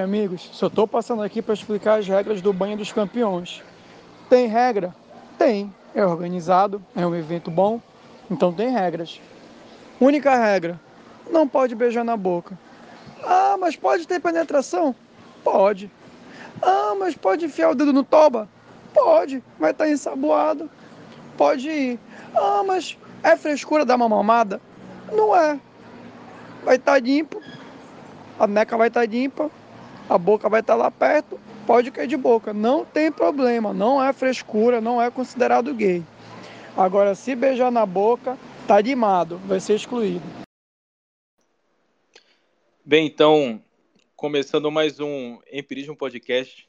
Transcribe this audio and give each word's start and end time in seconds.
amigos, 0.00 0.48
só 0.54 0.68
estou 0.68 0.88
passando 0.88 1.22
aqui 1.22 1.42
para 1.42 1.52
explicar 1.52 1.98
as 1.98 2.08
regras 2.08 2.40
do 2.40 2.50
banho 2.50 2.78
dos 2.78 2.90
campeões. 2.90 3.62
Tem 4.26 4.46
regra? 4.46 4.96
Tem. 5.36 5.70
É 5.94 6.02
organizado, 6.02 6.82
é 6.96 7.06
um 7.06 7.14
evento 7.14 7.50
bom, 7.50 7.78
então 8.30 8.54
tem 8.54 8.70
regras. 8.70 9.20
Única 10.00 10.34
regra: 10.34 10.80
não 11.30 11.46
pode 11.46 11.74
beijar 11.74 12.04
na 12.04 12.16
boca. 12.16 12.58
Ah, 13.22 13.58
mas 13.60 13.76
pode 13.76 14.08
ter 14.08 14.18
penetração? 14.18 14.94
Pode. 15.44 15.90
Ah, 16.62 16.94
mas 16.98 17.14
pode 17.14 17.44
enfiar 17.44 17.72
o 17.72 17.74
dedo 17.74 17.92
no 17.92 18.02
toba? 18.02 18.48
Pode, 18.94 19.44
vai 19.58 19.72
estar 19.72 19.84
tá 19.84 19.90
ensaboado. 19.90 20.70
Pode 21.36 21.68
ir. 21.68 22.00
Ah, 22.34 22.62
mas 22.66 22.96
é 23.22 23.36
frescura 23.36 23.84
dar 23.84 23.96
uma 23.96 24.08
mamada? 24.08 24.58
Não 25.12 25.36
é. 25.36 25.60
Vai 26.64 26.76
estar 26.76 26.92
tá 26.92 26.98
limpo, 26.98 27.42
a 28.38 28.46
neca 28.46 28.74
vai 28.78 28.88
estar 28.88 29.00
tá 29.00 29.06
limpa, 29.06 29.50
a 30.08 30.18
boca 30.18 30.48
vai 30.48 30.60
estar 30.60 30.74
lá 30.74 30.90
perto, 30.90 31.40
pode 31.66 31.90
cair 31.90 32.06
de 32.06 32.16
boca. 32.16 32.52
Não 32.52 32.84
tem 32.84 33.10
problema, 33.10 33.72
não 33.72 34.02
é 34.02 34.12
frescura, 34.12 34.80
não 34.80 35.00
é 35.00 35.10
considerado 35.10 35.74
gay. 35.74 36.02
Agora, 36.76 37.14
se 37.14 37.34
beijar 37.34 37.70
na 37.70 37.84
boca, 37.84 38.38
tá 38.66 38.80
limado, 38.80 39.38
vai 39.38 39.60
ser 39.60 39.74
excluído. 39.74 40.24
Bem, 42.84 43.06
então, 43.06 43.62
começando 44.16 44.70
mais 44.70 44.98
um 44.98 45.38
Empirismo 45.52 45.96
Podcast 45.96 46.68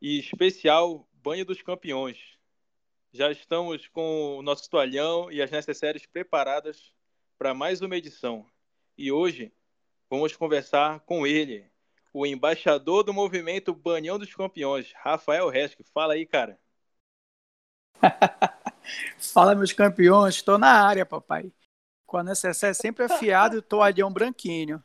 e 0.00 0.18
especial 0.18 1.08
Banho 1.22 1.44
dos 1.44 1.62
Campeões. 1.62 2.18
Já 3.12 3.30
estamos 3.30 3.88
com 3.88 4.38
o 4.38 4.42
nosso 4.42 4.68
toalhão 4.68 5.30
e 5.32 5.40
as 5.40 5.50
necessárias 5.50 6.06
preparadas 6.06 6.92
para 7.38 7.54
mais 7.54 7.80
uma 7.80 7.96
edição. 7.96 8.46
E 8.96 9.10
hoje 9.10 9.52
vamos 10.08 10.36
conversar 10.36 11.00
com 11.00 11.26
ele, 11.26 11.69
o 12.12 12.26
embaixador 12.26 13.02
do 13.04 13.12
movimento 13.12 13.74
Banhão 13.74 14.18
dos 14.18 14.34
Campeões, 14.34 14.92
Rafael 14.96 15.48
Resque. 15.48 15.84
Fala 15.94 16.14
aí, 16.14 16.26
cara. 16.26 16.58
Fala, 19.18 19.54
meus 19.54 19.72
campeões, 19.72 20.36
estou 20.36 20.58
na 20.58 20.86
área, 20.86 21.06
papai. 21.06 21.52
Com 22.06 22.16
a 22.16 22.24
necessaire 22.24 22.74
sempre 22.74 23.04
afiado 23.04 23.56
e 23.56 23.58
o 23.58 23.62
toalhão 23.62 24.12
branquinho. 24.12 24.82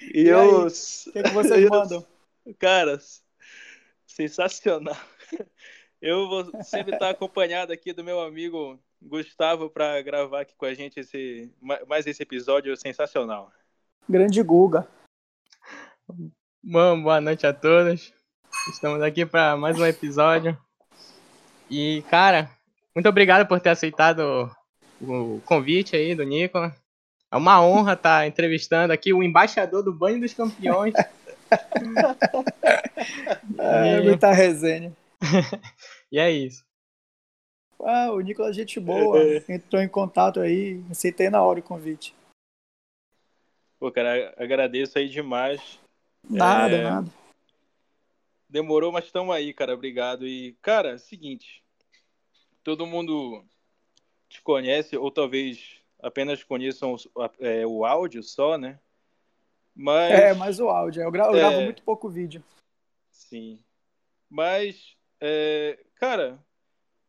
E, 0.00 0.22
e 0.22 0.28
eu. 0.28 0.66
O 0.66 0.70
que, 0.70 1.22
que 1.22 1.30
vocês 1.30 1.68
mandam? 1.68 2.06
Cara, 2.58 2.98
sensacional. 4.06 4.96
Eu 6.00 6.28
vou 6.28 6.62
sempre 6.62 6.92
estar 6.92 7.08
acompanhado 7.08 7.72
aqui 7.72 7.90
do 7.94 8.04
meu 8.04 8.20
amigo 8.20 8.78
Gustavo 9.00 9.70
para 9.70 10.02
gravar 10.02 10.42
aqui 10.42 10.54
com 10.54 10.66
a 10.66 10.74
gente 10.74 11.00
esse 11.00 11.50
mais 11.88 12.06
esse 12.06 12.22
episódio 12.22 12.76
sensacional. 12.76 13.50
Grande 14.06 14.42
Guga. 14.42 14.86
Bom, 16.62 17.02
boa 17.02 17.22
noite 17.22 17.46
a 17.46 17.54
todos. 17.54 18.12
Estamos 18.68 19.02
aqui 19.02 19.24
para 19.24 19.56
mais 19.56 19.78
um 19.78 19.86
episódio. 19.86 20.58
E, 21.70 22.04
cara, 22.10 22.50
muito 22.94 23.08
obrigado 23.08 23.48
por 23.48 23.58
ter 23.60 23.70
aceitado 23.70 24.54
o 25.00 25.40
convite 25.46 25.96
aí 25.96 26.14
do 26.14 26.22
Nicolas. 26.22 26.74
É 27.32 27.36
uma 27.36 27.64
honra 27.64 27.94
estar 27.94 28.18
tá 28.18 28.26
entrevistando 28.26 28.92
aqui 28.92 29.14
o 29.14 29.22
embaixador 29.22 29.82
do 29.82 29.92
Banho 29.92 30.20
dos 30.20 30.34
Campeões. 30.34 30.92
é, 33.58 34.02
muita 34.02 34.32
resenha. 34.32 34.92
e 36.12 36.18
é 36.18 36.30
isso. 36.30 36.62
Ah, 37.80 38.12
o 38.12 38.20
Nicolas, 38.20 38.50
é 38.50 38.60
gente 38.60 38.78
boa, 38.78 39.18
entrou 39.48 39.80
em 39.80 39.88
contato 39.88 40.40
aí, 40.40 40.82
aceitei 40.90 41.30
na 41.30 41.42
hora 41.42 41.60
o 41.60 41.62
convite. 41.62 42.14
Pô, 43.84 43.92
cara, 43.92 44.32
agradeço 44.38 44.98
aí 44.98 45.10
demais. 45.10 45.78
Nada, 46.26 46.74
é... 46.74 46.82
nada. 46.84 47.10
Demorou, 48.48 48.90
mas 48.90 49.04
estamos 49.04 49.36
aí, 49.36 49.52
cara, 49.52 49.74
obrigado. 49.74 50.26
E, 50.26 50.54
cara, 50.62 50.96
seguinte, 50.96 51.62
todo 52.62 52.86
mundo 52.86 53.44
te 54.26 54.40
conhece, 54.40 54.96
ou 54.96 55.10
talvez 55.10 55.82
apenas 56.00 56.42
conheçam 56.42 56.96
é, 57.38 57.66
o 57.66 57.84
áudio 57.84 58.22
só, 58.22 58.56
né? 58.56 58.80
Mas... 59.76 60.12
É, 60.14 60.32
mais 60.32 60.58
o 60.58 60.70
áudio. 60.70 61.02
Eu 61.02 61.12
gravo, 61.12 61.32
eu 61.32 61.40
gravo 61.40 61.56
é... 61.56 61.64
muito 61.64 61.82
pouco 61.82 62.08
vídeo. 62.08 62.42
Sim. 63.10 63.62
Mas, 64.30 64.96
é... 65.20 65.78
cara, 65.96 66.42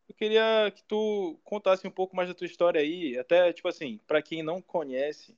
eu 0.10 0.16
queria 0.16 0.70
que 0.76 0.84
tu 0.84 1.40
contasse 1.42 1.88
um 1.88 1.92
pouco 1.92 2.18
mais 2.18 2.28
da 2.28 2.36
tua 2.36 2.48
história 2.48 2.82
aí. 2.82 3.18
Até, 3.18 3.54
tipo 3.54 3.70
assim, 3.70 3.98
para 4.06 4.22
quem 4.22 4.44
não 4.44 4.62
conhece, 4.62 5.34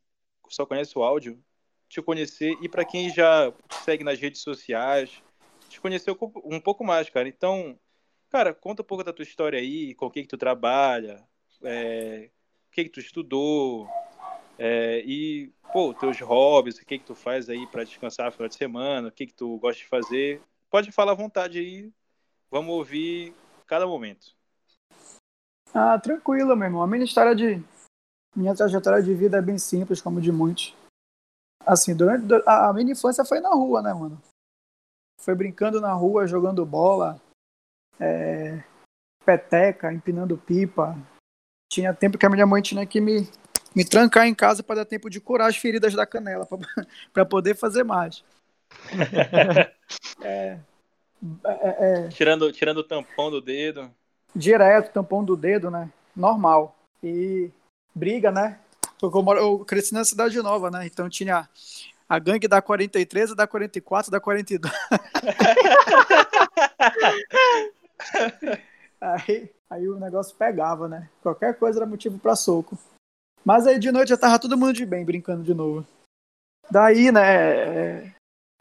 só 0.50 0.66
conhece 0.66 0.98
o 0.98 1.04
áudio, 1.04 1.42
te 1.88 2.02
conhecer. 2.02 2.58
E 2.62 2.70
para 2.70 2.86
quem 2.86 3.10
já 3.10 3.54
segue 3.84 4.04
nas 4.04 4.20
redes 4.20 4.42
sociais, 4.42 5.22
te 5.70 5.80
conhecer 5.80 6.16
um 6.44 6.60
pouco 6.60 6.84
mais, 6.84 7.10
cara. 7.10 7.28
Então, 7.28 7.78
cara, 8.30 8.54
conta 8.54 8.82
um 8.82 8.86
pouco 8.86 9.04
da 9.04 9.14
tua 9.14 9.24
história 9.24 9.60
aí, 9.60 9.94
com 9.96 10.06
o 10.08 10.12
que, 10.12 10.22
que 10.22 10.28
tu 10.28 10.38
trabalha, 10.38 11.24
é, 11.64 12.30
que, 12.72 12.84
que 12.84 12.90
tu 12.90 13.00
estudou 13.00 13.88
é, 14.60 15.04
e, 15.06 15.52
pô, 15.74 15.94
teus 15.94 16.20
hobbies, 16.20 16.78
o 16.78 16.86
que, 16.86 17.00
que 17.00 17.06
tu 17.06 17.16
faz 17.16 17.50
aí 17.50 17.66
para 17.68 17.84
descansar 17.84 18.28
no 18.28 18.32
final 18.32 18.48
de 18.48 18.56
semana, 18.56 19.08
o 19.08 19.12
que, 19.12 19.28
que 19.28 19.34
tu 19.34 19.58
gosta 19.58 19.82
de 19.82 19.88
fazer. 19.88 20.42
Pode 20.70 20.92
falar 20.92 21.14
à 21.14 21.16
vontade 21.16 21.60
aí, 21.60 21.92
vamos 22.52 22.74
ouvir 22.74 23.34
cada 23.66 23.88
momento. 23.88 24.36
Ah, 25.74 25.98
tranquilo, 26.00 26.56
meu 26.56 26.68
irmão. 26.68 26.82
A 26.82 26.88
minha 26.88 27.04
história 27.04 27.36
de. 27.36 27.64
Minha 28.38 28.54
trajetória 28.54 29.02
de 29.02 29.16
vida 29.16 29.38
é 29.38 29.42
bem 29.42 29.58
simples, 29.58 30.00
como 30.00 30.22
de 30.22 30.32
muitos. 30.32 30.76
Assim, 31.66 31.96
durante. 31.96 32.32
A 32.46 32.72
minha 32.72 32.92
infância 32.92 33.26
foi 33.26 33.40
na 33.40 33.50
rua, 33.50 33.82
né, 33.82 33.92
mano? 33.92 34.22
Foi 35.20 35.34
brincando 35.34 35.82
na 35.82 35.92
rua, 35.94 36.28
jogando 36.28 36.64
bola, 36.64 37.20
é, 38.00 38.64
peteca, 39.26 39.92
empinando 39.92 40.38
pipa, 40.38 40.96
tinha 41.68 41.96
tempo 41.96 42.16
que 42.16 42.28
a 42.28 42.30
minha 42.30 42.46
mãe 42.46 42.62
tinha 42.62 42.86
que 42.86 43.02
me, 43.02 43.28
me 43.76 43.84
trancar 43.84 44.28
em 44.28 44.36
casa 44.36 44.62
para 44.62 44.78
dar 44.78 44.86
tempo 44.86 45.10
de 45.10 45.20
curar 45.20 45.50
as 45.50 45.58
feridas 45.58 45.96
da 45.96 46.06
canela, 46.06 46.48
para 47.12 47.26
poder 47.26 47.56
fazer 47.56 47.84
mais. 47.84 48.24
é, 50.22 50.60
é, 51.44 52.06
é, 52.06 52.08
tirando, 52.10 52.52
tirando 52.52 52.78
o 52.78 52.84
tampão 52.84 53.32
do 53.32 53.42
dedo. 53.42 53.92
Direto, 54.36 54.94
tampão 54.94 55.24
do 55.24 55.36
dedo, 55.36 55.72
né? 55.72 55.92
Normal. 56.16 56.78
E 57.04 57.50
briga, 57.98 58.32
né? 58.32 58.60
Eu, 59.02 59.12
eu 59.38 59.66
cresci 59.66 59.94
na 59.94 60.06
cidade 60.06 60.42
nova, 60.42 60.72
né? 60.72 60.86
Então 60.86 61.10
tinha 61.10 61.50
a 62.08 62.20
gangue 62.20 62.48
da 62.48 62.62
43, 62.62 63.32
a 63.32 63.36
da 63.36 63.48
44, 63.48 64.12
da 64.12 64.20
42. 64.20 64.74
Aí 69.02 69.50
Aí 69.70 69.88
o 69.88 70.00
negócio 70.00 70.36
pegava, 70.36 70.88
né? 70.88 71.10
Qualquer 71.22 71.58
coisa 71.58 71.80
era 71.80 71.86
motivo 71.86 72.18
para 72.18 72.36
soco. 72.36 72.78
Mas 73.44 73.68
aí 73.68 73.78
de 73.78 73.92
noite 73.92 74.10
já 74.10 74.18
tava 74.18 74.40
todo 74.40 74.58
mundo 74.58 74.74
de 74.74 74.86
bem 74.86 75.04
brincando 75.04 75.44
de 75.44 75.54
novo. 75.54 75.86
Daí, 76.72 77.12
né? 77.12 78.02
É... 78.02 78.14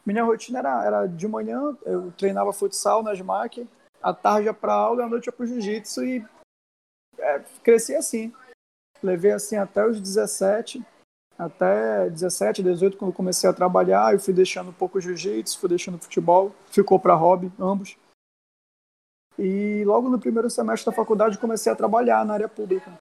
Minha 0.05 0.23
rotina 0.23 0.59
era, 0.59 0.85
era 0.85 1.05
de 1.05 1.27
manhã, 1.27 1.75
eu 1.85 2.11
treinava 2.13 2.53
futsal 2.53 3.03
na 3.03 3.13
SMAC, 3.13 3.67
à 4.01 4.13
tarde 4.13 4.45
ia 4.45 4.53
pra 4.53 4.73
aula 4.73 5.01
e 5.01 5.05
à 5.05 5.09
noite 5.09 5.25
ia 5.25 5.33
pro 5.33 5.45
jiu-jitsu 5.45 6.05
e 6.05 6.25
é, 7.19 7.39
cresci 7.61 7.93
assim. 7.93 8.33
Levei 9.01 9.31
assim 9.31 9.55
até 9.55 9.85
os 9.85 9.99
17, 9.99 10.83
até 11.37 12.09
17, 12.09 12.63
18, 12.63 12.97
quando 12.97 13.13
comecei 13.13 13.49
a 13.49 13.53
trabalhar, 13.53 14.13
eu 14.13 14.19
fui 14.19 14.33
deixando 14.33 14.69
um 14.69 14.73
pouco 14.73 14.99
jiu-jitsu, 14.99 15.59
fui 15.59 15.69
deixando 15.69 15.99
futebol, 15.99 16.53
ficou 16.71 16.99
para 16.99 17.13
hobby, 17.13 17.51
ambos. 17.59 17.95
E 19.37 19.83
logo 19.85 20.09
no 20.09 20.19
primeiro 20.19 20.49
semestre 20.49 20.89
da 20.89 20.95
faculdade 20.95 21.37
comecei 21.37 21.71
a 21.71 21.75
trabalhar 21.75 22.25
na 22.25 22.33
área 22.33 22.49
pública, 22.49 22.91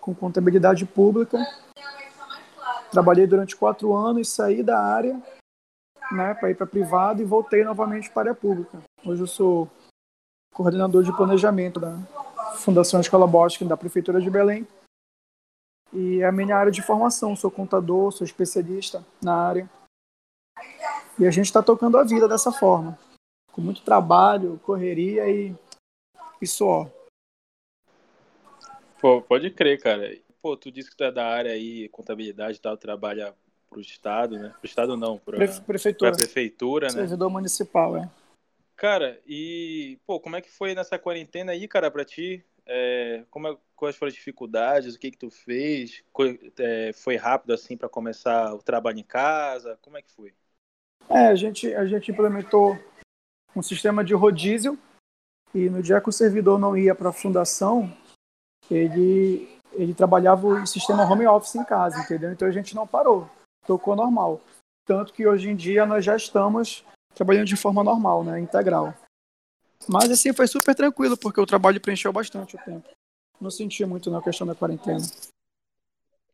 com 0.00 0.14
contabilidade 0.14 0.86
pública. 0.86 1.38
Trabalhei 2.90 3.26
durante 3.26 3.56
quatro 3.56 3.92
anos, 3.92 4.30
saí 4.30 4.62
da 4.62 4.80
área 4.80 5.20
né, 6.12 6.34
para 6.34 6.50
ir 6.50 6.54
para 6.54 6.66
privado 6.66 7.20
e 7.20 7.24
voltei 7.24 7.64
novamente 7.64 8.10
para 8.10 8.20
a 8.20 8.24
área 8.30 8.34
pública. 8.34 8.78
Hoje 9.04 9.22
eu 9.22 9.26
sou 9.26 9.70
coordenador 10.54 11.02
de 11.02 11.14
planejamento 11.14 11.80
da 11.80 11.98
Fundação 12.56 13.00
Escola 13.00 13.26
Bosque 13.26 13.64
da 13.64 13.76
Prefeitura 13.76 14.20
de 14.20 14.30
Belém. 14.30 14.66
E 15.94 16.20
é 16.20 16.26
a 16.26 16.32
minha 16.32 16.56
área 16.56 16.72
de 16.72 16.82
formação, 16.82 17.36
sou 17.36 17.50
contador, 17.50 18.10
sou 18.10 18.24
especialista 18.24 19.04
na 19.22 19.34
área. 19.34 19.70
E 21.18 21.26
a 21.26 21.30
gente 21.30 21.46
está 21.46 21.62
tocando 21.62 21.96
a 21.96 22.04
vida 22.04 22.28
dessa 22.28 22.50
forma 22.50 22.98
com 23.54 23.60
muito 23.60 23.82
trabalho, 23.82 24.60
correria 24.64 25.28
e, 25.30 25.54
e 26.42 26.46
suor. 26.46 26.90
Pô, 29.00 29.22
pode 29.22 29.48
crer, 29.52 29.80
cara. 29.80 30.18
Pô, 30.42 30.56
tu 30.56 30.72
disse 30.72 30.90
que 30.90 30.96
tu 30.96 31.04
é 31.04 31.12
da 31.12 31.24
área 31.24 31.52
aí, 31.52 31.88
contabilidade 31.88 32.58
e 32.58 32.60
tal, 32.60 32.76
trabalha 32.76 33.32
pro 33.70 33.80
Estado, 33.80 34.36
né? 34.40 34.52
Pro 34.58 34.66
Estado 34.66 34.96
não, 34.96 35.18
pra, 35.18 35.36
Pre 35.36 35.60
prefeitura. 35.60 36.10
pra 36.10 36.16
prefeitura, 36.16 36.86
né? 36.88 36.92
Servidor 36.94 37.30
municipal, 37.30 37.96
é. 37.96 38.10
Cara, 38.74 39.20
e, 39.24 40.00
pô, 40.04 40.18
como 40.18 40.34
é 40.34 40.40
que 40.40 40.50
foi 40.50 40.74
nessa 40.74 40.98
quarentena 40.98 41.52
aí, 41.52 41.68
cara, 41.68 41.92
pra 41.92 42.04
ti? 42.04 42.44
É, 42.66 43.24
como 43.30 43.48
é, 43.48 43.56
quais 43.76 43.96
foram 43.96 44.08
as 44.08 44.14
dificuldades? 44.14 44.94
O 44.94 44.98
que 44.98 45.10
que 45.10 45.18
tu 45.18 45.30
fez? 45.30 46.02
É, 46.58 46.92
foi 46.92 47.16
rápido 47.16 47.52
assim 47.52 47.76
para 47.76 47.88
começar 47.88 48.54
o 48.54 48.62
trabalho 48.62 48.98
em 48.98 49.04
casa? 49.04 49.78
Como 49.82 49.96
é 49.96 50.02
que 50.02 50.10
foi? 50.10 50.32
É, 51.08 51.26
a 51.26 51.34
gente, 51.34 51.72
a 51.74 51.86
gente 51.86 52.10
implementou 52.10 52.78
um 53.54 53.62
sistema 53.62 54.02
de 54.02 54.14
rodízio 54.14 54.78
e 55.54 55.68
no 55.70 55.82
dia 55.82 56.00
que 56.00 56.08
o 56.08 56.12
servidor 56.12 56.58
não 56.58 56.76
ia 56.76 56.94
para 56.94 57.10
a 57.10 57.12
fundação, 57.12 57.94
ele, 58.70 59.48
ele 59.72 59.94
trabalhava 59.94 60.46
o 60.46 60.66
sistema 60.66 61.04
home 61.04 61.26
office 61.26 61.54
em 61.54 61.64
casa, 61.64 62.00
entendeu? 62.00 62.32
Então 62.32 62.48
a 62.48 62.50
gente 62.50 62.74
não 62.74 62.86
parou, 62.86 63.28
tocou 63.66 63.94
normal. 63.94 64.40
Tanto 64.84 65.12
que 65.12 65.26
hoje 65.26 65.48
em 65.48 65.56
dia 65.56 65.86
nós 65.86 66.04
já 66.04 66.16
estamos 66.16 66.84
trabalhando 67.14 67.46
de 67.46 67.56
forma 67.56 67.84
normal, 67.84 68.24
né, 68.24 68.40
integral. 68.40 68.92
Mas 69.88 70.10
assim, 70.10 70.32
foi 70.32 70.46
super 70.46 70.74
tranquilo, 70.74 71.16
porque 71.16 71.40
o 71.40 71.46
trabalho 71.46 71.80
preencheu 71.80 72.12
bastante 72.12 72.56
o 72.56 72.58
tempo. 72.58 72.88
Não 73.40 73.50
senti 73.50 73.84
muito 73.84 74.10
na 74.10 74.22
questão 74.22 74.46
da 74.46 74.54
quarentena. 74.54 74.98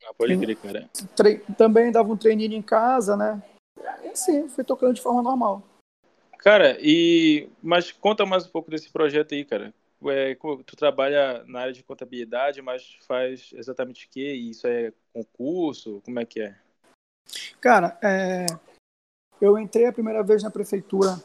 Ah, 0.07 0.15
pode 0.15 0.37
crer, 0.39 0.57
cara. 0.57 0.91
Também 1.57 1.93
dava 1.93 2.13
um 2.13 2.17
treininho 2.17 2.55
em 2.55 2.63
casa, 2.63 3.17
né? 3.17 3.43
E 4.05 4.09
assim, 4.09 4.49
fui 4.49 4.65
tocando 4.65 4.95
de 4.95 5.03
forma 5.03 5.23
normal. 5.23 5.63
Cara, 6.39 6.79
e 6.81 7.49
mas 7.63 7.93
conta 7.93 8.25
mais 8.25 8.47
um 8.47 8.51
pouco 8.51 8.71
desse 8.71 8.91
projeto 8.91 9.35
aí, 9.35 9.45
cara. 9.45 9.75
É, 10.07 10.35
tu 10.65 10.77
trabalha 10.77 11.45
na 11.47 11.61
área 11.61 11.73
de 11.73 11.83
contabilidade, 11.83 12.63
mas 12.63 12.97
faz 13.07 13.51
exatamente 13.53 14.07
o 14.07 14.09
quê? 14.11 14.33
Isso 14.33 14.67
é 14.67 14.93
concurso? 15.13 16.01
Como 16.03 16.19
é 16.19 16.25
que 16.25 16.41
é? 16.41 16.57
Cara, 17.61 17.99
é... 18.03 18.47
eu 19.41 19.59
entrei 19.59 19.87
a 19.87 19.93
primeira 19.93 20.23
vez 20.23 20.43
na 20.43 20.51
prefeitura 20.51 21.23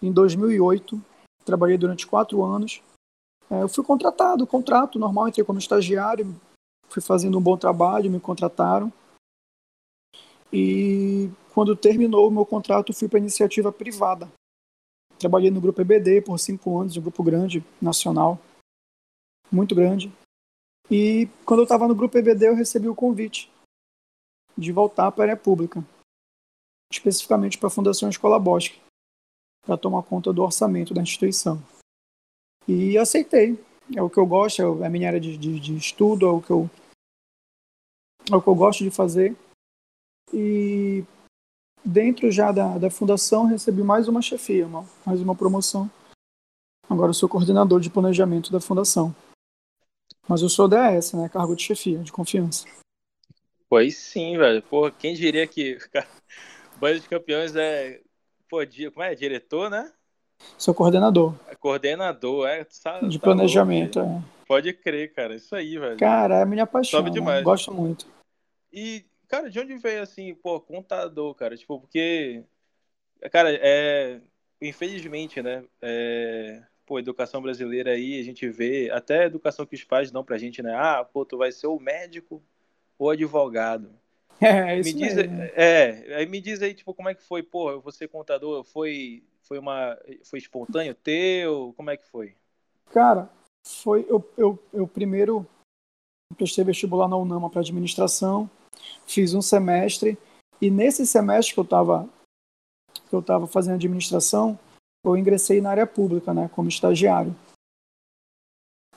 em 0.00 0.12
2008. 0.12 1.13
Trabalhei 1.44 1.76
durante 1.76 2.06
quatro 2.06 2.42
anos. 2.42 2.82
É, 3.50 3.62
eu 3.62 3.68
fui 3.68 3.84
contratado, 3.84 4.46
contrato 4.46 4.98
normal, 4.98 5.28
entrei 5.28 5.44
como 5.44 5.58
estagiário, 5.58 6.34
fui 6.88 7.02
fazendo 7.02 7.38
um 7.38 7.42
bom 7.42 7.56
trabalho, 7.56 8.10
me 8.10 8.20
contrataram. 8.20 8.92
E 10.52 11.30
quando 11.52 11.76
terminou 11.76 12.28
o 12.28 12.30
meu 12.30 12.46
contrato, 12.46 12.92
fui 12.92 13.08
para 13.08 13.18
iniciativa 13.18 13.72
privada. 13.72 14.30
Trabalhei 15.18 15.50
no 15.50 15.60
grupo 15.60 15.80
EBD 15.80 16.22
por 16.22 16.38
cinco 16.38 16.78
anos, 16.78 16.96
um 16.96 17.02
grupo 17.02 17.22
grande, 17.22 17.64
nacional, 17.80 18.38
muito 19.50 19.74
grande. 19.74 20.12
E 20.90 21.28
quando 21.44 21.60
eu 21.60 21.64
estava 21.64 21.88
no 21.88 21.94
grupo 21.94 22.16
EBD, 22.18 22.48
eu 22.48 22.54
recebi 22.54 22.88
o 22.88 22.94
convite 22.94 23.50
de 24.56 24.70
voltar 24.70 25.10
para 25.12 25.24
a 25.24 25.26
área 25.28 25.36
pública, 25.36 25.84
especificamente 26.92 27.58
para 27.58 27.68
a 27.68 27.70
Fundação 27.70 28.08
Escola 28.08 28.38
Bosque, 28.38 28.80
para 29.64 29.76
tomar 29.76 30.02
conta 30.02 30.32
do 30.32 30.42
orçamento 30.42 30.92
da 30.92 31.02
instituição. 31.02 31.62
E 32.66 32.96
aceitei. 32.96 33.58
É 33.94 34.02
o 34.02 34.08
que 34.08 34.18
eu 34.18 34.26
gosto, 34.26 34.60
é 34.82 34.86
a 34.86 34.90
minha 34.90 35.08
área 35.08 35.20
de, 35.20 35.36
de, 35.36 35.60
de 35.60 35.76
estudo, 35.76 36.26
é 36.26 36.30
o, 36.30 36.40
que 36.40 36.50
eu, 36.50 36.70
é 38.30 38.36
o 38.36 38.40
que 38.40 38.48
eu 38.48 38.54
gosto 38.54 38.82
de 38.82 38.90
fazer. 38.90 39.36
E 40.32 41.04
dentro 41.84 42.30
já 42.30 42.50
da, 42.50 42.78
da 42.78 42.90
fundação, 42.90 43.46
recebi 43.46 43.82
mais 43.82 44.08
uma 44.08 44.22
chefia, 44.22 44.66
uma, 44.66 44.88
mais 45.04 45.20
uma 45.20 45.34
promoção. 45.34 45.90
Agora 46.88 47.10
eu 47.10 47.14
sou 47.14 47.28
coordenador 47.28 47.80
de 47.80 47.90
planejamento 47.90 48.50
da 48.50 48.60
fundação. 48.60 49.14
Mas 50.26 50.40
eu 50.40 50.48
sou 50.48 50.68
DS, 50.68 51.12
né? 51.12 51.28
Cargo 51.28 51.54
de 51.54 51.62
chefia, 51.62 51.98
de 51.98 52.12
confiança. 52.12 52.66
Pois 53.68 53.96
sim, 53.96 54.38
velho. 54.38 54.62
Pô, 54.62 54.90
quem 54.90 55.14
diria 55.14 55.46
que 55.46 55.78
Banho 56.78 57.00
de 57.00 57.08
Campeões 57.08 57.54
é. 57.54 58.00
Pô, 58.54 58.90
como 58.92 59.02
é? 59.02 59.14
Diretor, 59.14 59.70
né? 59.70 59.92
Sou 60.58 60.74
coordenador. 60.74 61.34
É 61.48 61.54
coordenador, 61.54 62.46
é. 62.46 62.64
Tá, 62.82 63.00
de 63.00 63.18
tá 63.18 63.24
planejamento, 63.24 64.00
louco, 64.00 64.24
é. 64.26 64.46
Pode 64.46 64.72
crer, 64.72 65.12
cara. 65.12 65.34
Isso 65.34 65.54
aí, 65.54 65.78
velho. 65.78 65.96
Cara, 65.96 66.36
é 66.36 66.42
a 66.42 66.46
minha 66.46 66.66
paixão. 66.66 67.00
Sobe 67.00 67.10
demais. 67.10 67.38
Né? 67.38 67.44
Gosto 67.44 67.72
muito. 67.72 68.06
E 68.72 69.04
Cara, 69.34 69.50
de 69.50 69.58
onde 69.58 69.76
veio 69.76 70.00
assim, 70.00 70.32
pô, 70.32 70.60
contador, 70.60 71.34
cara? 71.34 71.56
Tipo, 71.56 71.80
porque. 71.80 72.44
Cara, 73.32 73.50
é. 73.52 74.20
Infelizmente, 74.62 75.42
né? 75.42 75.64
É, 75.82 76.62
pô, 76.86 77.00
educação 77.00 77.42
brasileira 77.42 77.90
aí, 77.90 78.20
a 78.20 78.22
gente 78.22 78.48
vê, 78.48 78.90
até 78.92 79.22
a 79.22 79.26
educação 79.26 79.66
que 79.66 79.74
os 79.74 79.82
pais 79.82 80.12
dão 80.12 80.24
pra 80.24 80.38
gente, 80.38 80.62
né? 80.62 80.72
Ah, 80.74 81.04
pô, 81.04 81.24
tu 81.24 81.36
vai 81.36 81.50
ser 81.50 81.66
o 81.66 81.80
médico 81.80 82.40
ou 82.96 83.10
advogado. 83.10 83.90
É, 84.40 84.78
isso 84.78 84.96
me 84.96 85.02
diz, 85.02 85.14
mesmo. 85.14 85.42
É, 85.54 86.16
aí 86.16 86.26
me 86.26 86.40
diz 86.40 86.60
aí, 86.60 86.74
tipo, 86.74 86.92
como 86.92 87.08
é 87.08 87.14
que 87.14 87.22
foi, 87.22 87.42
pô, 87.42 87.80
você 87.80 88.06
contador, 88.08 88.64
foi, 88.64 89.22
foi 89.42 89.58
uma, 89.58 89.96
foi 90.24 90.38
espontâneo 90.38 90.94
teu, 90.94 91.72
como 91.76 91.90
é 91.90 91.96
que 91.96 92.06
foi? 92.06 92.34
Cara, 92.92 93.30
foi, 93.66 94.04
eu, 94.08 94.32
eu, 94.36 94.62
eu 94.72 94.86
primeiro 94.86 95.46
prestei 96.36 96.64
vestibular 96.64 97.08
na 97.08 97.16
UNAMA 97.16 97.48
para 97.48 97.60
administração, 97.60 98.50
fiz 99.06 99.34
um 99.34 99.42
semestre 99.42 100.18
e 100.60 100.70
nesse 100.70 101.06
semestre 101.06 101.54
que 101.54 101.60
eu 101.60 101.64
estava 101.64 102.08
que 103.08 103.14
eu 103.14 103.20
estava 103.20 103.46
fazendo 103.46 103.74
administração, 103.74 104.58
eu 105.04 105.16
ingressei 105.16 105.60
na 105.60 105.70
área 105.70 105.86
pública, 105.86 106.32
né, 106.32 106.48
como 106.54 106.68
estagiário. 106.68 107.34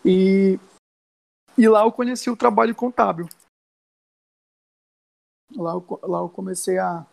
E 0.05 0.59
e 1.57 1.67
lá 1.67 1.83
eu 1.83 1.91
conheci 1.91 2.29
o 2.29 2.37
trabalho 2.37 2.75
contábil. 2.75 3.27
Lá 5.55 5.73
eu, 5.73 5.99
lá 6.03 6.19
eu 6.19 6.29
comecei 6.29 6.77
a, 6.77 7.05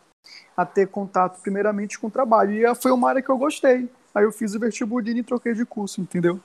a 0.55 0.65
ter 0.65 0.87
contato 0.89 1.41
primeiramente 1.41 1.99
com 1.99 2.07
o 2.07 2.11
trabalho. 2.11 2.51
E 2.51 2.75
foi 2.75 2.91
uma 2.91 3.09
área 3.09 3.21
que 3.21 3.29
eu 3.29 3.37
gostei. 3.37 3.89
Aí 4.13 4.23
eu 4.23 4.31
fiz 4.31 4.55
o 4.55 4.59
vestibular 4.59 5.07
e 5.07 5.23
troquei 5.23 5.53
de 5.53 5.65
curso, 5.65 6.01
entendeu? 6.01 6.39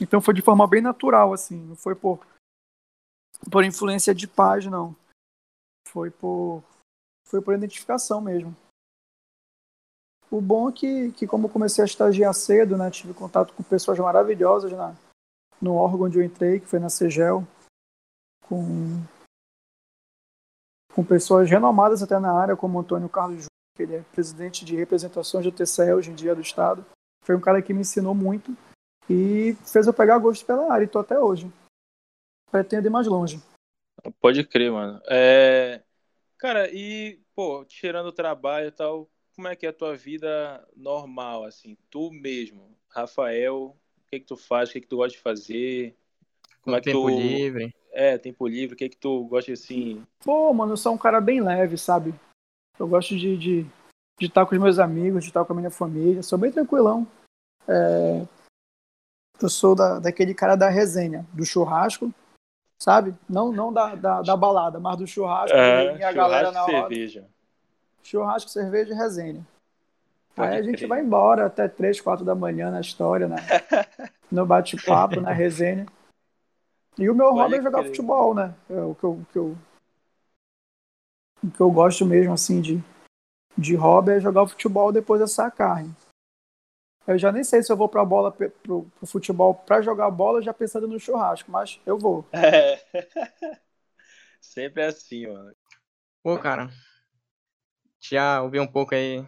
Então 0.00 0.20
foi 0.20 0.34
de 0.34 0.42
forma 0.42 0.66
bem 0.66 0.80
natural, 0.80 1.32
assim. 1.32 1.56
Não 1.56 1.76
foi 1.76 1.94
por, 1.94 2.26
por 3.50 3.64
influência 3.64 4.14
de 4.14 4.26
pais, 4.26 4.66
não. 4.66 4.94
Foi 5.88 6.10
por, 6.10 6.62
foi 7.26 7.40
por 7.40 7.54
identificação 7.54 8.20
mesmo. 8.20 8.54
O 10.30 10.40
bom 10.40 10.68
é 10.68 10.72
que, 10.72 11.12
que 11.12 11.26
como 11.26 11.48
comecei 11.48 11.82
a 11.82 11.86
estagiar 11.86 12.32
cedo, 12.32 12.76
né, 12.76 12.88
tive 12.88 13.12
contato 13.12 13.52
com 13.52 13.64
pessoas 13.64 13.98
maravilhosas 13.98 14.70
na, 14.70 14.94
no 15.60 15.74
órgão 15.74 16.06
onde 16.06 16.18
eu 16.18 16.24
entrei, 16.24 16.60
que 16.60 16.66
foi 16.66 16.78
na 16.78 16.88
CEGEL, 16.88 17.44
com, 18.46 19.02
com 20.94 21.04
pessoas 21.04 21.48
renomadas 21.48 22.02
até 22.02 22.18
na 22.18 22.32
área, 22.32 22.56
como 22.56 22.78
Antônio 22.78 23.08
Carlos 23.08 23.44
Júnior, 23.44 23.50
que 23.76 23.82
ele 23.82 23.96
é 23.96 24.02
presidente 24.12 24.64
de 24.64 24.76
representações 24.76 25.44
do 25.44 25.52
TCE 25.52 25.92
hoje 25.92 26.10
em 26.10 26.14
dia 26.14 26.34
do 26.34 26.40
Estado. 26.40 26.84
Foi 27.24 27.36
um 27.36 27.40
cara 27.40 27.62
que 27.62 27.72
me 27.72 27.80
ensinou 27.80 28.14
muito 28.14 28.56
e 29.08 29.56
fez 29.64 29.86
eu 29.86 29.92
pegar 29.92 30.18
gosto 30.18 30.44
pela 30.44 30.72
área, 30.72 30.84
e 30.84 30.88
tô 30.88 30.98
até 30.98 31.18
hoje. 31.18 31.50
Pretendo 32.50 32.86
ir 32.86 32.90
mais 32.90 33.06
longe. 33.06 33.40
Pode 34.20 34.44
crer, 34.44 34.72
mano. 34.72 35.00
É... 35.08 35.82
Cara, 36.38 36.70
e, 36.72 37.20
pô, 37.34 37.64
tirando 37.64 38.06
o 38.06 38.12
trabalho 38.12 38.68
e 38.68 38.72
tal, 38.72 39.10
como 39.36 39.48
é 39.48 39.54
que 39.54 39.66
é 39.66 39.68
a 39.68 39.74
tua 39.74 39.96
vida 39.96 40.66
normal, 40.74 41.44
assim? 41.44 41.76
Tu 41.90 42.10
mesmo, 42.10 42.76
Rafael, 42.88 43.56
o 43.56 44.10
que 44.10 44.20
que 44.20 44.26
tu 44.26 44.36
faz, 44.36 44.68
o 44.68 44.72
que 44.72 44.80
que 44.80 44.86
tu 44.86 44.96
gosta 44.96 45.16
de 45.16 45.22
fazer? 45.22 45.96
Como 46.62 46.76
é 46.76 46.80
que 46.80 46.90
tempo 46.90 47.02
tu... 47.02 47.08
livre. 47.08 47.74
É, 47.92 48.16
tempo 48.18 48.46
livre, 48.46 48.74
o 48.74 48.76
que 48.76 48.88
que 48.88 48.96
tu 48.96 49.24
gosta, 49.24 49.52
assim... 49.52 50.04
Pô, 50.24 50.52
mano, 50.52 50.72
eu 50.72 50.76
sou 50.76 50.94
um 50.94 50.98
cara 50.98 51.20
bem 51.20 51.40
leve, 51.40 51.76
sabe? 51.76 52.14
Eu 52.78 52.86
gosto 52.86 53.16
de, 53.16 53.36
de, 53.36 53.62
de 54.18 54.26
estar 54.26 54.46
com 54.46 54.54
os 54.54 54.60
meus 54.60 54.78
amigos, 54.78 55.24
de 55.24 55.30
estar 55.30 55.44
com 55.44 55.52
a 55.52 55.56
minha 55.56 55.70
família, 55.70 56.22
sou 56.22 56.38
bem 56.38 56.52
tranquilão. 56.52 57.06
É... 57.68 58.26
Eu 59.42 59.48
sou 59.48 59.74
da, 59.74 59.98
daquele 59.98 60.34
cara 60.34 60.54
da 60.54 60.68
resenha, 60.68 61.26
do 61.32 61.44
churrasco, 61.44 62.12
sabe? 62.78 63.14
Não, 63.28 63.50
não 63.50 63.72
da, 63.72 63.94
da, 63.94 64.22
da 64.22 64.36
balada, 64.36 64.78
mas 64.78 64.96
do 64.96 65.06
churrasco 65.06 65.56
é, 65.56 65.96
e 65.96 66.02
a 66.02 66.12
galera 66.12 66.52
na 66.52 66.62
hora. 66.62 66.72
cerveja. 66.72 67.26
Churrasco, 68.02 68.50
cerveja 68.50 68.92
e 68.92 68.96
resenha. 68.96 69.46
Pode 70.34 70.52
Aí 70.52 70.58
a 70.58 70.62
gente 70.62 70.86
vai 70.86 71.00
embora 71.00 71.46
até 71.46 71.68
3, 71.68 72.00
4 72.00 72.24
da 72.24 72.34
manhã 72.34 72.70
na 72.70 72.80
história, 72.80 73.28
né? 73.28 73.36
no 74.30 74.46
bate-papo, 74.46 75.20
na 75.20 75.32
resenha. 75.32 75.86
E 77.00 77.08
o 77.08 77.14
meu 77.14 77.32
hobby 77.32 77.56
é 77.56 77.62
jogar 77.62 77.82
futebol, 77.82 78.34
né? 78.34 78.54
É 78.68 78.82
o 78.82 78.94
que 78.94 79.04
eu, 79.04 79.26
que 79.32 79.38
eu, 79.38 79.56
o 81.42 81.50
que 81.50 81.60
eu 81.60 81.70
gosto 81.70 82.04
mesmo, 82.04 82.34
assim, 82.34 82.60
de, 82.60 82.84
de 83.56 83.74
hobby 83.74 84.12
é 84.12 84.20
jogar 84.20 84.46
futebol 84.46 84.92
depois 84.92 85.18
dessa 85.18 85.50
carne. 85.50 85.96
Eu 87.06 87.16
já 87.16 87.32
nem 87.32 87.42
sei 87.42 87.62
se 87.62 87.72
eu 87.72 87.76
vou 87.76 87.88
pra 87.88 88.04
bola, 88.04 88.30
pro, 88.30 88.50
pro 88.50 89.06
futebol, 89.06 89.54
pra 89.54 89.80
jogar 89.80 90.10
bola, 90.10 90.42
já 90.42 90.52
pensando 90.52 90.86
no 90.86 91.00
churrasco, 91.00 91.50
mas 91.50 91.80
eu 91.86 91.96
vou. 91.96 92.22
É. 92.32 92.78
Sempre 94.38 94.82
é 94.82 94.86
assim, 94.88 95.26
mano. 95.26 95.56
Pô, 96.22 96.38
cara. 96.38 96.68
Já 97.98 98.42
ouvi 98.42 98.60
um 98.60 98.66
pouco 98.66 98.94
aí 98.94 99.26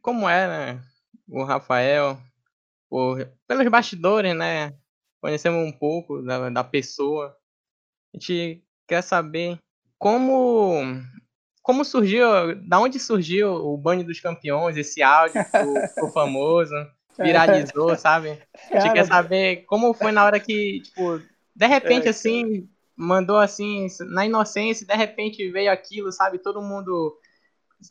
como 0.00 0.28
é, 0.28 0.46
né? 0.46 0.82
O 1.28 1.42
Rafael, 1.42 2.16
por, 2.88 3.26
pelos 3.48 3.66
bastidores, 3.68 4.36
né? 4.36 4.78
Conhecemos 5.24 5.66
um 5.66 5.72
pouco 5.72 6.20
da, 6.20 6.50
da 6.50 6.62
pessoa. 6.62 7.34
A 8.12 8.18
gente 8.18 8.62
quer 8.86 9.00
saber 9.00 9.58
como 9.98 10.82
como 11.62 11.82
surgiu, 11.82 12.26
da 12.68 12.78
onde 12.78 13.00
surgiu 13.00 13.54
o 13.54 13.74
Banho 13.78 14.04
dos 14.04 14.20
Campeões, 14.20 14.76
esse 14.76 15.02
áudio 15.02 15.42
ficou, 15.88 16.12
famoso? 16.12 16.74
viralizou, 17.18 17.96
sabe? 17.96 18.38
A 18.70 18.80
gente 18.80 18.92
quer 18.92 19.06
saber 19.06 19.64
como 19.64 19.94
foi 19.94 20.12
na 20.12 20.26
hora 20.26 20.38
que, 20.38 20.80
tipo, 20.80 21.22
de 21.56 21.66
repente, 21.66 22.06
É, 22.06 22.10
assim, 22.10 22.68
mandou 22.94 23.38
assim, 23.38 23.86
na 24.00 24.26
inocência, 24.26 24.86
de 24.86 24.94
repente 24.94 25.50
veio 25.50 25.72
aquilo, 25.72 26.12
sabe? 26.12 26.38
Todo 26.38 26.60
mundo, 26.60 27.18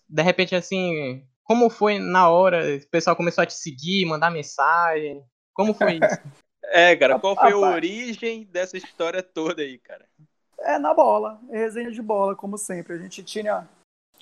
de 0.08 0.22
repente, 0.22 0.54
assim, 0.54 1.26
como 1.44 1.68
foi 1.68 1.98
na 1.98 2.30
hora? 2.30 2.76
O 2.76 2.90
pessoal 2.92 3.16
começou 3.16 3.42
a 3.42 3.48
te 3.48 3.56
seguir, 3.56 4.06
mandar 4.06 4.30
mensagem. 4.30 5.24
Como 5.52 5.74
foi 5.74 5.94
isso? 5.94 6.22
É, 6.76 6.96
cara, 6.96 7.20
qual 7.20 7.36
foi 7.36 7.52
a 7.52 7.58
origem 7.58 8.46
dessa 8.46 8.76
história 8.76 9.22
toda 9.22 9.62
aí, 9.62 9.78
cara? 9.78 10.10
É 10.58 10.80
na 10.80 10.92
bola, 10.92 11.40
é 11.50 11.58
resenha 11.60 11.92
de 11.92 12.02
bola, 12.02 12.36
como 12.36 12.58
sempre. 12.58 12.94
A 12.94 12.98
gente 12.98 13.24
tinha 13.24 13.70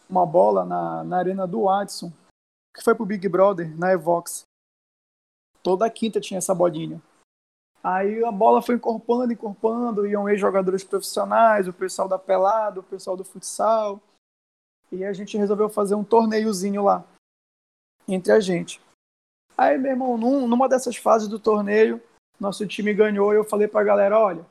uma 0.10 0.26
bola 0.26 0.66
na, 0.66 1.02
na 1.06 1.18
arena 1.18 1.48
do 1.48 1.64
Watson, 1.64 2.12
que 2.76 2.84
foi 2.84 2.94
pro 2.94 3.06
Big 3.06 3.26
Brother, 3.30 3.74
na 3.80 3.94
Evox. 3.94 4.44
Toda 5.64 5.90
quinta 5.90 6.20
tinha 6.20 6.40
essa 6.40 6.54
bolinha. 6.54 7.02
Aí 7.82 8.22
a 8.22 8.32
bola 8.34 8.62
foi 8.62 8.76
encorpando, 8.76 9.32
encorpando, 9.32 10.06
iam 10.06 10.28
ex-jogadores 10.28 10.84
profissionais, 10.84 11.70
o 11.70 11.74
pessoal 11.74 12.10
da 12.10 12.20
pelada, 12.20 12.82
o 12.82 12.84
pessoal 12.84 13.16
do 13.16 13.24
futsal. 13.24 14.02
E 14.92 15.06
a 15.06 15.14
gente 15.14 15.38
resolveu 15.38 15.70
fazer 15.70 15.96
um 15.96 16.04
torneiozinho 16.04 16.84
lá, 16.84 17.06
entre 18.06 18.34
a 18.34 18.42
gente. 18.42 18.82
Aí, 19.58 19.78
meu 19.78 19.92
irmão, 19.92 20.18
num- 20.18 20.50
numa 20.50 20.68
dessas 20.68 20.98
fases 20.98 21.30
do 21.30 21.40
torneio, 21.40 22.02
nosso 22.42 22.66
time 22.66 22.92
ganhou 22.92 23.32
e 23.32 23.36
eu 23.36 23.44
falei 23.44 23.68
pra 23.68 23.84
galera, 23.84 24.18
olha, 24.20 24.44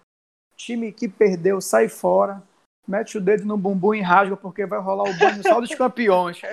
time 0.56 0.92
que 0.92 1.08
perdeu, 1.08 1.60
sai 1.60 1.88
fora, 1.88 2.40
mete 2.86 3.18
o 3.18 3.20
dedo 3.20 3.44
no 3.44 3.56
bumbum 3.56 3.94
e 3.94 4.00
rasga, 4.00 4.36
porque 4.36 4.64
vai 4.64 4.78
rolar 4.78 5.10
o 5.10 5.12
banho 5.12 5.42
só 5.42 5.60
dos 5.60 5.74
campeões. 5.74 6.40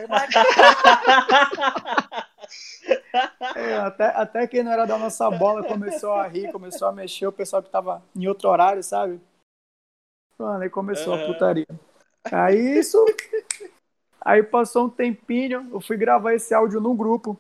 É, 3.56 3.74
até, 3.80 4.06
até 4.08 4.48
quem 4.48 4.64
não 4.64 4.72
era 4.72 4.86
da 4.86 4.98
nossa 4.98 5.30
bola 5.32 5.64
começou 5.64 6.14
a 6.14 6.28
rir, 6.28 6.52
começou 6.52 6.88
a 6.88 6.92
mexer, 6.92 7.26
o 7.28 7.32
pessoal 7.32 7.62
que 7.62 7.70
tava 7.70 8.04
em 8.16 8.28
outro 8.28 8.48
horário, 8.48 8.84
sabe? 8.84 9.20
Mano, 10.38 10.64
aí 10.64 10.70
começou 10.70 11.14
a 11.14 11.18
Aham. 11.18 11.26
putaria. 11.26 11.68
Aí 12.32 12.80
isso. 12.80 13.04
Aí 14.22 14.44
passou 14.44 14.86
um 14.86 14.90
tempinho, 14.90 15.68
eu 15.72 15.82
fui 15.82 15.98
gravar 15.98 16.36
esse 16.36 16.54
áudio 16.54 16.80
num 16.80 16.96
grupo. 16.96 17.38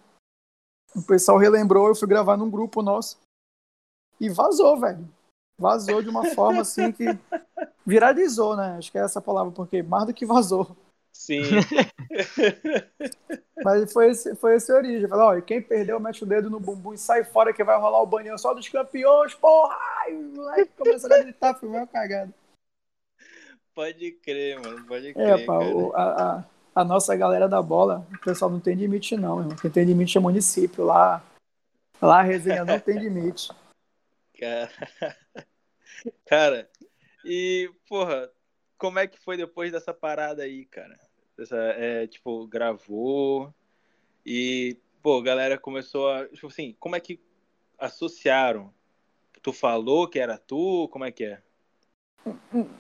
O 0.95 1.03
pessoal 1.03 1.37
relembrou, 1.37 1.87
eu 1.87 1.95
fui 1.95 2.07
gravar 2.07 2.35
num 2.35 2.49
grupo 2.49 2.81
nosso. 2.81 3.17
E 4.19 4.29
vazou, 4.29 4.79
velho. 4.79 5.07
Vazou 5.59 6.01
de 6.01 6.09
uma 6.09 6.25
forma 6.25 6.61
assim 6.61 6.91
que 6.91 7.05
viralizou, 7.85 8.55
né? 8.55 8.75
Acho 8.77 8.91
que 8.91 8.97
é 8.97 9.01
essa 9.01 9.21
palavra, 9.21 9.51
porque 9.51 9.81
mais 9.81 10.05
do 10.05 10.13
que 10.13 10.25
vazou. 10.25 10.75
Sim. 11.11 11.41
Mas 13.63 13.91
foi 13.91 14.11
esse, 14.11 14.35
foi 14.35 14.55
esse 14.55 14.71
a 14.71 14.75
origem. 14.75 15.07
Falei, 15.07 15.39
ó, 15.39 15.41
quem 15.41 15.61
perdeu, 15.61 15.99
mete 15.99 16.23
o 16.23 16.27
dedo 16.27 16.49
no 16.49 16.59
bumbum 16.59 16.93
e 16.93 16.97
sai 16.97 17.23
fora 17.23 17.51
que 17.51 17.63
vai 17.63 17.77
rolar 17.79 18.01
o 18.01 18.05
banho 18.05 18.37
só 18.37 18.53
dos 18.53 18.69
campeões, 18.69 19.33
porra! 19.33 19.75
Aí 20.05 20.65
começou 20.77 21.11
a 21.11 21.19
gritar, 21.19 21.55
foi 21.55 21.67
uma 21.67 21.87
cagada. 21.87 22.31
Pode 23.73 24.11
crer, 24.11 24.59
mano. 24.59 24.85
Pode 24.85 25.13
crer. 25.13 25.39
É, 25.39 25.45
pá, 25.45 25.59
o- 25.59 25.91
a, 25.95 26.37
a, 26.37 26.43
a 26.75 26.85
nossa 26.85 27.15
galera 27.15 27.49
da 27.49 27.61
bola, 27.61 28.05
o 28.13 28.19
pessoal 28.19 28.51
não 28.51 28.59
tem 28.59 28.75
limite 28.75 29.17
não, 29.17 29.39
irmão. 29.39 29.55
Quem 29.55 29.71
tem 29.71 29.85
limite 29.85 30.17
é 30.17 30.21
município. 30.21 30.83
Lá, 30.83 31.23
lá 32.01 32.19
a 32.19 32.23
resenha 32.23 32.63
não 32.63 32.79
tem 32.79 32.97
limite. 32.97 33.51
Cara... 34.39 34.71
cara, 36.25 36.69
e, 37.25 37.69
porra, 37.87 38.29
como 38.77 38.99
é 38.99 39.07
que 39.07 39.19
foi 39.19 39.35
depois 39.35 39.71
dessa 39.71 39.93
parada 39.93 40.43
aí, 40.43 40.65
cara? 40.65 40.97
Essa, 41.37 41.57
é, 41.57 42.07
tipo, 42.07 42.47
gravou 42.47 43.53
e, 44.25 44.77
pô, 45.01 45.19
a 45.19 45.23
galera 45.23 45.57
começou 45.57 46.11
a. 46.11 46.27
Tipo 46.27 46.47
assim, 46.47 46.75
como 46.79 46.95
é 46.95 46.99
que 46.99 47.19
associaram? 47.77 48.73
Tu 49.41 49.53
falou 49.53 50.07
que 50.07 50.19
era 50.19 50.37
tu? 50.37 50.89
Como 50.89 51.05
é 51.05 51.11
que 51.11 51.25
é? 51.25 51.41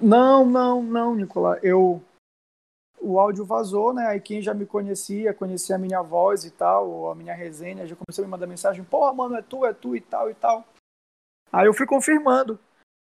Não, 0.01 0.45
não, 0.45 0.83
não, 0.83 1.15
Nicolas. 1.15 1.59
Eu. 1.63 2.03
O 2.99 3.19
áudio 3.19 3.45
vazou, 3.45 3.93
né? 3.93 4.07
Aí 4.07 4.19
quem 4.19 4.41
já 4.41 4.53
me 4.53 4.65
conhecia, 4.65 5.33
conhecia 5.33 5.75
a 5.75 5.79
minha 5.79 6.01
voz 6.01 6.43
e 6.45 6.51
tal, 6.51 7.11
a 7.11 7.15
minha 7.15 7.33
resenha, 7.33 7.85
já 7.85 7.95
começou 7.95 8.23
a 8.23 8.25
me 8.25 8.31
mandar 8.31 8.47
mensagem: 8.47 8.83
porra, 8.83 9.13
mano, 9.13 9.35
é 9.35 9.41
tu, 9.41 9.65
é 9.65 9.73
tu 9.73 9.95
e 9.95 10.01
tal 10.01 10.29
e 10.29 10.33
tal. 10.33 10.65
Aí 11.51 11.67
eu 11.67 11.73
fui 11.73 11.85
confirmando. 11.85 12.59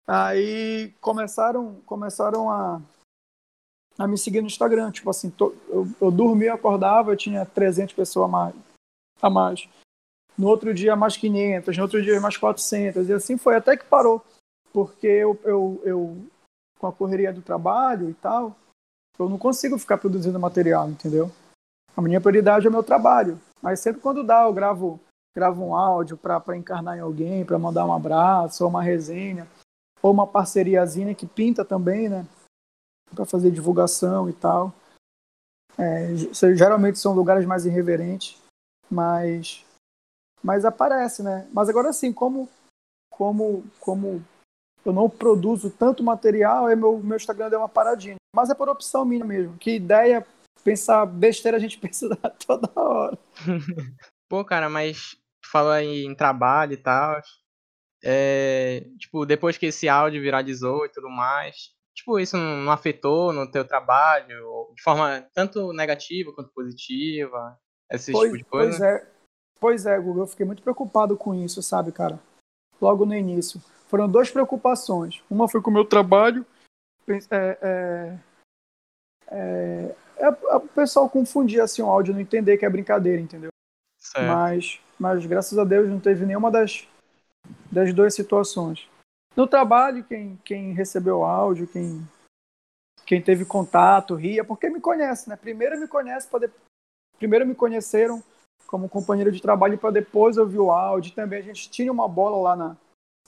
Aí 0.08 0.94
começaram, 1.00 1.76
começaram 1.86 2.50
a, 2.50 2.82
a 3.98 4.08
me 4.08 4.18
seguir 4.18 4.42
no 4.42 4.48
Instagram. 4.48 4.92
Tipo 4.92 5.10
assim, 5.10 5.34
eu, 5.40 5.88
eu 6.00 6.12
dormia, 6.12 6.54
acordava, 6.54 7.12
eu 7.12 7.18
tinha 7.18 7.46
300 7.46 7.94
pessoas 7.94 8.26
a 8.26 8.32
mais, 8.32 8.56
a 9.22 9.30
mais. 9.30 9.70
No 10.38 10.48
outro 10.48 10.74
dia, 10.74 10.96
mais 10.96 11.16
500. 11.16 11.78
No 11.78 11.84
outro 11.84 12.02
dia, 12.02 12.20
mais 12.20 12.38
400. 12.38 13.10
E 13.10 13.14
assim 13.14 13.38
foi, 13.38 13.56
até 13.56 13.78
que 13.78 13.86
parou. 13.86 14.24
Porque 14.72 15.08
eu, 15.08 15.40
eu, 15.44 15.82
eu 15.86 16.18
com 16.80 16.88
a 16.88 16.92
correria 16.92 17.32
do 17.32 17.42
trabalho 17.42 18.10
e 18.10 18.14
tal, 18.16 18.56
eu 19.18 19.30
não 19.30 19.38
consigo 19.38 19.78
ficar 19.78 19.98
produzindo 19.98 20.40
material, 20.40 20.90
entendeu? 20.90 21.32
A 21.96 22.02
minha 22.02 22.20
prioridade 22.20 22.66
é 22.66 22.70
o 22.70 22.74
meu 22.74 22.84
trabalho. 22.84 23.40
Mas 23.62 23.80
sempre 23.80 24.02
quando 24.02 24.24
dá, 24.24 24.44
eu 24.44 24.54
gravo, 24.54 25.00
gravo 25.36 25.64
um 25.64 25.76
áudio 25.76 26.16
para 26.18 26.58
encarnar 26.58 26.98
em 26.98 27.02
alguém, 27.02 27.44
para 27.46 27.58
mandar 27.58 27.86
um 27.86 27.94
abraço, 27.94 28.64
ou 28.64 28.70
uma 28.70 28.84
resenha, 28.84 29.48
ou 30.02 30.12
uma 30.12 30.28
parceriazinha 30.28 31.16
que 31.16 31.26
pinta 31.26 31.66
também, 31.66 32.08
né? 32.10 32.26
Para 33.16 33.26
fazer 33.26 33.52
divulgação 33.52 34.30
e 34.30 34.34
tal. 34.34 34.74
É, 35.78 36.16
ge- 36.16 36.56
geralmente 36.56 37.00
são 37.00 37.14
lugares 37.14 37.46
mais 37.46 37.66
irreverentes, 37.66 38.40
mas 38.90 39.66
mas 40.44 40.66
aparece, 40.66 41.24
né? 41.24 41.48
Mas 41.54 41.70
agora 41.70 41.92
sim, 41.94 42.14
como 42.14 42.50
como 43.10 43.64
como 43.80 44.24
eu 44.86 44.92
não 44.92 45.10
produzo 45.10 45.72
tanto 45.72 46.04
material, 46.04 46.66
aí 46.68 46.76
meu, 46.76 47.00
meu 47.00 47.16
Instagram 47.16 47.50
deu 47.50 47.60
uma 47.60 47.70
paradinha. 47.70 48.16
Mas 48.36 48.50
é 48.50 48.54
por 48.56 48.68
opção 48.68 49.06
minha 49.06 49.24
mesmo. 49.24 49.58
Que 49.58 49.76
ideia, 49.76 50.26
pensar 50.64 51.06
besteira 51.06 51.58
a 51.58 51.60
gente 51.60 51.78
pensa 51.80 52.10
toda 52.46 52.70
hora. 52.76 53.18
Pô, 54.30 54.44
cara, 54.44 54.70
mas 54.70 55.16
tu 55.44 55.52
falou 55.52 55.72
aí 55.72 56.06
em 56.06 56.16
trabalho 56.16 56.74
e 56.74 56.78
tal. 56.78 57.22
É, 58.04 58.86
tipo, 58.98 59.26
depois 59.26 59.58
que 59.58 59.68
esse 59.68 59.88
áudio 59.88 60.22
viralizou 60.22 60.86
e 60.86 60.90
tudo 60.90 61.10
mais, 61.10 61.72
tipo, 61.94 62.20
isso 62.20 62.36
não 62.38 62.72
afetou 62.72 63.32
no 63.32 63.50
teu 63.50 63.66
trabalho, 63.66 64.74
de 64.76 64.82
forma 64.82 65.22
tanto 65.34 65.72
negativa 65.72 66.34
quanto 66.34 66.52
positiva, 66.52 67.58
esse 67.90 68.12
Pois, 68.12 68.32
tipo 68.32 68.38
de 68.38 68.44
coisa? 68.44 68.78
pois 68.78 68.82
é, 68.82 69.08
pois 69.60 69.86
é, 69.86 70.00
Google, 70.00 70.24
eu 70.24 70.28
fiquei 70.28 70.46
muito 70.46 70.64
preocupado 70.64 71.16
com 71.16 71.34
isso, 71.34 71.62
sabe, 71.62 71.92
cara? 71.92 72.20
Logo 72.82 73.06
no 73.06 73.16
início. 73.16 73.62
Foram 73.88 74.10
duas 74.10 74.30
preocupações. 74.30 75.22
Uma 75.30 75.48
foi 75.48 75.62
com 75.62 75.70
o 75.70 75.74
meu 75.74 75.86
trabalho. 75.86 76.46
É, 77.08 77.58
é, 77.62 78.20
é, 79.28 79.96
é, 80.18 80.30
o 80.30 80.62
pessoal 80.62 81.10
confundir 81.10 81.62
assim, 81.62 81.82
o 81.82 81.86
áudio, 81.86 82.14
não 82.14 82.20
entender 82.20 82.58
que 82.58 82.66
é 82.66 82.70
brincadeira, 82.70 83.22
entendeu? 83.22 83.50
Certo. 84.04 84.28
Mas, 84.28 84.80
mas 85.00 85.26
graças 85.26 85.58
a 85.58 85.64
Deus 85.64 85.90
não 85.90 86.00
teve 86.00 86.26
nenhuma 86.26 86.52
das, 86.52 86.86
das 87.72 87.94
duas 87.94 88.14
situações. 88.14 88.88
No 89.36 89.48
trabalho, 89.48 90.04
quem, 90.04 90.38
quem 90.44 90.74
recebeu 90.74 91.20
o 91.20 91.24
áudio, 91.24 91.68
quem, 91.68 92.06
quem 93.06 93.22
teve 93.22 93.46
contato, 93.46 94.14
ria, 94.14 94.44
porque 94.44 94.70
me 94.70 94.82
conhece, 94.82 95.30
né? 95.30 95.38
Primeiro 95.38 95.80
me 95.80 95.88
conhece 95.88 96.28
para 96.28 96.50
primeiro 97.18 97.48
me 97.48 97.56
conheceram 97.56 98.22
como 98.68 98.90
companheiro 98.90 99.32
de 99.32 99.42
trabalho 99.42 99.78
para 99.78 99.92
depois 99.92 100.38
ouvir 100.38 100.60
o 100.60 100.72
áudio. 100.72 101.16
Também 101.16 101.40
a 101.40 101.44
gente 101.44 101.70
tinha 101.70 101.92
uma 101.92 102.08
bola 102.08 102.38
lá 102.38 102.56
na, 102.56 102.78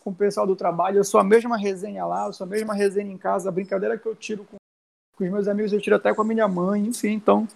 com 0.03 0.10
o 0.10 0.15
pessoal 0.15 0.46
do 0.46 0.55
trabalho. 0.55 0.98
Eu 0.98 1.03
sou 1.05 1.20
a 1.20 1.24
mesma 1.24 1.58
resenha 1.58 2.05
lá, 2.05 2.25
eu 2.25 2.34
sou 2.34 2.46
a 2.46 2.50
mesma 2.50 2.74
resenha 2.74 3.12
em 3.12 3.17
casa. 3.17 3.48
A 3.48 3.51
brincadeira 3.51 3.98
que 3.98 4.05
eu 4.05 4.15
tiro 4.15 4.44
com, 4.44 4.58
com 5.15 5.24
os 5.24 5.29
meus 5.29 5.48
amigos, 5.48 5.72
eu 5.72 5.82
tiro 5.82 5.96
até 5.96 6.13
com 6.13 6.22
a 6.22 6.25
minha 6.25 6.48
mãe, 6.48 6.86
enfim. 6.86 7.13
Então, 7.13 7.48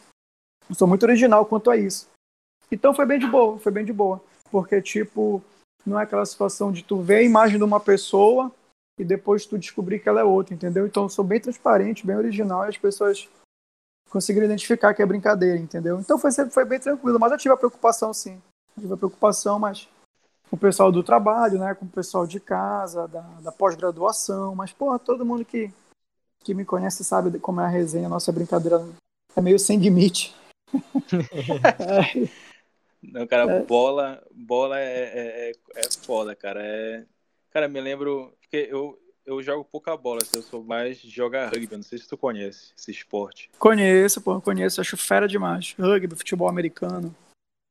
eu 0.69 0.75
sou 0.75 0.87
muito 0.87 1.03
original 1.03 1.45
quanto 1.45 1.69
a 1.69 1.75
isso. 1.75 2.07
Então 2.71 2.93
foi 2.93 3.05
bem 3.05 3.19
de 3.19 3.27
boa, 3.27 3.57
foi 3.59 3.71
bem 3.71 3.85
de 3.85 3.93
boa. 3.93 4.21
Porque, 4.51 4.81
tipo, 4.81 5.43
não 5.85 5.99
é 5.99 6.03
aquela 6.03 6.25
situação 6.25 6.71
de 6.71 6.83
tu 6.83 7.01
ver 7.01 7.17
a 7.17 7.23
imagem 7.23 7.57
de 7.57 7.63
uma 7.63 7.79
pessoa 7.79 8.51
e 8.97 9.03
depois 9.03 9.45
tu 9.45 9.57
descobrir 9.57 9.99
que 9.99 10.09
ela 10.09 10.21
é 10.21 10.23
outra, 10.23 10.53
entendeu? 10.53 10.85
Então 10.85 11.03
eu 11.03 11.09
sou 11.09 11.23
bem 11.23 11.39
transparente, 11.39 12.05
bem 12.05 12.17
original 12.17 12.65
e 12.65 12.69
as 12.69 12.77
pessoas 12.77 13.29
conseguiram 14.09 14.45
identificar 14.45 14.93
que 14.93 15.01
é 15.01 15.05
brincadeira, 15.05 15.57
entendeu? 15.57 15.99
Então 15.99 16.17
foi 16.17 16.31
foi 16.31 16.65
bem 16.65 16.79
tranquilo, 16.79 17.19
mas 17.19 17.31
eu 17.31 17.37
tive 17.37 17.53
a 17.53 17.57
preocupação 17.57 18.13
sim. 18.13 18.41
Eu 18.75 18.81
tive 18.81 18.93
a 18.93 18.97
preocupação, 18.97 19.57
mas 19.57 19.87
com 20.49 20.55
o 20.55 20.59
pessoal 20.59 20.91
do 20.91 21.03
trabalho, 21.03 21.59
né, 21.59 21.75
com 21.75 21.85
o 21.85 21.89
pessoal 21.89 22.25
de 22.25 22.39
casa, 22.39 23.07
da, 23.07 23.21
da 23.21 23.51
pós-graduação, 23.51 24.55
mas 24.55 24.71
porra, 24.73 24.99
todo 24.99 25.25
mundo 25.25 25.45
que 25.45 25.71
que 26.41 26.53
me 26.53 26.65
conhece 26.65 27.03
sabe 27.03 27.37
como 27.39 27.61
é 27.61 27.65
a 27.65 27.67
resenha, 27.67 28.07
a 28.07 28.09
nossa 28.09 28.31
brincadeira 28.31 28.83
é 29.35 29.41
meio 29.41 29.59
sem 29.59 29.77
limite. 29.77 30.35
Não, 33.01 33.25
cara, 33.25 33.51
É. 33.51 33.63
bola, 33.63 34.21
bola 34.31 34.79
é, 34.79 34.83
é, 34.83 35.49
é, 35.49 35.51
é 35.75 35.91
foda, 36.03 36.35
cara. 36.35 36.61
É... 36.63 37.05
Cara, 37.49 37.67
me 37.67 37.79
lembro. 37.79 38.33
Porque 38.41 38.67
eu, 38.69 38.99
eu 39.25 39.41
jogo 39.41 39.63
pouca 39.63 39.95
bola, 39.95 40.19
assim, 40.21 40.37
eu 40.37 40.43
sou 40.43 40.63
mais 40.63 40.99
de 40.99 41.09
jogar 41.09 41.49
rugby. 41.49 41.75
Não 41.75 41.83
sei 41.83 41.97
se 41.97 42.07
tu 42.07 42.17
conhece 42.17 42.73
esse 42.77 42.91
esporte. 42.91 43.49
conheço, 43.57 44.21
pô, 44.21 44.39
conheço, 44.41 44.81
acho 44.81 44.97
fera 44.97 45.27
demais. 45.27 45.75
Rugby, 45.79 46.15
futebol 46.15 46.47
americano. 46.47 47.15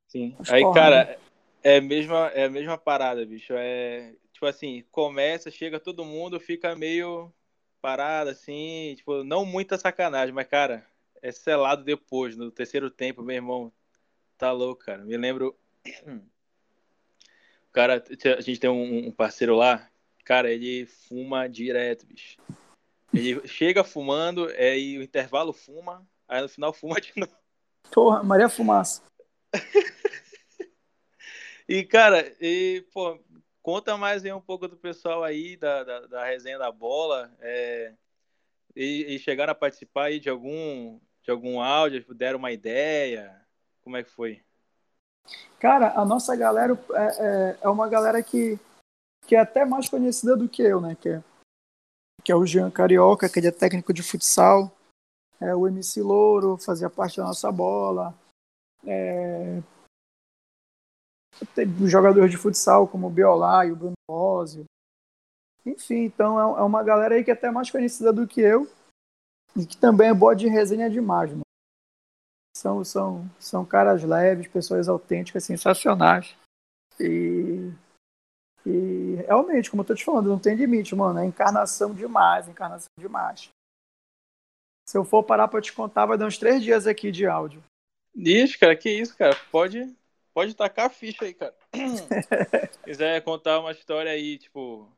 Sim. 0.08 0.35
Acho 0.38 0.54
Aí, 0.54 0.62
porra, 0.62 0.75
cara, 0.75 1.18
É 1.62 1.76
a 1.78 1.80
mesma, 1.80 2.28
é 2.28 2.44
a 2.44 2.50
mesma 2.50 2.78
parada, 2.78 3.26
bicho. 3.26 3.52
É 3.54 4.14
tipo 4.38 4.47
assim, 4.47 4.85
começa, 4.92 5.50
chega 5.50 5.80
todo 5.80 6.04
mundo, 6.04 6.38
fica 6.38 6.75
meio 6.76 7.32
parado 7.82 8.30
assim, 8.30 8.94
tipo, 8.97 9.25
não 9.25 9.44
muita 9.44 9.76
sacanagem, 9.76 10.32
mas 10.32 10.47
cara, 10.47 10.87
é 11.20 11.32
selado 11.32 11.82
depois, 11.82 12.37
no 12.37 12.50
terceiro 12.50 12.88
tempo, 12.88 13.23
meu 13.23 13.35
irmão. 13.35 13.73
Tá 14.38 14.52
louco, 14.52 14.85
cara. 14.85 15.04
Me 15.04 15.16
lembro. 15.16 15.59
O 15.85 16.23
cara, 17.73 18.02
a 18.37 18.40
gente 18.40 18.61
tem 18.61 18.71
um 18.71 19.11
parceiro 19.11 19.57
lá, 19.57 19.90
cara, 20.25 20.50
ele 20.50 20.87
fuma 20.87 21.49
direto, 21.49 22.07
bicho. 22.07 22.38
Ele 23.12 23.47
chega 23.49 23.83
fumando, 23.83 24.49
é, 24.50 24.78
e 24.78 24.97
o 24.97 25.02
intervalo 25.02 25.52
fuma, 25.52 26.07
aí 26.28 26.40
no 26.40 26.49
final 26.49 26.73
fuma 26.73 27.00
de 27.00 27.12
novo. 27.18 27.33
Porra, 27.90 28.23
Maria 28.23 28.49
Fumaça. 28.49 29.02
e, 31.68 31.83
cara, 31.83 32.33
e, 32.40 32.87
pô, 32.92 33.18
conta 33.61 33.97
mais 33.97 34.25
aí 34.25 34.33
um 34.33 34.40
pouco 34.40 34.68
do 34.68 34.76
pessoal 34.76 35.25
aí, 35.25 35.57
da, 35.57 35.83
da, 35.83 36.00
da 36.07 36.25
resenha 36.25 36.59
da 36.59 36.71
bola. 36.71 37.35
É, 37.40 37.95
e, 38.76 39.14
e 39.14 39.18
chegaram 39.18 39.50
a 39.50 39.57
participar 39.57 40.04
aí 40.04 40.21
de 40.21 40.28
algum, 40.28 41.00
de 41.23 41.30
algum 41.30 41.61
áudio, 41.61 42.14
deram 42.14 42.38
uma 42.38 42.52
ideia? 42.52 43.47
Como 43.88 43.97
é 43.97 44.04
que 44.04 44.11
foi? 44.11 44.42
Cara, 45.59 45.99
a 45.99 46.04
nossa 46.04 46.37
galera 46.37 46.78
é, 46.92 47.07
é, 47.07 47.59
é 47.62 47.68
uma 47.71 47.88
galera 47.88 48.23
que, 48.23 48.61
que 49.26 49.35
é 49.35 49.40
até 49.40 49.64
mais 49.64 49.88
conhecida 49.88 50.37
do 50.37 50.47
que 50.47 50.61
eu, 50.61 50.78
né? 50.78 50.95
Que 50.95 51.09
é, 51.09 51.25
que 52.23 52.30
é 52.30 52.37
o 52.37 52.45
Jean 52.45 52.71
Carioca, 52.71 53.30
que 53.30 53.38
ele 53.38 53.47
é 53.47 53.50
técnico 53.50 53.95
de 53.95 54.02
futsal. 54.02 54.71
É, 55.40 55.54
o 55.54 55.66
MC 55.66 56.02
Louro 56.02 56.59
fazia 56.59 56.90
parte 56.90 57.16
da 57.16 57.25
nossa 57.25 57.50
bola. 57.50 58.14
É, 58.87 59.62
tem 61.54 61.88
jogadores 61.88 62.30
de 62.30 62.37
futsal 62.37 62.87
como 62.87 63.07
o 63.07 63.11
Biolá 63.11 63.64
e 63.64 63.73
o 63.73 63.76
Bruno 63.76 63.95
Rósio. 64.07 64.66
Enfim, 65.64 66.04
então 66.04 66.38
é, 66.38 66.61
é 66.61 66.62
uma 66.62 66.83
galera 66.83 67.14
aí 67.14 67.25
que 67.25 67.30
é 67.30 67.35
até 67.35 67.50
mais 67.50 67.71
conhecida 67.71 68.12
do 68.12 68.28
que 68.28 68.42
eu 68.42 68.71
e 69.57 69.64
que 69.64 69.78
também 69.78 70.11
é 70.11 70.14
boa 70.14 70.37
de 70.37 70.47
resenha 70.47 70.90
demais, 70.90 71.30
mano. 71.30 71.47
São, 72.58 72.82
são, 72.82 73.30
são 73.38 73.64
caras 73.64 74.02
leves, 74.02 74.48
pessoas 74.48 74.88
autênticas, 74.88 75.44
sensacionais. 75.44 76.34
E, 76.98 77.70
e 78.66 79.14
realmente, 79.28 79.70
como 79.70 79.82
eu 79.82 79.86
tô 79.86 79.94
te 79.94 80.04
falando, 80.04 80.28
não 80.28 80.40
tem 80.40 80.56
limite, 80.56 80.92
mano. 80.92 81.20
É 81.20 81.24
encarnação 81.24 81.94
demais, 81.94 82.48
encarnação 82.48 82.88
demais. 82.98 83.48
Se 84.88 84.98
eu 84.98 85.04
for 85.04 85.22
parar 85.22 85.46
pra 85.46 85.60
te 85.60 85.72
contar, 85.72 86.06
vai 86.06 86.18
dar 86.18 86.26
uns 86.26 86.36
três 86.36 86.60
dias 86.60 86.88
aqui 86.88 87.12
de 87.12 87.28
áudio. 87.28 87.62
Ixi, 88.16 88.58
cara, 88.58 88.74
que 88.74 88.90
isso, 88.90 89.16
cara. 89.16 89.36
Pode, 89.52 89.96
pode 90.34 90.52
tacar 90.56 90.86
a 90.86 90.90
ficha 90.90 91.26
aí, 91.26 91.34
cara. 91.34 91.54
quiser 92.82 93.22
contar 93.22 93.60
uma 93.60 93.70
história 93.70 94.10
aí, 94.10 94.36
tipo, 94.36 94.90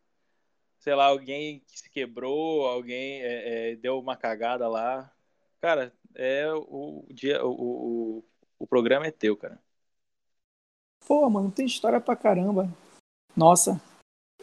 sei 0.78 0.94
lá, 0.94 1.04
alguém 1.04 1.60
que 1.66 1.78
se 1.78 1.90
quebrou, 1.90 2.66
alguém 2.66 3.20
é, 3.20 3.72
é, 3.72 3.76
deu 3.76 3.98
uma 3.98 4.16
cagada 4.16 4.66
lá. 4.66 5.12
Cara, 5.60 5.92
é 6.14 6.50
o 6.52 7.04
dia, 7.10 7.44
o, 7.44 7.50
o, 7.50 8.24
o 8.58 8.66
programa 8.66 9.06
é 9.06 9.10
teu, 9.10 9.36
cara. 9.36 9.60
Pô, 11.06 11.28
mano, 11.28 11.50
tem 11.50 11.66
história 11.66 12.00
pra 12.00 12.16
caramba. 12.16 12.68
Nossa, 13.36 13.80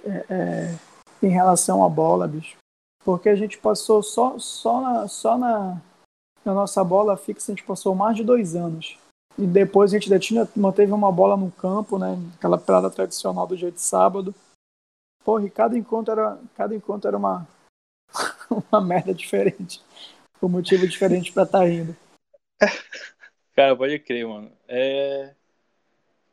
é, 0.04 0.26
é, 0.30 1.26
em 1.26 1.30
relação 1.30 1.84
à 1.84 1.90
bola, 1.90 2.28
bicho. 2.28 2.58
Porque 3.04 3.30
a 3.30 3.36
gente 3.36 3.58
passou 3.58 4.04
só, 4.04 4.38
só, 4.38 4.82
na, 4.82 5.08
só 5.08 5.38
na, 5.38 5.82
na 6.44 6.54
nossa 6.54 6.84
bola 6.84 7.18
fixa, 7.18 7.52
a 7.52 7.56
gente 7.56 7.66
passou 7.66 7.96
mais 7.96 8.16
de 8.16 8.24
dois 8.24 8.56
anos. 8.56 8.98
E 9.38 9.46
depois 9.46 9.92
a 9.92 9.98
gente 9.98 10.12
ainda 10.12 10.20
tinha, 10.20 10.48
manteve 10.56 10.92
uma 10.92 11.12
bola 11.12 11.38
no 11.38 11.52
campo, 11.52 11.98
né? 11.98 12.18
Aquela 12.36 12.58
pelada 12.58 12.90
tradicional 12.90 13.48
do 13.48 13.56
dia 13.56 13.72
de 13.72 13.80
sábado. 13.80 14.34
Porra, 15.24 15.46
e 15.46 15.50
cada 15.50 15.78
encontro 15.78 16.12
era, 16.12 16.40
cada 16.56 16.76
encontro 16.76 17.08
era 17.08 17.18
uma, 17.18 17.48
uma 18.72 18.82
merda 18.82 19.14
diferente. 19.14 19.82
Um 20.42 20.50
motivo 20.50 20.88
diferente 20.88 21.32
pra 21.32 21.44
estar 21.44 21.60
tá 21.60 21.66
rindo. 21.66 21.96
Cara, 23.56 23.76
pode 23.76 23.98
crer, 24.00 24.28
mano. 24.28 24.52
É... 24.68 25.34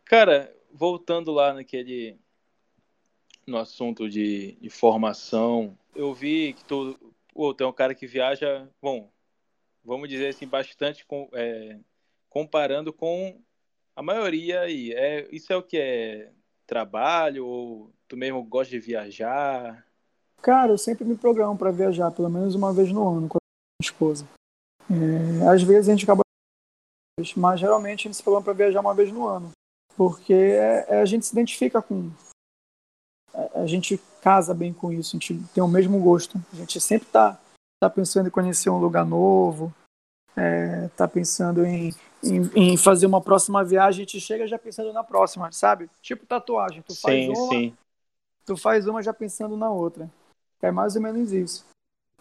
Cara, 0.04 0.54
voltando 0.72 1.32
lá 1.32 1.54
naquele. 1.54 2.18
No 3.46 3.58
assunto 3.58 4.08
de, 4.08 4.52
de 4.52 4.70
formação, 4.70 5.76
eu 5.94 6.14
vi 6.14 6.54
que 6.54 6.64
tu. 6.64 6.98
Pô, 7.32 7.52
tem 7.52 7.66
um 7.66 7.72
cara 7.72 7.94
que 7.94 8.06
viaja. 8.06 8.68
Bom, 8.80 9.10
vamos 9.84 10.08
dizer 10.08 10.28
assim, 10.28 10.46
bastante 10.46 11.04
com, 11.04 11.28
é, 11.32 11.78
comparando 12.30 12.92
com 12.92 13.38
a 13.94 14.02
maioria 14.02 14.60
aí. 14.60 14.92
É, 14.92 15.28
isso 15.30 15.52
é 15.52 15.56
o 15.56 15.62
que 15.62 15.76
é 15.76 16.30
trabalho 16.66 17.44
ou 17.46 17.94
Tu 18.14 18.16
mesmo 18.16 18.42
gosta 18.42 18.70
de 18.70 18.78
viajar? 18.78 19.84
Cara, 20.42 20.72
eu 20.72 20.78
sempre 20.78 21.04
me 21.04 21.16
programo 21.16 21.56
para 21.56 21.70
viajar, 21.70 22.10
pelo 22.10 22.28
menos 22.28 22.54
uma 22.54 22.72
vez 22.72 22.92
no 22.92 23.08
ano 23.08 23.28
esposa. 24.04 24.28
É, 24.90 25.48
às 25.48 25.62
vezes 25.62 25.88
a 25.88 25.92
gente 25.92 26.04
acaba. 26.04 26.22
Mas 27.36 27.60
geralmente 27.60 28.00
a 28.00 28.02
gente 28.08 28.16
se 28.16 28.22
programa 28.22 28.44
para 28.44 28.52
viajar 28.52 28.80
uma 28.80 28.94
vez 28.94 29.12
no 29.12 29.26
ano. 29.26 29.50
Porque 29.96 30.34
é, 30.34 30.86
é, 30.88 31.00
a 31.00 31.04
gente 31.04 31.24
se 31.24 31.32
identifica 31.32 31.80
com. 31.80 32.10
É, 33.32 33.60
a 33.60 33.66
gente 33.66 34.00
casa 34.20 34.52
bem 34.52 34.72
com 34.72 34.92
isso, 34.92 35.16
a 35.16 35.18
gente 35.18 35.38
tem 35.54 35.62
o 35.62 35.68
mesmo 35.68 35.98
gosto. 36.00 36.38
A 36.52 36.56
gente 36.56 36.80
sempre 36.80 37.06
está 37.06 37.38
tá 37.80 37.88
pensando 37.88 38.26
em 38.26 38.30
conhecer 38.30 38.70
um 38.70 38.78
lugar 38.78 39.04
novo, 39.04 39.72
é, 40.36 40.88
tá 40.96 41.06
pensando 41.06 41.64
em, 41.64 41.94
em, 42.22 42.50
em, 42.54 42.76
fazer 42.76 43.06
uma 43.06 43.20
próxima 43.20 43.62
viagem, 43.62 44.02
a 44.02 44.06
gente 44.06 44.20
chega 44.20 44.46
já 44.46 44.58
pensando 44.58 44.92
na 44.92 45.04
próxima, 45.04 45.52
sabe? 45.52 45.88
Tipo 46.02 46.26
tatuagem, 46.26 46.82
tu 46.82 46.94
faz 47.00 47.24
sim, 47.24 47.28
uma, 47.30 47.48
sim 47.48 47.76
tu 48.44 48.56
faz 48.56 48.86
uma 48.86 49.02
já 49.02 49.12
pensando 49.12 49.56
na 49.56 49.70
outra. 49.70 50.10
É 50.60 50.70
mais 50.70 50.96
ou 50.96 51.02
menos 51.02 51.32
isso. 51.32 51.66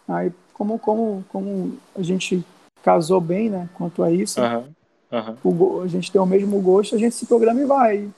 Aí, 0.08 0.32
como, 0.52 0.78
como, 0.78 1.24
como 1.28 1.78
a 1.96 2.02
gente 2.02 2.44
casou 2.82 3.20
bem, 3.20 3.48
né, 3.48 3.68
quanto 3.74 4.02
a 4.02 4.10
isso, 4.10 4.40
uhum, 4.40 4.72
uhum. 5.10 5.78
O, 5.78 5.80
a 5.80 5.88
gente 5.88 6.12
tem 6.12 6.20
o 6.20 6.26
mesmo 6.26 6.60
gosto, 6.60 6.94
a 6.94 6.98
gente 6.98 7.14
se 7.14 7.26
programa 7.26 7.60
e 7.60 7.64
vai. 7.64 8.10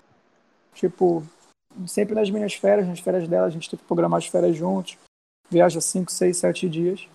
Tipo, 0.74 1.22
sempre 1.86 2.14
nas 2.14 2.30
minhas 2.30 2.54
férias, 2.54 2.86
nas 2.86 3.00
férias 3.00 3.28
dela, 3.28 3.46
a 3.46 3.50
gente 3.50 3.70
tem 3.70 3.78
que 3.78 3.84
programar 3.84 4.18
as 4.18 4.26
férias 4.26 4.56
juntos. 4.56 4.98
Viaja 5.48 5.80
5, 5.80 6.10
6, 6.10 6.36
7 6.36 6.68
dias. 6.68 7.08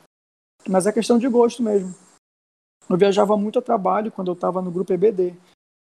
Mas 0.67 0.87
é 0.87 0.91
questão 0.91 1.17
de 1.17 1.27
gosto 1.27 1.61
mesmo. 1.61 1.93
Eu 2.89 2.97
viajava 2.97 3.35
muito 3.37 3.59
a 3.59 3.61
trabalho 3.61 4.11
quando 4.11 4.29
eu 4.29 4.33
estava 4.33 4.61
no 4.61 4.71
grupo 4.71 4.93
EBD, 4.93 5.33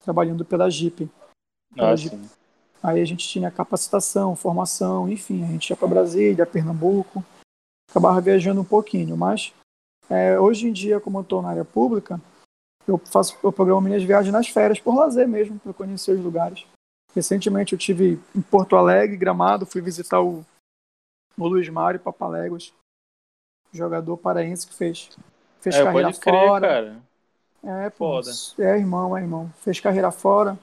trabalhando 0.02 0.44
pela 0.44 0.70
Jeep. 0.70 1.08
Pela 1.74 1.90
ah, 1.90 1.96
Jeep. 1.96 2.18
Aí 2.82 3.00
a 3.00 3.04
gente 3.04 3.26
tinha 3.26 3.50
capacitação, 3.50 4.36
formação, 4.36 5.08
enfim, 5.08 5.44
a 5.44 5.48
gente 5.48 5.70
ia 5.70 5.76
para 5.76 5.88
Brasília, 5.88 6.46
Pernambuco, 6.46 7.24
acabava 7.88 8.20
viajando 8.20 8.60
um 8.60 8.64
pouquinho, 8.64 9.16
mas 9.16 9.52
é, 10.08 10.38
hoje 10.38 10.66
em 10.68 10.72
dia, 10.72 11.00
como 11.00 11.18
eu 11.18 11.22
estou 11.22 11.42
na 11.42 11.50
área 11.50 11.64
pública, 11.64 12.20
eu 12.86 12.98
faço, 12.98 13.36
eu 13.42 13.52
programo 13.52 13.82
minhas 13.82 14.02
viagens 14.02 14.32
nas 14.32 14.48
férias 14.48 14.80
por 14.80 14.94
lazer 14.94 15.28
mesmo, 15.28 15.58
para 15.58 15.72
conhecer 15.72 16.12
os 16.12 16.24
lugares. 16.24 16.66
Recentemente 17.14 17.72
eu 17.72 17.78
tive 17.78 18.20
em 18.34 18.40
Porto 18.40 18.76
Alegre, 18.76 19.16
Gramado, 19.16 19.66
fui 19.66 19.80
visitar 19.80 20.20
o, 20.20 20.44
o 21.36 21.46
Luiz 21.46 21.68
Mário 21.68 22.00
Papaléguas, 22.00 22.72
jogador 23.72 24.16
paraense 24.16 24.66
que 24.66 24.74
fez, 24.74 25.10
fez 25.60 25.76
é, 25.76 25.84
carreira 25.84 26.12
fora. 26.12 26.20
Crer, 26.20 26.60
cara. 26.60 27.02
É, 27.86 27.90
Foda. 27.90 28.30
é 28.58 28.78
irmão, 28.78 29.16
é 29.16 29.20
irmão. 29.20 29.52
Fez 29.62 29.80
carreira 29.80 30.10
fora 30.10 30.58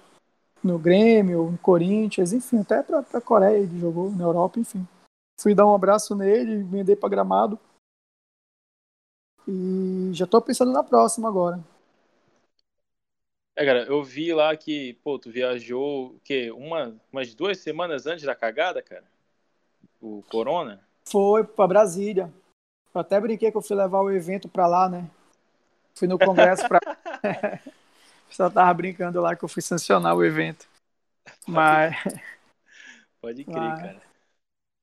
no 0.64 0.80
Grêmio, 0.80 1.52
no 1.52 1.58
Corinthians, 1.60 2.34
enfim, 2.34 2.60
até 2.60 2.82
para 2.82 3.06
a 3.14 3.22
Coreia 3.22 3.60
ele 3.60 3.80
jogou, 3.80 4.12
na 4.12 4.24
Europa, 4.24 4.60
enfim. 4.60 4.86
Fui 5.40 5.54
dar 5.54 5.66
um 5.66 5.76
abraço 5.76 6.16
nele, 6.16 6.64
vendei 6.64 6.96
para 6.96 7.10
Gramado. 7.10 7.60
E 9.48 10.10
já 10.14 10.26
estou 10.26 10.42
pensando 10.42 10.72
na 10.72 10.84
próxima 10.84 11.28
agora. 11.28 11.64
É, 13.56 13.66
cara, 13.66 13.84
eu 13.86 14.04
vi 14.04 14.34
lá 14.34 14.56
que, 14.58 14.94
pô, 14.96 15.18
tu 15.18 15.32
viajou, 15.32 16.08
o 16.08 16.20
quê? 16.24 16.52
Uma, 16.52 16.96
umas 17.12 17.34
duas 17.34 17.60
semanas 17.60 18.06
antes 18.06 18.26
da 18.26 18.36
cagada, 18.36 18.82
cara? 18.82 19.06
O 20.02 20.24
Corona? 20.30 20.82
Foi 21.08 21.44
para 21.44 21.68
Brasília. 21.68 22.34
Eu 22.94 23.02
até 23.02 23.20
brinquei 23.20 23.52
que 23.52 23.58
eu 23.58 23.62
fui 23.62 23.76
levar 23.76 24.02
o 24.02 24.12
evento 24.12 24.50
para 24.50 24.68
lá, 24.68 24.90
né? 24.90 25.10
Fui 25.94 26.08
no 26.08 26.20
congresso 26.20 26.68
para 26.68 26.80
Só 28.30 28.50
tava 28.52 28.74
brincando 28.74 29.22
lá 29.22 29.36
que 29.36 29.46
eu 29.46 29.50
fui 29.50 29.62
sancionar 29.62 30.16
o 30.16 30.26
evento. 30.26 30.68
Mas. 31.48 31.96
Pode 33.22 33.46
crer, 33.46 33.56
mas... 33.56 33.80
cara. 33.82 34.15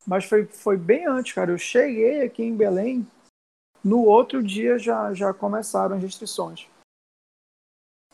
Mas 0.06 0.24
foi, 0.24 0.46
foi 0.46 0.76
bem 0.76 1.06
antes, 1.06 1.32
cara. 1.32 1.50
Eu 1.50 1.58
cheguei 1.58 2.22
aqui 2.22 2.42
em 2.42 2.56
Belém, 2.56 3.06
no 3.84 4.04
outro 4.04 4.42
dia 4.42 4.78
já, 4.78 5.12
já 5.14 5.32
começaram 5.32 5.96
as 5.96 6.02
restrições. 6.02 6.66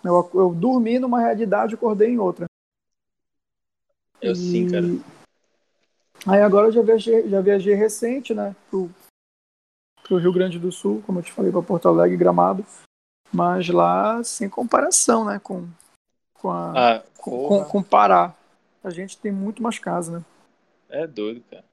Eu, 0.05 0.31
eu 0.35 0.55
dormi 0.55 0.99
numa 0.99 1.21
realidade 1.21 1.73
e 1.73 1.75
acordei 1.75 2.11
em 2.11 2.19
outra. 2.19 2.47
Eu 4.21 4.33
e... 4.33 4.37
sim, 4.37 4.71
cara. 4.71 4.87
Aí 6.27 6.43
agora 6.43 6.69
eu 6.69 6.73
já 6.73 6.83
viajei, 6.83 7.29
já 7.29 7.41
viajei 7.41 7.75
recente, 7.75 8.35
né? 8.35 8.55
Pro, 8.69 8.91
pro 10.03 10.19
Rio 10.19 10.33
Grande 10.33 10.59
do 10.59 10.73
Sul, 10.73 11.03
como 11.07 11.21
eu 11.21 11.23
te 11.23 11.33
falei, 11.33 11.51
para 11.51 11.63
Porto 11.63 11.89
Alegre, 11.89 12.17
Gramado. 12.17 12.65
Mas 13.33 13.69
lá, 13.69 14.23
sem 14.25 14.49
comparação, 14.49 15.25
né? 15.25 15.39
Com, 15.39 15.69
com, 16.35 16.51
a, 16.51 16.97
ah, 16.97 17.03
com, 17.17 17.49
com, 17.49 17.65
com 17.65 17.83
Pará. 17.83 18.35
a 18.83 18.91
gente 18.91 19.19
tem 19.19 19.31
muito 19.31 19.63
mais 19.63 19.79
casa, 19.79 20.19
né? 20.19 20.25
É 20.89 21.07
doido, 21.07 21.43
cara. 21.51 21.68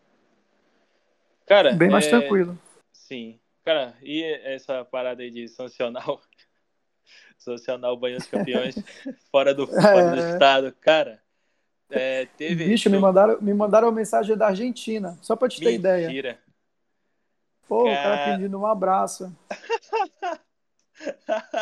Cara, 1.45 1.73
Bem 1.73 1.89
mais 1.89 2.05
é, 2.07 2.09
tranquilo. 2.09 2.57
Sim. 2.93 3.39
Cara, 3.63 3.95
e 4.01 4.23
essa 4.43 4.83
parada 4.85 5.23
aí 5.23 5.31
de 5.31 5.47
sancionar 5.47 6.09
o, 6.09 6.19
sancionar 7.37 7.91
o 7.91 7.97
Banho 7.97 8.17
dos 8.17 8.27
Campeões 8.27 8.75
fora 9.31 9.53
do, 9.53 9.67
fora 9.67 10.11
do 10.11 10.21
É. 10.21 10.33
estado, 10.33 10.71
cara. 10.81 11.21
É, 11.89 12.25
teve. 12.37 12.65
Bicho, 12.65 12.89
me 12.89 12.97
mandaram, 12.97 13.39
me 13.41 13.53
mandaram 13.53 13.87
uma 13.87 13.93
mensagem 13.93 14.35
da 14.35 14.47
Argentina, 14.47 15.17
só 15.21 15.35
pra 15.35 15.47
te 15.47 15.59
ter 15.59 15.73
ideia. 15.73 16.07
Mentira. 16.07 16.39
Pô, 17.67 17.83
o 17.83 17.95
cara 17.95 18.31
pedindo 18.31 18.59
um 18.59 18.65
abraço. 18.65 19.35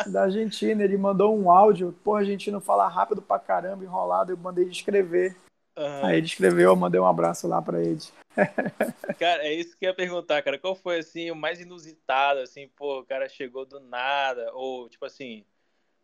Da 0.06 0.22
Argentina, 0.22 0.84
ele 0.84 0.96
mandou 0.96 1.36
um 1.36 1.50
áudio. 1.50 1.92
Pô, 2.04 2.14
argentino 2.14 2.60
fala 2.60 2.86
rápido 2.86 3.20
pra 3.20 3.36
caramba, 3.36 3.82
enrolado. 3.82 4.30
Eu 4.30 4.36
mandei 4.36 4.64
escrever. 4.68 5.36
Aham. 5.76 6.06
Aí 6.06 6.18
ele 6.18 6.26
escreveu, 6.26 6.70
eu 6.70 6.76
mandei 6.76 7.00
um 7.00 7.06
abraço 7.06 7.48
lá 7.48 7.60
pra 7.60 7.82
ele. 7.82 8.00
Cara, 9.18 9.44
é 9.44 9.52
isso 9.52 9.76
que 9.76 9.84
eu 9.84 9.90
ia 9.90 9.94
perguntar, 9.94 10.42
cara. 10.42 10.58
Qual 10.58 10.74
foi, 10.74 10.98
assim, 10.98 11.30
o 11.30 11.36
mais 11.36 11.60
inusitado, 11.60 12.40
assim, 12.40 12.68
pô, 12.76 13.00
o 13.00 13.04
cara 13.04 13.28
chegou 13.28 13.64
do 13.64 13.80
nada, 13.80 14.52
ou, 14.54 14.88
tipo 14.88 15.04
assim, 15.04 15.44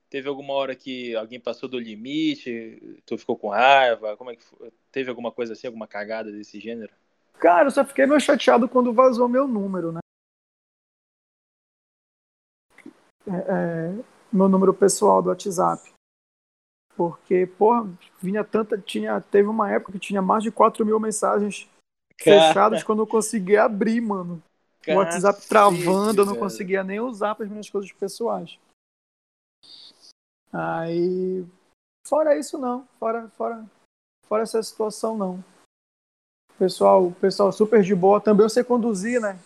teve 0.09 0.29
alguma 0.29 0.55
hora 0.55 0.75
que 0.75 1.15
alguém 1.17 1.41
passou 1.41 1.69
do 1.69 1.79
limite, 1.79 3.03
tu 3.07 3.17
ficou 3.17 3.37
com 3.37 3.49
raiva, 3.49 4.17
como 4.17 4.31
é 4.31 4.37
que 4.37 4.45
foi? 4.45 4.73
Teve 4.91 5.11
alguma 5.11 5.31
coisa 5.31 5.53
assim, 5.53 5.67
alguma 5.67 5.87
cagada 5.87 6.31
desse 6.31 6.59
gênero? 6.61 6.93
Cara, 7.39 7.69
eu 7.69 7.71
só 7.71 7.85
fiquei 7.85 8.07
meio 8.07 8.21
chateado 8.21 8.69
quando 8.69 8.93
vazou 8.93 9.29
meu 9.29 9.47
número, 9.49 9.93
né? 9.93 10.01
É, 13.27 13.33
é, 13.33 14.05
meu 14.33 14.49
número 14.49 14.75
pessoal 14.75 15.23
do 15.23 15.29
WhatsApp. 15.29 15.93
Porque, 17.01 17.47
porra, 17.47 17.89
vinha 18.21 18.45
tanta. 18.45 18.77
Tinha, 18.77 19.23
teve 19.23 19.49
uma 19.49 19.71
época 19.71 19.93
que 19.93 19.99
tinha 19.99 20.21
mais 20.21 20.43
de 20.43 20.51
4 20.51 20.85
mil 20.85 21.01
mensagens 21.01 21.67
fechadas 22.21 22.83
quando 22.83 23.01
eu 23.01 23.07
conseguia 23.07 23.65
abrir, 23.65 24.03
mano. 24.03 24.43
O 24.87 24.97
WhatsApp 24.97 25.49
travando, 25.49 26.21
eu 26.21 26.27
não 26.27 26.37
conseguia 26.37 26.85
nem 26.85 27.01
usar 27.01 27.35
para 27.35 27.47
as 27.47 27.51
minhas 27.51 27.71
coisas 27.71 27.91
pessoais. 27.91 28.59
Aí. 30.53 31.43
Fora 32.07 32.39
isso, 32.39 32.59
não. 32.59 32.87
Fora, 32.99 33.31
fora, 33.31 33.65
fora 34.27 34.43
essa 34.43 34.63
situação, 34.63 35.17
não. 35.17 35.43
Pessoal, 36.59 37.13
pessoal 37.13 37.51
super 37.51 37.83
de 37.83 37.95
boa. 37.95 38.21
Também 38.21 38.45
eu 38.45 38.51
sei 38.51 38.63
conduzir, 38.63 39.23
né? 39.23 39.39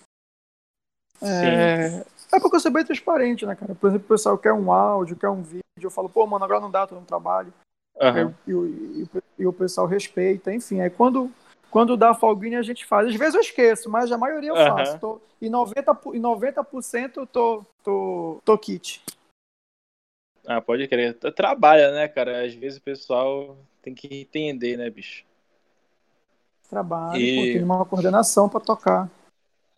É, 1.22 2.04
é 2.32 2.40
porque 2.40 2.56
eu 2.56 2.60
sou 2.60 2.70
bem 2.72 2.84
transparente, 2.84 3.44
né, 3.46 3.54
cara? 3.54 3.74
Por 3.74 3.88
exemplo, 3.88 4.06
o 4.06 4.08
pessoal 4.08 4.38
quer 4.38 4.52
um 4.52 4.72
áudio, 4.72 5.16
quer 5.16 5.28
um 5.28 5.42
vídeo. 5.42 5.62
Eu 5.80 5.90
falo, 5.90 6.08
pô, 6.08 6.26
mano, 6.26 6.44
agora 6.44 6.60
não 6.60 6.70
dá, 6.70 6.86
tô 6.86 6.94
no 6.94 7.02
trabalho. 7.04 7.52
Aham. 8.00 8.34
E, 8.46 8.54
o- 8.54 8.66
e 8.66 9.08
e 9.38 9.46
o 9.46 9.52
pessoal 9.52 9.86
respeita, 9.86 10.52
enfim. 10.54 10.80
Aí 10.80 10.88
quando, 10.90 11.30
quando 11.70 11.96
dá 11.96 12.14
folguinha, 12.14 12.58
a 12.60 12.62
gente 12.62 12.84
faz. 12.86 13.08
Às 13.08 13.16
vezes 13.16 13.34
eu 13.34 13.40
esqueço, 13.40 13.90
mas 13.90 14.10
a 14.12 14.18
maioria 14.18 14.50
eu 14.50 14.56
Aham. 14.56 14.76
faço. 14.76 14.98
Tô, 15.00 15.20
e 15.40 15.48
90%, 15.50 15.94
po- 15.96 16.14
e 16.14 16.20
90% 16.20 17.20
eu 17.20 17.26
tô, 17.26 17.64
tô, 17.82 18.40
tô 18.44 18.56
kit. 18.58 19.02
Ah, 20.46 20.60
pode 20.60 20.86
crer. 20.88 21.14
Trabalha, 21.34 21.90
né, 21.92 22.06
cara? 22.06 22.44
Às 22.44 22.54
vezes 22.54 22.78
o 22.78 22.82
pessoal 22.82 23.56
tem 23.82 23.94
que 23.94 24.06
entender, 24.20 24.76
né, 24.76 24.88
bicho? 24.90 25.24
Trabalho, 26.68 27.20
E- 27.20 27.34
pô, 27.36 27.42
tem 27.42 27.62
uma 27.62 27.84
coordenação 27.84 28.48
pra 28.48 28.60
tocar. 28.60 29.10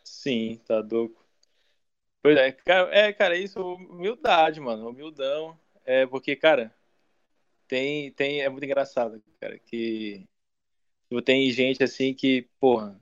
Sim, 0.04 0.60
tá 0.66 0.80
louco. 0.80 1.25
Pois 2.26 2.36
é, 2.36 2.50
cara, 2.50 2.92
é, 2.92 3.12
cara, 3.12 3.36
isso, 3.36 3.60
humildade, 3.60 4.58
mano, 4.58 4.88
humildão. 4.88 5.56
É 5.84 6.04
porque, 6.08 6.34
cara, 6.34 6.74
tem, 7.68 8.12
tem, 8.12 8.42
é 8.42 8.48
muito 8.48 8.64
engraçado, 8.64 9.22
cara, 9.40 9.58
que 9.60 10.26
tipo, 11.08 11.22
tem 11.22 11.50
gente 11.50 11.84
assim 11.84 12.14
que, 12.14 12.48
porra, 12.60 13.00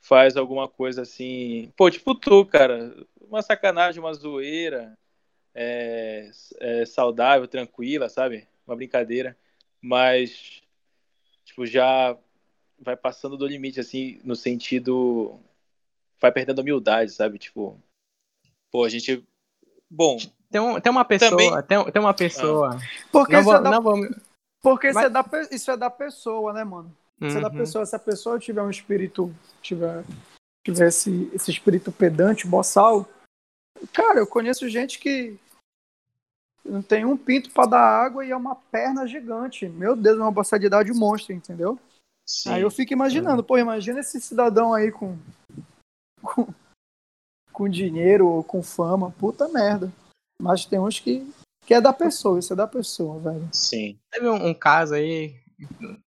faz 0.00 0.36
alguma 0.36 0.68
coisa 0.68 1.02
assim, 1.02 1.72
pô, 1.76 1.90
tipo 1.90 2.14
tu, 2.14 2.46
cara, 2.46 2.94
uma 3.20 3.42
sacanagem, 3.42 4.00
uma 4.00 4.14
zoeira, 4.14 4.98
é, 5.54 6.30
é 6.60 6.86
saudável, 6.86 7.48
tranquila, 7.48 8.08
sabe? 8.08 8.48
Uma 8.66 8.76
brincadeira, 8.76 9.36
mas, 9.80 10.62
tipo, 11.44 11.66
já 11.66 12.18
vai 12.78 12.96
passando 12.96 13.36
do 13.36 13.46
limite, 13.46 13.80
assim, 13.80 14.20
no 14.24 14.36
sentido 14.36 15.40
vai 16.20 16.32
perdendo 16.32 16.60
humildade, 16.60 17.12
sabe? 17.12 17.38
Tipo, 17.38 17.78
pô, 18.74 18.82
a 18.82 18.88
gente. 18.88 19.24
Bom, 19.88 20.16
Tem, 20.50 20.60
um, 20.60 20.80
tem 20.80 20.90
uma 20.90 21.04
pessoa, 21.04 21.30
Também- 21.30 21.62
tem, 21.62 21.92
tem 21.92 22.02
uma 22.02 22.12
pessoa. 22.12 22.76
Porque, 23.12 23.32
Não 23.34 23.40
isso, 23.40 23.48
vou, 23.48 23.58
é 23.58 23.62
da, 23.62 23.70
não 23.70 23.80
vou. 23.82 23.94
porque 24.60 24.88
isso, 24.88 24.94
Mas- 24.94 25.06
é 25.06 25.10
da, 25.10 25.24
isso 25.52 25.70
é 25.70 25.76
da 25.76 25.88
pessoa, 25.90 26.52
né, 26.52 26.64
mano? 26.64 26.92
Isso 27.20 27.38
é 27.38 27.40
da 27.40 27.48
Uhum. 27.48 27.54
pessoa. 27.56 27.86
Se 27.86 27.94
a 27.94 27.98
pessoa 28.00 28.38
tiver 28.40 28.60
um 28.62 28.70
espírito, 28.70 29.32
tiver, 29.62 30.04
tiver 30.66 30.88
esse, 30.88 31.30
esse 31.32 31.52
espírito 31.52 31.92
pedante, 31.92 32.48
boçal, 32.48 33.08
cara, 33.92 34.18
eu 34.18 34.26
conheço 34.26 34.68
gente 34.68 34.98
que 34.98 35.38
não 36.64 36.82
tem 36.82 37.04
um 37.04 37.16
pinto 37.16 37.50
pra 37.50 37.66
dar 37.66 37.80
água 37.80 38.26
e 38.26 38.32
é 38.32 38.36
uma 38.36 38.56
perna 38.56 39.06
gigante. 39.06 39.68
Meu 39.68 39.94
Deus, 39.94 40.18
é 40.18 40.22
uma 40.22 40.32
boçalidade 40.32 40.92
monstro, 40.92 41.32
entendeu? 41.32 41.78
sim. 42.26 42.50
Aí 42.50 42.62
eu 42.62 42.70
fico 42.70 42.92
imaginando, 42.92 43.44
pô, 43.44 43.56
imagina 43.58 44.00
esse 44.00 44.20
cidadão 44.20 44.72
aí 44.74 44.90
com, 44.90 45.16
com, 46.22 46.46
com 47.54 47.68
dinheiro 47.68 48.26
ou 48.28 48.44
com 48.44 48.62
fama, 48.62 49.10
puta 49.12 49.48
merda. 49.48 49.90
Mas 50.42 50.66
tem 50.66 50.78
uns 50.78 51.00
que, 51.00 51.26
que 51.64 51.72
é 51.72 51.80
da 51.80 51.92
pessoa, 51.92 52.38
isso 52.38 52.52
é 52.52 52.56
da 52.56 52.66
pessoa, 52.66 53.18
velho. 53.20 53.48
Sim. 53.52 53.98
Teve 54.12 54.28
um, 54.28 54.48
um 54.48 54.52
caso 54.52 54.94
aí, 54.94 55.34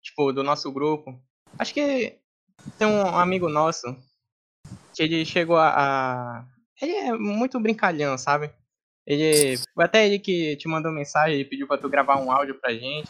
tipo, 0.03 0.31
do 0.33 0.43
nosso 0.43 0.71
grupo. 0.71 1.19
Acho 1.57 1.73
que 1.73 2.19
tem 2.77 2.87
um 2.87 3.01
amigo 3.17 3.47
nosso 3.49 3.95
que 4.93 5.01
ele 5.03 5.25
chegou 5.25 5.55
a. 5.57 5.69
a- 5.69 6.45
Ele 6.81 6.91
é 6.93 7.13
muito 7.13 7.59
brincalhão, 7.59 8.17
sabe? 8.17 8.51
Ele. 9.05 9.57
Foi 9.73 9.85
até 9.85 10.05
ele 10.05 10.19
que 10.19 10.57
te 10.57 10.67
mandou 10.67 10.91
mensagem, 10.91 11.35
ele 11.35 11.45
pediu 11.49 11.65
pra 11.67 11.77
tu 11.77 11.87
gravar 11.89 12.19
um 12.19 12.29
áudio 12.31 12.59
pra 12.59 12.73
gente. 12.73 13.09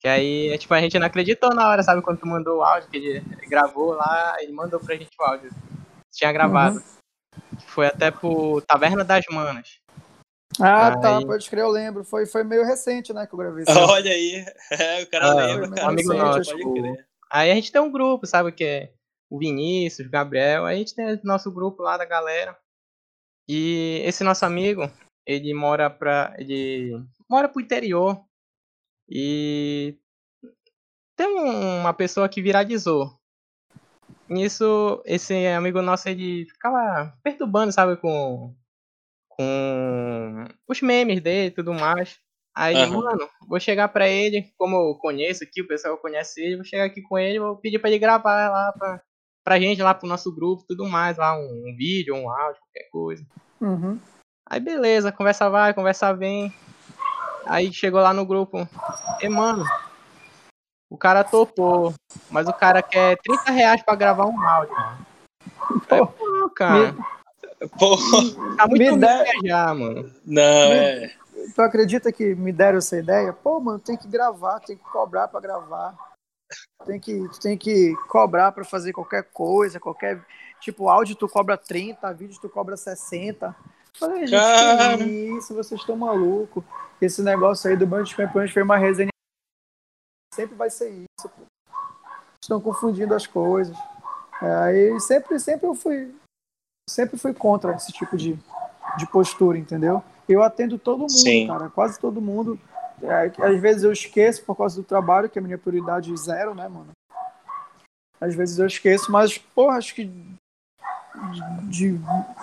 Que 0.00 0.08
aí, 0.08 0.48
é, 0.48 0.58
tipo, 0.58 0.72
a 0.74 0.80
gente 0.80 0.98
não 0.98 1.06
acreditou 1.06 1.54
na 1.54 1.68
hora, 1.68 1.82
sabe? 1.82 2.02
Quando 2.02 2.18
tu 2.20 2.26
mandou 2.26 2.58
o 2.58 2.62
áudio, 2.62 2.88
que 2.90 2.96
ele, 2.96 3.08
ele 3.18 3.46
gravou 3.48 3.92
lá, 3.92 4.36
ele 4.40 4.52
mandou 4.52 4.80
pra 4.80 4.94
gente 4.96 5.10
o 5.18 5.22
áudio. 5.22 5.50
Tinha 6.12 6.32
gravado. 6.32 6.82
Foi 7.68 7.86
até 7.86 8.10
pro 8.10 8.60
Taverna 8.62 9.04
das 9.04 9.24
Manas. 9.30 9.78
Ah, 10.60 10.88
Aí- 10.94 11.00
tá, 11.00 11.20
pode 11.26 11.48
crer, 11.50 11.62
eu 11.64 11.70
lembro. 11.70 12.04
Foi, 12.04 12.26
foi 12.26 12.44
meio 12.44 12.64
recente, 12.64 13.12
né, 13.12 13.26
que 13.26 13.34
eu 13.34 13.38
gravei 13.38 13.64
isso. 13.64 13.72
Olha 13.78 14.10
aí. 14.12 14.44
É, 14.70 15.02
o 15.02 15.10
cara 15.10 15.26
Ah, 15.26 15.34
lembra. 15.34 15.84
um 15.84 15.88
amigo 15.88 16.12
Sim, 16.12 16.18
nosso, 16.18 16.50
pode 16.50 16.64
o- 16.64 16.74
crer. 16.74 17.06
Aí 17.30 17.50
a 17.50 17.54
gente 17.54 17.72
tem 17.72 17.80
um 17.80 17.90
grupo, 17.90 18.26
sabe? 18.26 18.52
Que 18.52 18.64
é 18.64 18.92
o 19.28 19.38
Vinícius, 19.38 20.06
o 20.06 20.10
Gabriel. 20.10 20.64
Aí 20.64 20.76
a 20.76 20.78
gente 20.78 20.94
tem 20.94 21.20
nosso 21.24 21.50
grupo 21.50 21.82
lá 21.82 21.96
da 21.96 22.04
galera. 22.04 22.56
E 23.48 24.00
esse 24.04 24.22
nosso 24.22 24.44
amigo, 24.44 24.88
ele 25.26 25.52
mora 25.52 25.90
pra. 25.90 26.34
Ele 26.38 27.02
mora 27.28 27.48
pro 27.48 27.60
interior. 27.60 28.24
E 29.08 29.98
tem 31.16 31.26
um- 31.26 31.80
uma 31.80 31.92
pessoa 31.92 32.28
que 32.28 32.40
viralizou. 32.40 33.18
Nisso, 34.28 35.02
esse 35.04 35.46
amigo 35.48 35.82
nosso, 35.82 36.08
ele 36.08 36.46
ficava 36.46 37.12
perturbando, 37.22 37.72
sabe, 37.72 37.96
com, 37.96 38.54
com 39.28 40.44
os 40.66 40.80
memes 40.80 41.20
dele 41.20 41.48
e 41.48 41.50
tudo 41.50 41.74
mais. 41.74 42.18
Aí, 42.56 42.76
Aham. 42.76 43.02
mano, 43.02 43.28
vou 43.48 43.58
chegar 43.58 43.88
pra 43.88 44.08
ele, 44.08 44.52
como 44.56 44.76
eu 44.76 44.94
conheço 44.94 45.42
aqui, 45.42 45.60
o 45.60 45.66
pessoal 45.66 45.98
conhece 45.98 46.40
ele, 46.40 46.56
vou 46.56 46.64
chegar 46.64 46.84
aqui 46.84 47.02
com 47.02 47.18
ele, 47.18 47.40
vou 47.40 47.56
pedir 47.56 47.80
pra 47.80 47.90
ele 47.90 47.98
gravar 47.98 48.48
lá 48.48 48.72
pra, 48.72 49.02
pra 49.42 49.60
gente, 49.60 49.82
lá 49.82 49.92
pro 49.92 50.08
nosso 50.08 50.32
grupo, 50.32 50.64
tudo 50.66 50.88
mais, 50.88 51.18
lá, 51.18 51.36
um, 51.36 51.42
um 51.42 51.76
vídeo, 51.76 52.14
um 52.14 52.30
áudio, 52.30 52.60
qualquer 52.62 52.88
coisa. 52.90 53.26
Uhum. 53.60 53.98
Aí 54.48 54.60
beleza, 54.60 55.10
conversa 55.10 55.50
vai, 55.50 55.74
conversa 55.74 56.14
vem. 56.14 56.52
Aí 57.46 57.72
chegou 57.72 58.00
lá 58.00 58.14
no 58.14 58.24
grupo. 58.24 58.68
E 59.20 59.28
mano, 59.28 59.64
o 60.94 60.96
cara 60.96 61.24
topou, 61.24 61.92
mas 62.30 62.46
o 62.48 62.52
cara 62.52 62.80
quer 62.80 63.16
30 63.22 63.50
reais 63.50 63.82
pra 63.82 63.96
gravar 63.96 64.26
um 64.26 64.40
áudio, 64.40 64.74
mano. 64.74 65.06
Aí, 65.90 66.06
pô, 66.06 66.50
cara, 66.50 66.94
Pô, 67.78 67.96
tá 68.56 68.66
muito 68.68 68.94
me 68.94 68.98
dá- 69.00 69.24
já, 69.44 69.74
mano. 69.74 70.10
não, 70.24 70.42
é. 70.42 71.10
Tu 71.54 71.60
acredita 71.60 72.12
que 72.12 72.34
me 72.34 72.52
deram 72.52 72.78
essa 72.78 72.96
ideia? 72.96 73.32
Pô, 73.32 73.58
mano, 73.60 73.78
tem 73.78 73.96
que 73.96 74.06
gravar, 74.08 74.60
tem 74.60 74.76
que 74.76 74.84
cobrar 74.84 75.28
pra 75.28 75.40
gravar. 75.40 75.94
Tem 76.86 77.00
que, 77.00 77.26
tem 77.40 77.56
que 77.58 77.94
cobrar 78.08 78.52
pra 78.52 78.64
fazer 78.64 78.92
qualquer 78.92 79.24
coisa, 79.32 79.80
qualquer. 79.80 80.20
Tipo, 80.60 80.88
áudio 80.88 81.16
tu 81.16 81.28
cobra 81.28 81.56
30, 81.56 82.12
vídeo 82.12 82.38
tu 82.40 82.48
cobra 82.48 82.76
60. 82.76 83.54
Falei, 83.98 84.26
gente, 84.26 84.40
Cara. 84.40 84.98
que 84.98 85.04
isso, 85.04 85.54
vocês 85.54 85.80
estão 85.80 85.96
malucos. 85.96 86.62
Esse 87.00 87.22
negócio 87.22 87.68
aí 87.68 87.76
do 87.76 87.86
Banco 87.86 88.04
dos 88.04 88.14
Campeões 88.14 88.50
foi 88.52 88.62
uma 88.62 88.76
resenha. 88.76 89.10
Sempre 90.34 90.56
vai 90.56 90.68
ser 90.68 90.90
isso, 90.90 91.28
pô. 91.28 91.44
Estão 92.42 92.60
confundindo 92.60 93.14
as 93.14 93.26
coisas. 93.26 93.76
É, 94.42 94.54
Aí 94.56 95.00
sempre, 95.00 95.38
sempre 95.38 95.66
eu 95.66 95.74
fui. 95.74 96.12
Sempre 96.90 97.16
fui 97.16 97.32
contra 97.32 97.74
esse 97.76 97.92
tipo 97.92 98.16
de, 98.16 98.38
de 98.98 99.06
postura, 99.06 99.56
entendeu? 99.56 100.02
Eu 100.28 100.42
atendo 100.42 100.78
todo 100.78 101.00
mundo, 101.00 101.12
Sim. 101.12 101.46
cara. 101.46 101.70
Quase 101.70 101.98
todo 102.00 102.20
mundo. 102.20 102.58
é, 103.02 103.32
às 103.46 103.60
vezes 103.60 103.84
eu 103.84 103.92
esqueço 103.92 104.44
por 104.44 104.56
causa 104.56 104.76
do 104.76 104.82
trabalho, 104.82 105.30
que 105.30 105.38
é 105.38 105.40
a 105.40 105.44
minha 105.44 105.56
prioridade 105.56 106.14
zero, 106.16 106.54
né, 106.54 106.68
mano? 106.68 106.90
Às 108.20 108.34
vezes 108.34 108.58
eu 108.58 108.66
esqueço, 108.66 109.12
mas, 109.12 109.38
porra, 109.38 109.76
acho 109.76 109.94
que 109.94 110.04
de, 110.04 111.68
de 111.68 112.00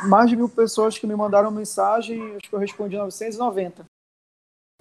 mais 0.07 0.29
de 0.29 0.35
mil 0.35 0.47
pessoas 0.47 0.97
que 0.97 1.05
me 1.05 1.15
mandaram 1.15 1.51
mensagem, 1.51 2.35
acho 2.35 2.49
que 2.49 2.55
eu 2.55 2.59
respondi 2.59 2.97
990. 2.97 3.83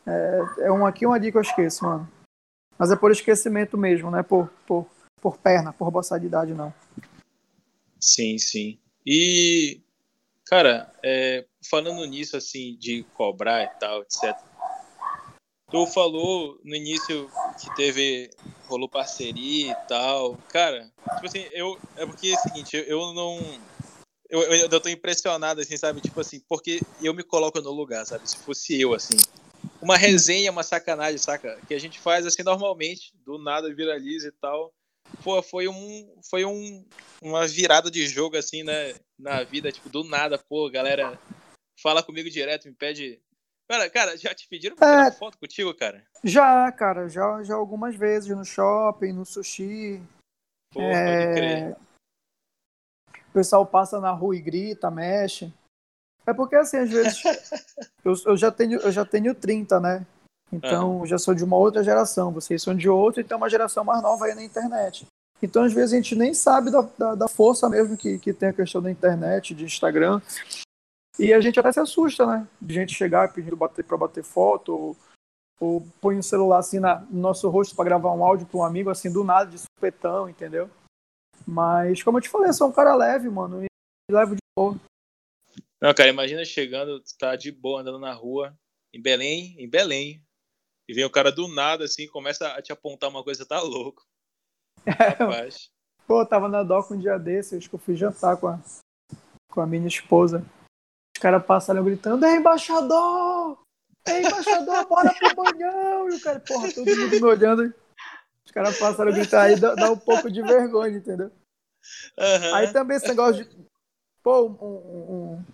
É, 0.06 0.40
é 0.60 0.72
um 0.72 0.86
aqui, 0.86 1.06
um 1.06 1.12
ali 1.12 1.32
que 1.32 1.38
eu 1.38 1.42
esqueço, 1.42 1.84
mano. 1.84 2.08
Mas 2.80 2.90
é 2.90 2.96
por 2.96 3.12
esquecimento 3.12 3.76
mesmo, 3.76 4.10
né? 4.10 4.22
Por, 4.22 4.50
por, 4.66 4.86
por 5.20 5.36
perna, 5.36 5.70
por 5.70 5.90
boçadidade, 5.90 6.54
não. 6.54 6.72
Sim, 8.00 8.38
sim. 8.38 8.78
E, 9.04 9.82
cara, 10.46 10.90
é, 11.04 11.44
falando 11.68 12.02
nisso, 12.06 12.38
assim, 12.38 12.78
de 12.78 13.02
cobrar 13.12 13.64
e 13.64 13.68
tal, 13.78 14.00
etc. 14.00 14.34
Tu 15.70 15.86
falou 15.88 16.58
no 16.64 16.74
início 16.74 17.30
que 17.60 17.76
teve, 17.76 18.30
rolou 18.66 18.88
parceria 18.88 19.72
e 19.72 19.74
tal. 19.86 20.38
Cara, 20.48 20.90
tipo 21.16 21.26
assim, 21.26 21.46
eu, 21.52 21.78
é 21.96 22.06
porque 22.06 22.28
é 22.28 22.34
o 22.34 22.38
seguinte, 22.38 22.76
eu, 22.78 22.84
eu 22.84 23.12
não, 23.12 23.38
eu, 24.30 24.40
eu, 24.40 24.68
eu 24.70 24.80
tô 24.80 24.88
impressionado, 24.88 25.60
assim, 25.60 25.76
sabe? 25.76 26.00
Tipo 26.00 26.18
assim, 26.18 26.40
porque 26.48 26.80
eu 27.02 27.12
me 27.12 27.22
coloco 27.22 27.60
no 27.60 27.72
lugar, 27.72 28.06
sabe? 28.06 28.26
Se 28.26 28.38
fosse 28.38 28.80
eu, 28.80 28.94
assim. 28.94 29.18
Uma 29.80 29.96
resenha, 29.96 30.50
uma 30.50 30.62
sacanagem, 30.62 31.18
saca? 31.18 31.58
Que 31.66 31.74
a 31.74 31.78
gente 31.78 31.98
faz 31.98 32.26
assim 32.26 32.42
normalmente, 32.42 33.12
do 33.24 33.38
nada 33.38 33.72
viraliza 33.74 34.28
e 34.28 34.32
tal. 34.32 34.72
Pô, 35.24 35.42
foi 35.42 35.68
um. 35.68 36.20
Foi 36.28 36.44
um, 36.44 36.86
uma 37.22 37.46
virada 37.46 37.90
de 37.90 38.06
jogo, 38.06 38.36
assim, 38.36 38.62
né? 38.62 38.94
Na 39.18 39.42
vida, 39.42 39.72
tipo, 39.72 39.88
do 39.88 40.04
nada, 40.04 40.38
pô, 40.38 40.70
galera 40.70 41.18
fala 41.80 42.02
comigo 42.02 42.28
direto, 42.30 42.68
me 42.68 42.74
pede. 42.74 43.20
Cara, 43.68 43.88
cara, 43.88 44.16
já 44.16 44.34
te 44.34 44.48
pediram 44.48 44.76
pra 44.76 44.88
tirar 44.88 45.08
é, 45.08 45.12
foto 45.12 45.38
contigo, 45.38 45.72
cara? 45.74 46.04
Já, 46.24 46.70
cara, 46.72 47.08
já, 47.08 47.42
já 47.42 47.54
algumas 47.54 47.94
vezes, 47.94 48.36
no 48.36 48.44
shopping, 48.44 49.12
no 49.12 49.24
sushi. 49.24 50.02
Pô, 50.72 50.80
é... 50.82 51.76
O 53.28 53.32
pessoal 53.32 53.64
passa 53.64 54.00
na 54.00 54.10
rua 54.10 54.36
e 54.36 54.40
grita, 54.40 54.90
mexe. 54.90 55.52
É 56.26 56.32
porque 56.32 56.56
assim, 56.56 56.78
às 56.78 56.90
vezes 56.90 57.22
eu, 58.04 58.14
eu, 58.26 58.36
já 58.36 58.50
tenho, 58.50 58.80
eu 58.80 58.92
já 58.92 59.04
tenho 59.04 59.34
30, 59.34 59.80
né? 59.80 60.06
Então 60.52 60.98
uhum. 60.98 61.06
já 61.06 61.18
sou 61.18 61.34
de 61.34 61.44
uma 61.44 61.56
outra 61.56 61.82
geração, 61.82 62.32
vocês 62.32 62.62
são 62.62 62.74
de 62.74 62.88
outra, 62.88 63.20
então 63.20 63.36
é 63.36 63.40
uma 63.40 63.50
geração 63.50 63.84
mais 63.84 64.02
nova 64.02 64.26
aí 64.26 64.34
na 64.34 64.42
internet. 64.42 65.06
Então, 65.42 65.64
às 65.64 65.72
vezes, 65.72 65.92
a 65.92 65.96
gente 65.96 66.14
nem 66.14 66.34
sabe 66.34 66.70
da, 66.70 66.82
da, 66.98 67.14
da 67.14 67.28
força 67.28 67.68
mesmo 67.68 67.96
que, 67.96 68.18
que 68.18 68.32
tem 68.32 68.50
a 68.50 68.52
questão 68.52 68.82
da 68.82 68.90
internet, 68.90 69.54
de 69.54 69.64
Instagram. 69.64 70.20
E 71.18 71.32
a 71.32 71.40
gente 71.40 71.58
até 71.58 71.72
se 71.72 71.80
assusta, 71.80 72.26
né? 72.26 72.46
De 72.60 72.74
gente 72.74 72.94
chegar 72.94 73.32
pedindo 73.32 73.56
bater 73.56 73.84
para 73.84 73.96
bater 73.96 74.22
foto, 74.22 74.72
ou, 74.72 74.96
ou 75.58 75.86
põe 76.00 76.16
o 76.16 76.18
um 76.18 76.22
celular 76.22 76.58
assim 76.58 76.78
na, 76.78 77.00
no 77.10 77.20
nosso 77.20 77.48
rosto 77.48 77.74
para 77.74 77.84
gravar 77.86 78.12
um 78.12 78.24
áudio 78.24 78.46
para 78.46 78.58
um 78.58 78.64
amigo, 78.64 78.90
assim, 78.90 79.10
do 79.10 79.24
nada, 79.24 79.50
de 79.50 79.58
supetão, 79.58 80.28
entendeu? 80.28 80.68
Mas, 81.46 82.02
como 82.02 82.18
eu 82.18 82.22
te 82.22 82.28
falei, 82.28 82.50
eu 82.50 82.54
sou 82.54 82.68
um 82.68 82.72
cara 82.72 82.94
leve, 82.94 83.28
mano, 83.30 83.64
e 83.64 83.66
levo 84.12 84.34
de 84.34 84.40
boa. 84.56 84.76
Não, 85.80 85.94
cara, 85.94 86.10
imagina 86.10 86.44
chegando, 86.44 87.02
tá 87.18 87.36
de 87.36 87.50
boa 87.50 87.80
andando 87.80 87.98
na 87.98 88.12
rua, 88.12 88.54
em 88.92 89.00
Belém, 89.00 89.54
em 89.58 89.68
Belém, 89.68 90.22
e 90.88 90.92
vem 90.92 91.04
o 91.04 91.10
cara 91.10 91.32
do 91.32 91.48
nada, 91.48 91.84
assim, 91.84 92.06
começa 92.06 92.48
a 92.48 92.60
te 92.60 92.72
apontar 92.72 93.08
uma 93.08 93.24
coisa, 93.24 93.46
tá 93.46 93.60
louco. 93.60 94.04
Rapaz. 94.86 95.70
Pô, 96.06 96.26
tava 96.26 96.48
na 96.48 96.62
DOC 96.62 96.92
um 96.92 96.98
dia 96.98 97.16
desse, 97.18 97.56
acho 97.56 97.68
que 97.68 97.74
eu 97.76 97.78
fui 97.78 97.96
jantar 97.96 98.36
com 98.36 98.48
a, 98.48 98.60
com 99.48 99.60
a 99.60 99.66
minha 99.66 99.86
esposa. 99.86 100.44
Os 101.16 101.22
caras 101.22 101.46
passaram 101.46 101.84
gritando, 101.84 102.26
é 102.26 102.36
embaixador! 102.36 103.62
É 104.06 104.20
embaixador, 104.20 104.86
bora 104.86 105.14
pro 105.14 105.34
banhão! 105.36 106.10
E 106.10 106.16
o 106.16 106.20
cara, 106.20 106.40
porra, 106.40 106.72
todo 106.72 106.86
mundo 106.86 107.10
me 107.10 107.24
olhando. 107.24 107.74
Os 108.44 108.50
caras 108.50 108.78
passaram 108.78 109.12
a 109.12 109.14
gritar 109.14 109.42
aí, 109.42 109.58
dá, 109.58 109.74
dá, 109.74 109.92
um 109.92 109.98
pouco 109.98 110.30
de 110.30 110.42
vergonha, 110.42 110.98
entendeu? 110.98 111.30
Uhum. 112.18 112.54
Aí 112.54 112.72
também 112.72 112.96
esse 112.96 113.06
negócio 113.06 113.44
de. 113.44 113.70
Pô, 114.22 114.46
um, 114.46 114.58
um, 114.60 115.12
um, 115.14 115.44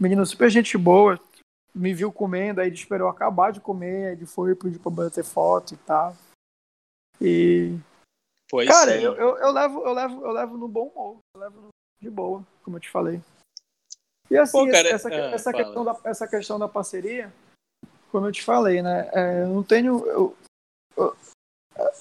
menino 0.00 0.24
super 0.26 0.50
gente 0.50 0.76
boa, 0.76 1.18
me 1.74 1.92
viu 1.92 2.12
comendo, 2.12 2.60
aí 2.60 2.68
ele 2.68 2.76
esperou 2.76 3.08
acabar 3.08 3.52
de 3.52 3.60
comer, 3.60 4.06
aí 4.06 4.12
ele 4.12 4.26
foi 4.26 4.54
pedir 4.54 4.78
pra 4.78 4.90
bater 4.90 5.24
foto 5.24 5.74
e 5.74 5.76
tal. 5.78 6.16
E. 7.20 7.78
Pois 8.48 8.68
cara, 8.68 9.00
eu, 9.00 9.14
eu, 9.14 9.36
eu, 9.38 9.50
levo, 9.50 9.80
eu, 9.84 9.92
levo, 9.92 10.24
eu 10.24 10.32
levo 10.32 10.56
no 10.56 10.68
bom 10.68 10.86
humor, 10.88 11.18
eu 11.34 11.40
levo 11.40 11.68
de 12.00 12.10
boa, 12.10 12.46
como 12.62 12.76
eu 12.76 12.80
te 12.80 12.90
falei. 12.90 13.20
E 14.30 14.36
assim, 14.36 14.52
Pô, 14.52 14.70
cara, 14.70 14.88
essa, 14.88 15.08
ah, 15.08 15.30
essa, 15.32 15.52
questão 15.52 15.84
da, 15.84 15.96
essa 16.04 16.28
questão 16.28 16.58
da 16.58 16.68
parceria, 16.68 17.32
como 18.10 18.26
eu 18.26 18.32
te 18.32 18.42
falei, 18.42 18.82
né? 18.82 19.08
É, 19.12 19.42
eu 19.42 19.48
não 19.48 19.62
tenho. 19.62 20.04
Eu, 20.06 20.36
eu, 20.96 21.16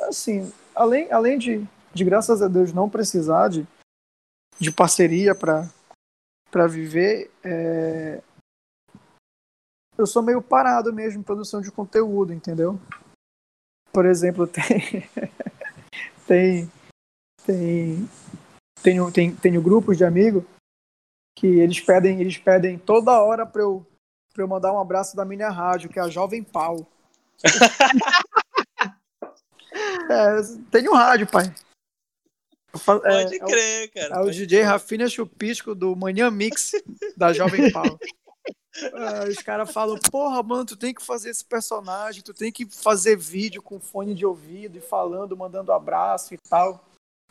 assim, 0.08 0.52
além, 0.74 1.12
além 1.12 1.38
de, 1.38 1.68
de, 1.94 2.04
graças 2.04 2.42
a 2.42 2.48
Deus, 2.48 2.74
não 2.74 2.90
precisar 2.90 3.50
de, 3.50 3.68
de 4.60 4.72
parceria 4.72 5.36
para 5.36 5.70
viver, 6.68 7.30
é, 7.44 8.22
eu 9.98 10.06
sou 10.06 10.22
meio 10.22 10.42
parado 10.42 10.94
mesmo 10.94 11.20
em 11.20 11.24
produção 11.24 11.62
de 11.62 11.72
conteúdo, 11.72 12.34
entendeu? 12.34 12.80
Por 13.92 14.06
exemplo, 14.06 14.46
tem. 14.48 15.10
tem. 16.28 16.72
Tem. 17.46 18.10
Tenho, 18.82 19.12
tem, 19.12 19.36
tenho 19.36 19.62
grupos 19.62 19.98
de 19.98 20.04
amigos 20.04 20.44
que 21.36 21.48
eles 21.48 21.80
pedem, 21.80 22.22
eles 22.22 22.38
pedem 22.38 22.78
toda 22.78 23.20
hora 23.22 23.46
para 23.46 23.62
eu, 23.62 23.86
pra 24.34 24.44
eu 24.44 24.48
mandar 24.48 24.72
um 24.74 24.80
abraço 24.80 25.16
da 25.16 25.26
minha 25.26 25.50
rádio, 25.50 25.90
que 25.90 26.00
é 26.00 26.02
a 26.02 26.10
Jovem 26.10 26.44
Pau. 26.44 26.86
É, 30.10 30.40
um 30.90 30.94
rádio, 30.94 31.28
pai. 31.28 31.54
Pode 32.84 33.36
é, 33.36 33.40
crer, 33.40 33.84
é 33.84 33.86
o, 33.86 33.92
cara. 33.92 34.16
É 34.16 34.20
o 34.26 34.32
DJ 34.32 34.48
crer. 34.48 34.66
Rafinha 34.66 35.08
Chupisco 35.08 35.76
do 35.76 35.96
Manhã 35.96 36.30
Mix 36.30 36.72
da 37.16 37.32
Jovem 37.34 37.72
Pan. 37.72 37.84
é, 39.26 39.30
os 39.30 39.38
caras 39.38 39.72
falam, 39.72 39.98
porra, 40.12 40.42
mano, 40.44 40.66
tu 40.66 40.76
tem 40.76 40.94
que 40.94 41.04
fazer 41.04 41.30
esse 41.30 41.44
personagem, 41.44 42.24
tu 42.24 42.34
tem 42.34 42.52
que 42.52 42.66
fazer 42.66 43.18
vídeo 43.18 43.62
com 43.62 43.80
fone 43.80 44.14
de 44.14 44.26
ouvido 44.26 44.78
e 44.78 44.82
falando, 44.82 45.38
mandando 45.38 45.72
abraço 45.72 46.34
e 46.34 46.38
tal. 46.50 46.84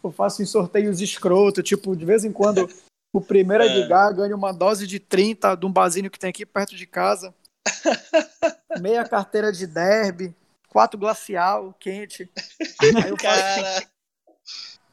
Eu 0.02 0.12
faço 0.12 0.42
em 0.42 0.46
sorteios 0.46 1.00
escroto, 1.00 1.62
tipo, 1.62 1.96
de 1.96 2.04
vez 2.04 2.24
em 2.24 2.32
quando 2.32 2.68
o 3.12 3.20
primeiro 3.20 3.64
é. 3.64 3.68
a 3.68 3.74
ligar 3.74 4.12
ganha 4.12 4.36
uma 4.36 4.52
dose 4.52 4.86
de 4.86 4.98
30 4.98 5.54
de 5.54 5.66
um 5.66 5.72
basinho 5.72 6.10
que 6.10 6.18
tem 6.18 6.30
aqui 6.30 6.44
perto 6.44 6.74
de 6.76 6.86
casa. 6.86 7.34
Meia 8.80 9.08
carteira 9.08 9.50
de 9.50 9.66
derby 9.66 10.34
quatro 10.74 10.98
glacial, 10.98 11.72
quente. 11.78 12.28
Aí 12.80 13.08
eu 13.08 13.16
Cara. 13.16 13.86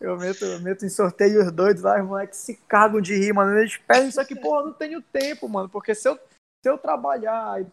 Eu 0.02 0.18
meto, 0.18 0.44
eu 0.44 0.60
meto 0.60 0.86
em 0.86 0.90
sorteio 0.90 1.46
os 1.46 1.52
doidos 1.52 1.84
lá, 1.84 2.02
os 2.02 2.08
moleques 2.08 2.40
se 2.40 2.56
cagam 2.68 3.00
de 3.00 3.16
rir, 3.16 3.34
mano. 3.34 3.58
Eles 3.58 3.78
pedem 3.78 4.10
isso 4.10 4.20
aqui, 4.20 4.36
porra, 4.36 4.66
não 4.66 4.74
tenho 4.74 5.02
tempo, 5.02 5.48
mano. 5.48 5.70
Porque 5.70 5.94
se 5.94 6.10
eu, 6.10 6.16
se 6.16 6.70
eu 6.70 6.78
trabalhar, 6.78 7.54
aí, 7.54 7.68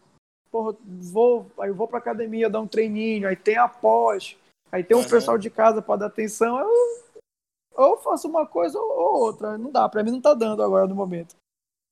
porra, 0.51 0.77
vou, 0.85 1.51
aí 1.59 1.69
eu 1.69 1.75
vou 1.75 1.87
pra 1.87 1.97
academia 1.97 2.49
dar 2.49 2.61
um 2.61 2.67
treininho, 2.67 3.27
aí 3.27 3.35
tem 3.35 3.57
após, 3.57 4.37
aí 4.71 4.83
tem 4.83 4.95
um 4.95 5.01
uhum. 5.01 5.09
pessoal 5.09 5.37
de 5.37 5.49
casa 5.49 5.81
pra 5.81 5.95
dar 5.95 6.05
atenção, 6.05 6.59
eu 6.59 6.69
ou 7.79 7.97
faço 7.97 8.27
uma 8.27 8.45
coisa 8.45 8.77
ou 8.77 9.21
outra. 9.21 9.57
Não 9.57 9.71
dá, 9.71 9.87
pra 9.87 10.03
mim 10.03 10.11
não 10.11 10.21
tá 10.21 10.33
dando 10.33 10.61
agora 10.61 10.85
no 10.85 10.95
momento. 10.95 11.35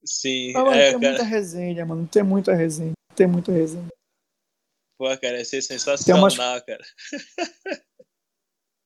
Sim, 0.05 0.53
Mas, 0.53 0.63
mano, 0.63 0.75
é, 0.75 0.91
tem 0.91 0.99
cara... 0.99 1.13
muita 1.13 1.23
resenha, 1.23 1.85
mano. 1.85 2.07
Tem 2.07 2.23
muita 2.23 2.53
resenha. 2.53 2.93
Tem 3.15 3.25
muita 3.27 3.51
resenha. 3.51 3.87
Pô, 4.97 5.05
cara, 5.17 5.37
ia 5.37 5.45
ser 5.45 5.61
sensacional, 5.61 6.23
umas... 6.23 6.35
cara. 6.35 6.83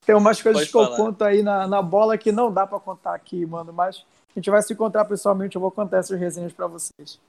Tem 0.06 0.16
umas 0.16 0.42
coisas 0.42 0.62
Pode 0.62 0.68
que 0.68 0.72
falar. 0.72 0.98
eu 0.98 1.06
conto 1.06 1.24
aí 1.24 1.44
na, 1.44 1.68
na 1.68 1.82
bola 1.82 2.18
que 2.18 2.32
não 2.32 2.52
dá 2.52 2.66
para 2.66 2.80
contar 2.80 3.14
aqui, 3.14 3.46
mano. 3.46 3.72
Mas 3.72 4.04
a 4.30 4.40
gente 4.40 4.50
vai 4.50 4.62
se 4.62 4.74
encontrar 4.74 5.06
pessoalmente, 5.06 5.56
eu 5.56 5.62
vou 5.62 5.72
contar 5.72 5.98
essas 5.98 6.20
resenhas 6.20 6.54
para 6.54 6.68
vocês. 6.68 7.20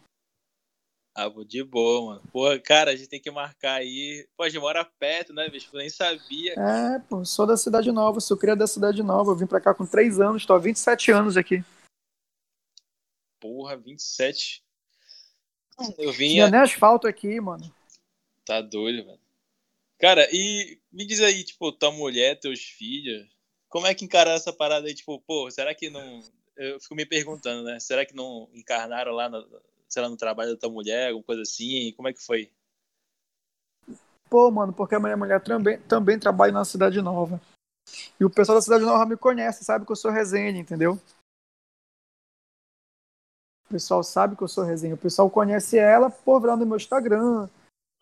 Ah, 1.15 1.29
de 1.47 1.63
boa, 1.63 2.15
mano. 2.15 2.23
Pô, 2.33 2.45
cara, 2.65 2.91
a 2.91 2.97
gente 2.97 3.09
tem 3.09 3.21
que 3.21 3.31
marcar 3.31 3.75
aí. 3.75 4.27
Pô, 4.35 4.45
a 4.45 4.49
gente 4.49 4.61
mora 4.61 4.83
perto, 4.99 5.35
né, 5.35 5.47
bicho? 5.51 5.69
Eu 5.71 5.79
nem 5.79 5.91
sabia. 5.91 6.55
É, 6.55 6.99
pô, 7.01 7.23
sou 7.23 7.47
da 7.47 7.57
Cidade 7.57 7.93
Nova, 7.93 8.19
sou 8.19 8.37
criado 8.37 8.59
da 8.59 8.67
Cidade 8.67 9.03
Nova. 9.03 9.31
Eu 9.31 9.37
vim 9.37 9.47
pra 9.47 9.61
cá 9.61 9.75
com 9.75 9.85
3 9.85 10.21
anos, 10.21 10.47
tô 10.47 10.55
há 10.55 10.59
27 10.59 11.13
anos 11.13 11.37
aqui. 11.37 11.63
Porra, 13.39 13.77
27. 13.77 14.65
Eu 15.99 16.13
vinha. 16.13 16.47
Tinha 16.47 16.51
nem 16.51 16.61
asfalto 16.61 17.07
aqui, 17.07 17.39
mano. 17.41 17.71
Tá 18.47 18.63
doido, 18.63 19.05
velho. 19.05 19.22
Cara, 20.03 20.29
e 20.33 20.81
me 20.93 21.07
diz 21.07 21.21
aí, 21.21 21.45
tipo, 21.45 21.71
tua 21.71 21.93
mulher, 21.93 22.37
teus 22.41 22.61
filhos, 22.61 23.25
como 23.69 23.87
é 23.87 23.95
que 23.95 24.05
encararam 24.05 24.37
essa 24.37 24.53
parada 24.53 24.88
aí? 24.88 24.95
Tipo, 24.95 25.21
pô, 25.21 25.49
será 25.49 25.73
que 25.73 25.88
não. 25.88 26.21
Eu 26.57 26.81
fico 26.81 26.97
me 26.97 27.07
perguntando, 27.07 27.62
né? 27.62 27.79
Será 27.79 28.05
que 28.05 28.12
não 28.12 28.51
encarnaram 28.53 29.12
lá, 29.12 29.29
no, 29.29 29.47
sei 29.88 30.03
lá, 30.03 30.09
no 30.09 30.17
trabalho 30.17 30.51
da 30.51 30.59
tua 30.59 30.71
mulher, 30.71 31.07
alguma 31.07 31.25
coisa 31.25 31.43
assim? 31.43 31.93
Como 31.93 32.09
é 32.09 32.12
que 32.12 32.21
foi? 32.21 32.51
Pô, 34.29 34.51
mano, 34.51 34.73
porque 34.73 34.97
a 34.97 35.01
minha 35.01 35.17
mulher 35.17 35.41
também, 35.41 35.81
também 35.83 36.19
trabalha 36.19 36.53
na 36.53 36.65
Cidade 36.65 37.01
Nova. 37.01 37.41
E 38.19 38.25
o 38.25 38.31
pessoal 38.31 38.59
da 38.59 38.62
Cidade 38.62 38.85
Nova 38.85 39.07
me 39.07 39.17
conhece, 39.17 39.65
sabe 39.65 39.87
que 39.87 39.93
eu 39.93 39.97
sou 39.97 40.11
resenha, 40.11 40.59
entendeu? 40.59 41.01
O 43.67 43.69
pessoal 43.71 44.03
sabe 44.03 44.35
que 44.35 44.43
eu 44.43 44.49
sou 44.49 44.65
resenha. 44.65 44.95
O 44.95 44.99
pessoal 44.99 45.31
conhece 45.31 45.79
ela 45.79 46.11
por 46.11 46.41
ver 46.41 46.57
no 46.57 46.67
meu 46.67 46.77
Instagram, 46.77 47.49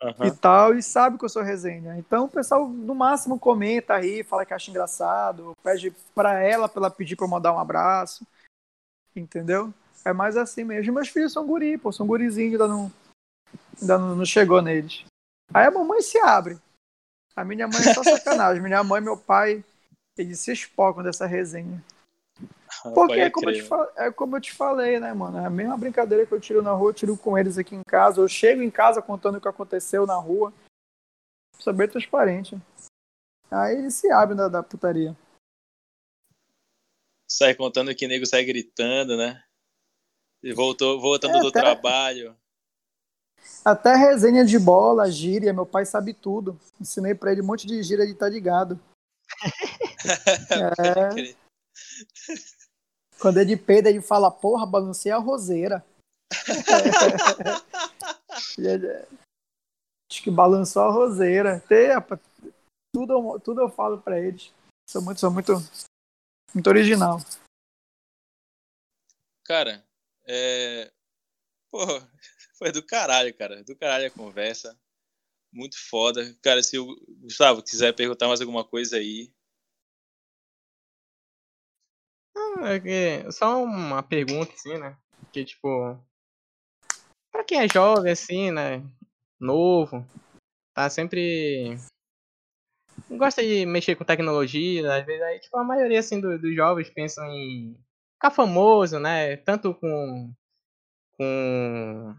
uhum. 0.01 0.27
e 0.27 0.31
tal, 0.31 0.73
e 0.73 0.81
sabe 0.81 1.17
que 1.17 1.25
eu 1.25 1.29
sou 1.29 1.41
resenha. 1.41 1.97
Então 1.97 2.25
o 2.25 2.29
pessoal, 2.29 2.67
no 2.67 2.95
máximo, 2.95 3.39
comenta 3.39 3.95
aí, 3.95 4.23
fala 4.23 4.45
que 4.45 4.53
acha 4.53 4.69
engraçado, 4.69 5.55
pede 5.63 5.93
pra 6.13 6.41
ela, 6.41 6.67
pra 6.67 6.81
ela 6.81 6.89
pedir 6.89 7.15
pra 7.15 7.25
eu 7.25 7.29
mandar 7.29 7.53
um 7.53 7.59
abraço. 7.59 8.25
Entendeu? 9.15 9.73
É 10.03 10.13
mais 10.13 10.35
assim 10.37 10.63
mesmo. 10.63 10.93
Meus 10.93 11.09
filhos 11.09 11.33
são 11.33 11.45
guri, 11.45 11.77
pô, 11.77 11.91
são 11.91 12.07
gurizinhos, 12.07 12.53
ainda 12.53 12.67
não, 12.67 12.91
ainda 13.79 13.97
não, 13.97 14.25
chegou 14.25 14.61
neles. 14.61 15.05
Aí 15.53 15.65
a 15.65 15.71
mamãe 15.71 16.01
se 16.01 16.17
abre. 16.19 16.57
A 17.35 17.43
minha 17.45 17.67
mãe 17.67 17.81
é 17.81 17.93
só 17.93 18.03
sacanagem. 18.03 18.61
minha 18.61 18.83
mãe 18.83 19.01
e 19.01 19.03
meu 19.03 19.17
pai, 19.17 19.63
eles 20.17 20.39
se 20.39 20.51
espocam 20.51 21.03
dessa 21.03 21.25
resenha. 21.25 21.83
Porque 22.83 23.19
é 23.19 23.29
como, 23.29 23.51
te, 23.51 23.69
é 23.95 24.11
como, 24.11 24.37
eu 24.37 24.41
te, 24.41 24.53
falei, 24.53 24.99
né, 24.99 25.13
mano? 25.13 25.37
É 25.37 25.45
a 25.45 25.49
mesma 25.49 25.77
brincadeira 25.77 26.25
que 26.25 26.31
eu 26.31 26.39
tiro 26.39 26.61
na 26.61 26.71
rua, 26.71 26.89
eu 26.89 26.93
tiro 26.93 27.17
com 27.17 27.37
eles 27.37 27.57
aqui 27.57 27.75
em 27.75 27.83
casa. 27.83 28.19
Eu 28.19 28.27
chego 28.27 28.61
em 28.61 28.71
casa 28.71 29.01
contando 29.01 29.37
o 29.37 29.41
que 29.41 29.47
aconteceu 29.47 30.07
na 30.07 30.15
rua. 30.15 30.51
Sou 31.59 31.73
bem 31.73 31.87
transparente. 31.87 32.57
Aí 33.51 33.77
eles 33.77 33.93
se 33.93 34.11
abrem 34.11 34.37
da, 34.37 34.47
da 34.47 34.63
putaria. 34.63 35.15
Sai 37.29 37.53
contando 37.53 37.93
que 37.93 38.05
o 38.05 38.09
nego 38.09 38.25
sai 38.25 38.43
gritando, 38.43 39.15
né? 39.15 39.43
E 40.41 40.53
voltou, 40.53 40.99
voltando 40.99 41.37
é, 41.37 41.39
do 41.39 41.49
até, 41.49 41.59
trabalho. 41.59 42.35
Até 43.63 43.95
resenha 43.95 44.43
de 44.43 44.57
bola, 44.57 45.11
gíria, 45.11 45.53
meu 45.53 45.65
pai 45.65 45.85
sabe 45.85 46.13
tudo. 46.13 46.59
Ensinei 46.79 47.13
pra 47.13 47.31
ele 47.31 47.41
um 47.41 47.45
monte 47.45 47.67
de 47.67 47.83
gíria 47.83 48.07
de 48.07 48.15
tá 48.15 48.27
ligado. 48.27 48.79
é. 51.29 51.35
Quando 53.21 53.37
ele 53.37 53.55
peida, 53.55 53.87
ele 53.87 54.01
fala, 54.01 54.31
porra, 54.31 54.65
balancei 54.65 55.11
a 55.11 55.17
roseira. 55.17 55.85
Acho 60.11 60.23
que 60.23 60.31
balançou 60.31 60.81
a 60.81 60.91
roseira. 60.91 61.63
Tudo, 62.93 63.39
tudo 63.39 63.61
eu 63.61 63.69
falo 63.69 64.01
para 64.01 64.19
eles. 64.19 64.51
Sou 64.89 65.03
muito, 65.03 65.19
sou 65.19 65.29
muito, 65.29 65.53
muito 66.53 66.67
original. 66.67 67.19
Cara, 69.45 69.85
é... 70.25 70.91
Porra, 71.71 72.11
foi 72.57 72.71
do 72.71 72.83
caralho, 72.83 73.33
cara. 73.37 73.63
Do 73.63 73.75
caralho 73.75 74.07
a 74.07 74.11
conversa. 74.11 74.75
Muito 75.53 75.77
foda. 75.77 76.33
Cara, 76.41 76.63
se 76.63 76.79
o 76.79 76.95
Gustavo 77.21 77.61
quiser 77.61 77.95
perguntar 77.95 78.27
mais 78.27 78.41
alguma 78.41 78.65
coisa 78.65 78.97
aí, 78.97 79.31
é 82.65 82.79
que 82.79 83.31
só 83.31 83.63
uma 83.63 84.03
pergunta, 84.03 84.53
assim, 84.53 84.77
né? 84.77 84.95
Que, 85.31 85.45
tipo, 85.45 85.97
pra 87.31 87.43
quem 87.43 87.59
é 87.59 87.67
jovem, 87.67 88.11
assim, 88.11 88.51
né? 88.51 88.83
Novo, 89.39 90.05
tá 90.73 90.89
sempre. 90.89 91.77
Gosta 93.09 93.41
de 93.41 93.65
mexer 93.65 93.95
com 93.95 94.03
tecnologia, 94.03 94.93
às 94.93 95.05
vezes 95.05 95.21
aí, 95.21 95.39
tipo, 95.39 95.57
a 95.57 95.63
maioria, 95.63 95.99
assim, 95.99 96.19
do, 96.19 96.37
dos 96.37 96.55
jovens 96.55 96.89
pensam 96.89 97.25
em 97.31 97.75
ficar 98.13 98.31
famoso, 98.31 98.99
né? 98.99 99.37
Tanto 99.37 99.73
com. 99.73 100.31
com. 101.13 102.15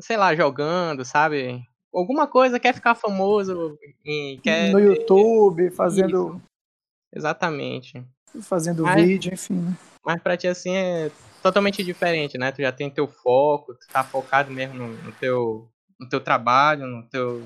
sei 0.00 0.16
lá, 0.16 0.34
jogando, 0.34 1.04
sabe? 1.04 1.66
Alguma 1.92 2.26
coisa 2.26 2.60
quer 2.60 2.74
ficar 2.74 2.94
famoso 2.94 3.78
em, 4.04 4.38
quer 4.40 4.70
no 4.70 4.78
YouTube, 4.78 5.70
fazendo. 5.70 6.36
Isso. 6.36 6.42
Exatamente 7.12 8.06
fazendo 8.42 8.82
mas, 8.82 9.04
vídeo, 9.04 9.32
enfim. 9.32 9.54
Né? 9.54 9.76
Mas 10.04 10.22
pra 10.22 10.36
ti, 10.36 10.46
assim, 10.46 10.74
é 10.74 11.10
totalmente 11.42 11.82
diferente, 11.82 12.38
né? 12.38 12.52
Tu 12.52 12.62
já 12.62 12.72
tem 12.72 12.90
teu 12.90 13.06
foco, 13.06 13.74
tu 13.74 13.86
tá 13.88 14.02
focado 14.04 14.50
mesmo 14.50 14.74
no, 14.74 14.88
no 14.88 15.12
teu, 15.12 15.68
no 15.98 16.08
teu 16.08 16.20
trabalho, 16.20 16.86
no 16.86 17.02
teu, 17.08 17.44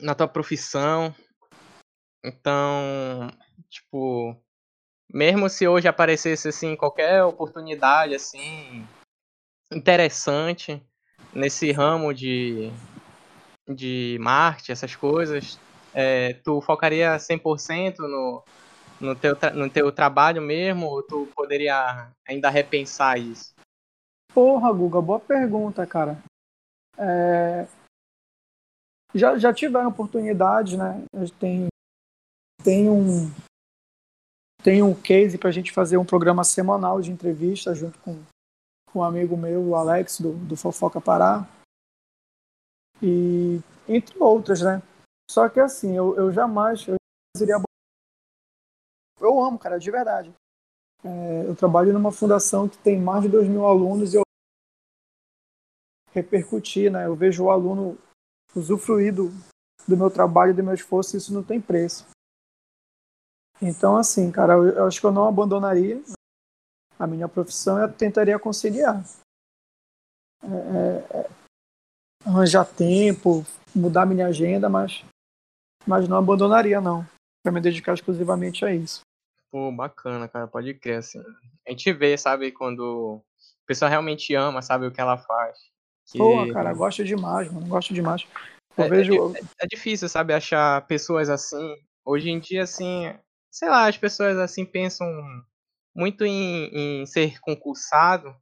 na 0.00 0.14
tua 0.14 0.28
profissão. 0.28 1.14
Então, 2.24 3.28
tipo, 3.68 4.36
mesmo 5.12 5.48
se 5.48 5.68
hoje 5.68 5.86
aparecesse, 5.86 6.48
assim, 6.48 6.74
qualquer 6.74 7.22
oportunidade, 7.22 8.14
assim, 8.14 8.86
interessante 9.72 10.82
nesse 11.32 11.70
ramo 11.72 12.14
de, 12.14 12.72
de 13.68 14.16
marketing, 14.20 14.72
essas 14.72 14.96
coisas, 14.96 15.58
é, 15.92 16.34
tu 16.44 16.60
focaria 16.60 17.18
100% 17.18 17.98
no, 17.98 18.42
no 19.00 19.14
teu, 19.14 19.36
no 19.54 19.70
teu 19.70 19.92
trabalho 19.92 20.40
mesmo, 20.40 20.86
ou 20.86 21.02
tu 21.02 21.28
poderia 21.34 22.10
ainda 22.26 22.50
repensar 22.50 23.18
isso? 23.18 23.54
Porra, 24.32 24.72
Guga, 24.72 25.00
boa 25.00 25.20
pergunta, 25.20 25.86
cara. 25.86 26.18
É... 26.98 27.66
Já, 29.14 29.38
já 29.38 29.52
tiveram 29.52 29.88
oportunidade, 29.88 30.76
né? 30.76 31.04
Tem, 31.38 31.68
tem 32.62 32.90
um 32.90 33.30
tem 34.64 34.82
um 34.82 34.94
case 34.94 35.36
para 35.36 35.50
a 35.50 35.52
gente 35.52 35.70
fazer 35.70 35.98
um 35.98 36.06
programa 36.06 36.42
semanal 36.42 37.00
de 37.02 37.12
entrevista 37.12 37.74
junto 37.74 37.98
com, 37.98 38.18
com 38.90 39.00
um 39.00 39.04
amigo 39.04 39.36
meu, 39.36 39.62
o 39.62 39.76
Alex, 39.76 40.20
do, 40.20 40.32
do 40.32 40.56
Fofoca 40.56 41.02
Pará. 41.02 41.46
E 43.02 43.60
entre 43.86 44.18
outras, 44.18 44.62
né? 44.62 44.82
Só 45.30 45.48
que 45.50 45.60
assim, 45.60 45.94
eu, 45.94 46.16
eu 46.16 46.32
jamais 46.32 46.86
eu 46.88 46.96
iria 47.38 47.60
eu 49.20 49.40
amo, 49.40 49.58
cara, 49.58 49.78
de 49.78 49.90
verdade. 49.90 50.32
É, 51.04 51.46
eu 51.46 51.54
trabalho 51.54 51.92
numa 51.92 52.10
fundação 52.10 52.68
que 52.68 52.78
tem 52.78 52.98
mais 52.98 53.22
de 53.22 53.28
2 53.28 53.48
mil 53.48 53.66
alunos 53.66 54.14
e 54.14 54.16
eu 54.16 54.22
repercutir, 56.12 56.90
né? 56.90 57.06
Eu 57.06 57.14
vejo 57.14 57.44
o 57.44 57.50
aluno 57.50 57.98
usufruir 58.54 59.14
do, 59.14 59.30
meu 59.88 60.10
trabalho 60.10 60.54
do 60.54 60.62
meu 60.62 60.74
esforço 60.74 61.16
e 61.16 61.18
isso 61.18 61.34
não 61.34 61.42
tem 61.42 61.60
preço. 61.60 62.06
Então, 63.60 63.96
assim, 63.96 64.30
cara, 64.30 64.54
eu, 64.54 64.86
acho 64.86 65.00
que 65.00 65.06
eu 65.06 65.12
não 65.12 65.28
abandonaria 65.28 66.02
a 66.98 67.06
minha 67.06 67.28
profissão 67.28 67.78
eu 67.78 67.92
tentaria 67.92 68.38
conciliar. 68.38 69.02
É, 70.42 70.46
é, 70.46 71.20
é, 71.20 71.30
arranjar 72.24 72.64
tempo, 72.64 73.44
mudar 73.74 74.06
minha 74.06 74.26
agenda, 74.26 74.68
mas, 74.68 75.04
mas 75.86 76.08
não 76.08 76.16
abandonaria, 76.16 76.80
não, 76.80 77.06
para 77.44 77.52
me 77.52 77.60
dedicar 77.60 77.92
exclusivamente 77.92 78.64
a 78.64 78.74
isso. 78.74 79.02
Pô, 79.52 79.70
bacana, 79.70 80.26
cara, 80.26 80.48
pode 80.48 80.72
crer, 80.74 80.98
assim. 80.98 81.20
A 81.68 81.70
gente 81.70 81.92
vê, 81.92 82.16
sabe, 82.16 82.50
quando 82.50 83.22
a 83.62 83.66
pessoa 83.66 83.88
realmente 83.88 84.34
ama, 84.34 84.62
sabe, 84.62 84.86
o 84.86 84.90
que 84.90 85.00
ela 85.00 85.18
faz. 85.18 85.58
Que... 86.10 86.18
Pô, 86.18 86.50
cara, 86.52 86.72
gosto 86.72 87.04
demais, 87.04 87.52
mano, 87.52 87.66
gosto 87.66 87.92
demais. 87.92 88.26
Eu 88.76 88.84
é, 88.84 88.88
vejo... 88.88 89.36
É, 89.36 89.40
é, 89.60 89.66
difícil, 89.66 90.08
sabe, 90.08 90.32
achar 90.32 90.86
pessoas 90.86 91.28
assim. 91.28 91.76
Hoje 92.02 92.30
em 92.30 92.40
dia, 92.40 92.62
assim, 92.62 93.14
sei 93.50 93.68
lá, 93.68 93.86
as 93.88 93.98
pessoas, 93.98 94.38
assim, 94.38 94.64
pensam 94.64 95.06
muito 95.94 96.24
em, 96.24 97.02
em 97.02 97.06
ser 97.06 97.38
concursado, 97.40 98.34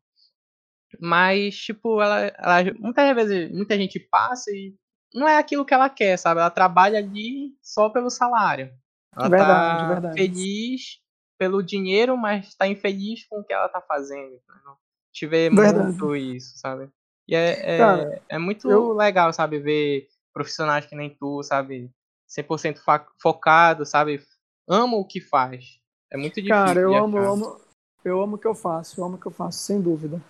mas, 1.00 1.56
tipo, 1.56 2.00
ela, 2.00 2.20
ela, 2.20 2.72
muitas 2.78 3.14
vezes, 3.14 3.50
muita 3.52 3.76
gente 3.76 3.98
passa 3.98 4.50
e 4.52 4.74
não 5.12 5.28
é 5.28 5.36
aquilo 5.36 5.64
que 5.64 5.74
ela 5.74 5.90
quer, 5.90 6.16
sabe? 6.16 6.40
Ela 6.40 6.50
trabalha 6.50 6.98
ali 6.98 7.56
só 7.60 7.90
pelo 7.90 8.08
salário. 8.08 8.72
Ela 9.14 9.28
verdade, 9.28 9.80
tá 9.82 9.88
verdade. 9.88 10.14
feliz 10.18 11.00
pelo 11.38 11.62
dinheiro, 11.62 12.16
mas 12.16 12.48
está 12.48 12.66
infeliz 12.66 13.26
com 13.26 13.40
o 13.40 13.44
que 13.44 13.52
ela 13.52 13.66
está 13.66 13.80
fazendo. 13.80 14.40
Não 14.64 14.76
tive 15.12 15.50
muito 15.50 16.16
isso, 16.16 16.56
sabe? 16.58 16.88
E 17.28 17.34
é, 17.34 17.74
é, 17.74 17.78
Cara, 17.78 18.22
é 18.28 18.38
muito 18.38 18.70
eu... 18.70 18.92
legal, 18.92 19.32
sabe, 19.32 19.58
ver 19.58 20.08
profissionais 20.32 20.86
que 20.86 20.96
nem 20.96 21.10
tu, 21.10 21.42
sabe, 21.42 21.90
100% 22.28 22.78
focado, 23.20 23.84
sabe, 23.84 24.24
ama 24.68 24.96
o 24.96 25.04
que 25.04 25.20
faz. 25.20 25.80
É 26.10 26.16
muito 26.16 26.36
difícil. 26.36 26.54
Cara, 26.54 26.80
eu 26.80 26.94
amo, 26.94 27.18
eu 27.18 27.32
amo, 27.32 27.60
eu 28.04 28.22
amo 28.22 28.36
o 28.36 28.38
que 28.38 28.46
eu 28.46 28.54
faço, 28.54 29.00
eu 29.00 29.04
amo 29.04 29.16
o 29.16 29.20
que 29.20 29.26
eu 29.26 29.32
faço, 29.32 29.58
sem 29.58 29.80
dúvida. 29.80 30.20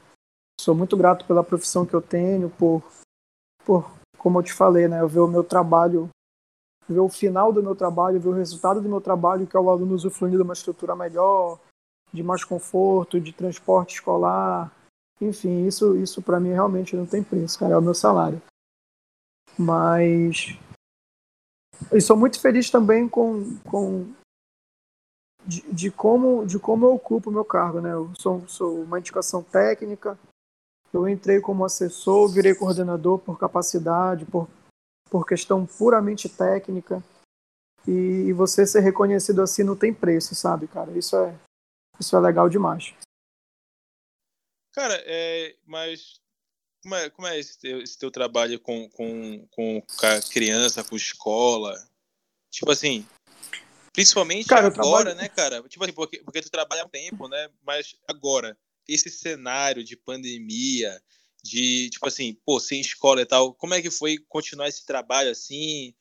Sou 0.60 0.74
muito 0.74 0.96
grato 0.96 1.24
pela 1.26 1.42
profissão 1.42 1.86
que 1.86 1.94
eu 1.94 2.02
tenho, 2.02 2.50
por, 2.50 2.82
por 3.64 3.90
como 4.18 4.38
eu 4.38 4.42
te 4.42 4.52
falei, 4.52 4.86
né, 4.86 5.00
eu 5.00 5.08
ver 5.08 5.20
o 5.20 5.28
meu 5.28 5.42
trabalho 5.42 6.08
ver 6.92 7.00
o 7.00 7.08
final 7.08 7.52
do 7.52 7.62
meu 7.62 7.74
trabalho, 7.74 8.20
ver 8.20 8.28
o 8.28 8.32
resultado 8.32 8.80
do 8.80 8.88
meu 8.88 9.00
trabalho, 9.00 9.46
que 9.46 9.56
é 9.56 9.60
o 9.60 9.70
aluno 9.70 9.94
usufruindo 9.94 10.36
de 10.36 10.42
uma 10.42 10.52
estrutura 10.52 10.94
melhor, 10.94 11.58
de 12.12 12.22
mais 12.22 12.44
conforto, 12.44 13.20
de 13.20 13.32
transporte 13.32 13.94
escolar. 13.94 14.70
Enfim, 15.20 15.66
isso, 15.66 15.96
isso 15.96 16.20
para 16.20 16.40
mim 16.40 16.50
realmente 16.50 16.96
não 16.96 17.06
tem 17.06 17.22
preço, 17.22 17.58
cara, 17.58 17.74
é 17.74 17.76
o 17.76 17.82
meu 17.82 17.94
salário. 17.94 18.40
Mas. 19.58 20.58
E 21.92 22.00
sou 22.00 22.16
muito 22.16 22.40
feliz 22.40 22.70
também 22.70 23.08
com. 23.08 23.56
com 23.64 24.12
de, 25.44 25.62
de, 25.72 25.90
como, 25.90 26.46
de 26.46 26.58
como 26.58 26.86
eu 26.86 26.94
ocupo 26.94 27.28
o 27.28 27.32
meu 27.32 27.44
cargo, 27.44 27.80
né? 27.80 27.92
Eu 27.92 28.12
sou, 28.14 28.46
sou 28.46 28.82
uma 28.82 29.00
indicação 29.00 29.42
técnica, 29.42 30.16
eu 30.92 31.08
entrei 31.08 31.40
como 31.40 31.64
assessor, 31.64 32.28
virei 32.28 32.54
coordenador 32.54 33.18
por 33.18 33.38
capacidade, 33.38 34.24
por 34.24 34.48
por 35.12 35.26
questão 35.26 35.66
puramente 35.66 36.26
técnica. 36.26 37.04
E, 37.86 38.32
você 38.32 38.66
ser 38.66 38.80
reconhecido 38.80 39.42
assim 39.42 39.62
não 39.62 39.76
tem 39.76 39.92
preço, 39.92 40.34
sabe, 40.34 40.66
cara? 40.66 40.96
Isso 40.96 41.14
é, 41.14 41.38
isso 42.00 42.16
é 42.16 42.20
legal 42.20 42.48
demais. 42.48 42.94
Cara, 44.72 44.94
é, 45.04 45.54
mas 45.66 46.18
como 46.82 46.94
é, 46.94 47.10
como 47.10 47.28
é 47.28 47.38
esse, 47.38 47.58
teu, 47.58 47.82
esse 47.82 47.98
teu 47.98 48.10
trabalho 48.10 48.58
com, 48.58 48.88
com, 48.88 49.46
com 49.50 49.82
a 50.02 50.22
criança, 50.32 50.82
com 50.82 50.96
escola? 50.96 51.74
Tipo 52.50 52.70
assim, 52.70 53.06
principalmente 53.92 54.48
Cara, 54.48 54.68
agora, 54.68 55.14
trabalho- 55.14 55.16
né, 55.16 55.28
cara? 55.28 55.62
Tipo 55.68 55.84
assim, 55.84 55.92
porque, 55.92 56.22
porque 56.22 56.40
tu 56.40 56.50
trabalha 56.50 56.84
há 56.84 56.86
um 56.86 56.88
tempo, 56.88 57.28
né? 57.28 57.50
Mas 57.62 57.96
agora, 58.08 58.56
esse 58.88 59.10
cenário 59.10 59.84
de 59.84 59.94
pandemia, 59.94 61.02
de, 61.44 61.90
tipo 61.90 62.06
assim, 62.06 62.34
pô, 62.44 62.60
sem 62.60 62.80
escola 62.80 63.22
e 63.22 63.26
tal, 63.26 63.52
como 63.54 63.74
é 63.74 63.82
que 63.82 63.90
foi 63.90 64.18
continuar 64.28 64.68
esse 64.68 64.86
trabalho 64.86 65.30
assim? 65.30 65.94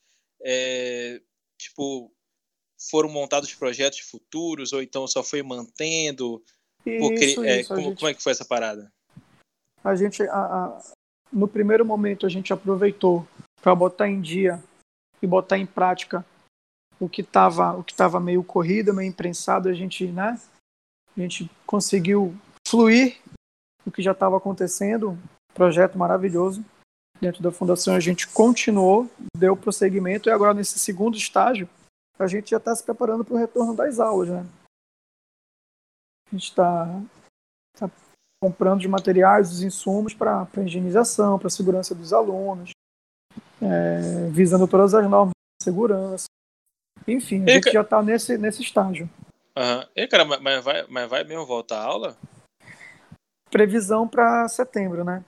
É, 0.44 1.22
tipo, 1.58 2.14
foram 2.90 3.10
montados 3.10 3.54
projetos 3.54 4.00
futuros 4.00 4.74
ou 4.74 4.82
então 4.82 5.08
só 5.08 5.24
foi 5.24 5.42
mantendo? 5.42 6.44
Pô, 7.00 7.12
Isso, 7.12 7.44
é, 7.44 7.62
isso. 7.62 7.70
Como, 7.74 7.90
gente, 7.90 7.98
como 7.98 8.10
é 8.10 8.14
que 8.14 8.24
foi 8.24 8.32
essa 8.32 8.46
parada? 8.46 8.92
a 9.84 9.96
gente 9.96 10.22
a- 10.24 10.36
a- 10.36 10.94
no 11.32 11.48
primeiro 11.48 11.86
momento, 11.86 12.26
a 12.26 12.30
gente 12.30 12.54
aproveitou 12.54 13.28
para 13.62 13.74
botar 13.74 14.08
em 14.08 14.22
dia 14.22 14.64
e 15.22 15.28
botar 15.28 15.58
em 15.58 15.66
prática 15.66 16.26
o 17.00 17.10
que 17.10 17.22
estava 17.22 17.76
o 17.76 17.84
que 17.84 17.94
tava 17.94 18.20
meio 18.20 18.44
corrido, 18.44 18.94
meio 18.94 19.10
imprensado. 19.10 19.70
A 19.70 19.74
gente, 19.74 20.06
né? 20.08 20.40
A 21.16 21.20
gente 21.20 21.50
conseguiu 21.66 22.38
fluir 22.68 23.21
o 23.86 23.92
que 23.92 24.02
já 24.02 24.12
estava 24.12 24.38
acontecendo. 24.38 25.18
Projeto 25.54 25.98
maravilhoso. 25.98 26.64
Dentro 27.20 27.44
da 27.44 27.52
fundação, 27.52 27.94
a 27.94 28.00
gente 28.00 28.28
continuou, 28.28 29.10
deu 29.38 29.56
prosseguimento 29.56 30.28
e 30.28 30.32
agora, 30.32 30.54
nesse 30.54 30.80
segundo 30.80 31.16
estágio, 31.18 31.70
a 32.18 32.26
gente 32.26 32.50
já 32.52 32.58
está 32.58 32.76
se 32.76 32.84
preparando 32.84 33.24
para 33.24 33.34
o 33.36 33.38
retorno 33.38 33.76
das 33.76 34.00
aulas, 34.00 34.30
né? 34.30 34.46
A 36.28 36.36
gente 36.36 36.46
está 36.46 36.88
comprando 38.44 38.80
os 38.80 38.88
materiais, 38.88 39.52
os 39.52 39.62
insumos 39.62 40.14
para 40.16 40.42
a 40.56 40.62
higienização, 40.62 41.38
para 41.38 41.48
a 41.48 41.52
segurança 41.52 41.94
dos 41.94 42.12
alunos, 42.12 42.72
é, 43.62 44.30
visando 44.32 44.68
todas 44.68 44.96
as 44.96 45.08
normas 45.08 45.34
de 45.60 45.64
segurança. 45.64 46.26
Enfim, 47.08 47.42
a 47.44 47.46
E, 47.46 47.54
gente 47.56 47.66
ca- 47.66 47.72
já 47.72 47.82
está 47.82 48.02
nesse, 48.02 48.38
nesse 48.38 48.64
estágio. 48.64 49.08
Aham. 49.56 49.88
E, 49.96 50.08
cara, 50.08 50.26
mas- 50.26 50.64
vai, 50.64 50.88
mas 50.88 51.10
vai 51.10 51.24
mesmo 51.24 51.46
voltar 51.46 51.80
a 51.80 51.86
aula? 51.86 52.18
Previsão 53.52 54.08
para 54.08 54.48
setembro, 54.48 55.04
né? 55.04 55.24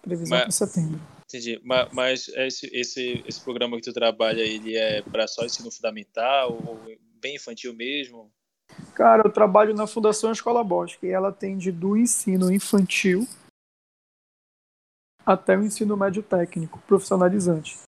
Previsão 0.00 0.38
Mas- 0.38 0.56
para 0.56 0.66
setembro. 0.66 1.00
Entendi. 1.26 1.60
Ma- 1.64 1.88
Mas 1.92 2.28
esse, 2.28 2.66
esse, 2.74 3.24
esse 3.26 3.40
programa 3.42 3.76
que 3.76 3.82
tu 3.82 3.92
trabalha, 3.92 4.42
ele 4.42 4.76
é 4.76 5.02
para 5.02 5.26
só 5.26 5.44
ensino 5.44 5.70
fundamental 5.70 6.52
ou 6.52 6.78
bem 7.20 7.36
infantil 7.36 7.74
mesmo? 7.74 8.30
Cara, 8.94 9.22
eu 9.26 9.32
trabalho 9.32 9.74
na 9.74 9.86
Fundação 9.86 10.30
Escola 10.32 10.62
Bosque 10.62 11.06
e 11.06 11.10
ela 11.10 11.28
atende 11.28 11.72
do 11.72 11.96
ensino 11.96 12.52
infantil 12.52 13.26
até 15.24 15.56
o 15.56 15.62
ensino 15.62 15.96
médio 15.96 16.22
técnico, 16.22 16.78
profissionalizante. 16.86 17.80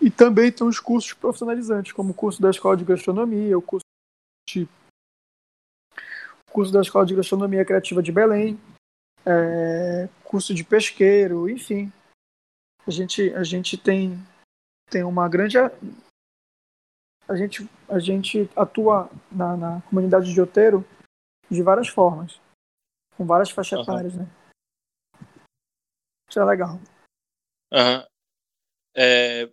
E 0.00 0.10
também 0.10 0.52
tem 0.52 0.66
os 0.66 0.78
cursos 0.78 1.12
profissionalizantes, 1.12 1.92
como 1.92 2.10
o 2.10 2.14
curso 2.14 2.40
da 2.40 2.50
Escola 2.50 2.76
de 2.76 2.84
Gastronomia, 2.84 3.56
o 3.58 3.62
curso 3.62 3.84
de 4.48 4.68
curso 6.50 6.72
da 6.72 6.80
Escola 6.80 7.06
de 7.06 7.14
Gastronomia 7.14 7.64
Criativa 7.64 8.02
de 8.02 8.12
Belém, 8.12 8.60
é, 9.24 10.08
curso 10.24 10.54
de 10.54 10.64
pesqueiro, 10.64 11.48
enfim. 11.48 11.92
A 12.86 12.90
gente, 12.90 13.32
a 13.34 13.42
gente 13.42 13.76
tem, 13.76 14.16
tem 14.90 15.04
uma 15.04 15.28
grande. 15.28 15.58
A, 15.58 17.36
gente, 17.36 17.68
a 17.88 17.98
gente 17.98 18.50
atua 18.56 19.10
na, 19.30 19.56
na 19.56 19.82
comunidade 19.82 20.32
de 20.32 20.40
Outeiro 20.40 20.84
de 21.50 21.62
várias 21.62 21.88
formas, 21.88 22.40
com 23.16 23.24
várias 23.26 23.50
faixas 23.50 23.80
Aham. 23.80 23.82
etárias, 23.82 24.14
né? 24.14 24.26
Isso 26.28 26.40
é 26.40 26.44
legal. 26.44 26.80
Aham. 27.72 28.06
É, 28.96 29.48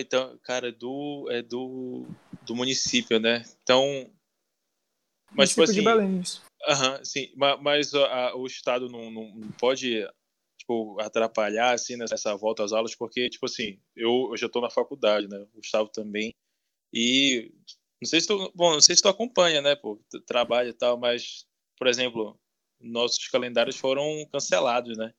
então, 0.00 0.38
cara, 0.38 0.72
do, 0.72 1.28
é 1.30 1.42
do, 1.42 2.06
do 2.42 2.54
município, 2.54 3.20
né? 3.20 3.42
Então. 3.62 4.10
Mas, 5.34 5.50
tipo 5.50 5.60
Município 5.60 5.82
de 5.82 5.88
assim. 5.88 5.98
Belém, 5.98 6.20
isso. 6.20 6.42
Aham, 6.66 7.04
sim. 7.04 7.32
ma- 7.36 7.56
Mas, 7.56 7.94
a- 7.94 8.34
o 8.36 8.46
Estado 8.46 8.88
não, 8.88 9.10
não, 9.10 9.48
pode 9.58 10.06
tipo, 10.58 10.98
atrapalhar 11.00 11.72
assim 11.74 11.96
nessa 11.96 12.34
volta 12.36 12.64
às 12.64 12.72
aulas, 12.72 12.94
porque, 12.94 13.28
tipo 13.28 13.44
assim, 13.46 13.78
eu, 13.94 14.28
eu 14.30 14.36
já 14.36 14.46
estou 14.46 14.62
na 14.62 14.70
faculdade, 14.70 15.28
né? 15.28 15.38
O 15.52 15.56
Gustavo 15.56 15.88
também. 15.88 16.34
E 16.92 17.52
não 18.00 18.08
sei 18.08 18.20
se 18.20 18.26
tu, 18.28 18.52
bom, 18.54 18.72
não 18.72 18.80
sei 18.80 18.96
se 18.96 19.02
tu 19.02 19.08
acompanha, 19.08 19.60
né, 19.60 19.74
pô, 19.76 20.00
tu 20.10 20.20
trabalha 20.20 20.68
e 20.68 20.72
tal, 20.72 20.96
mas, 20.96 21.44
por 21.76 21.86
exemplo, 21.86 22.38
nossos 22.80 23.28
calendários 23.28 23.76
foram 23.76 24.26
cancelados, 24.32 24.96
né? 24.96 25.12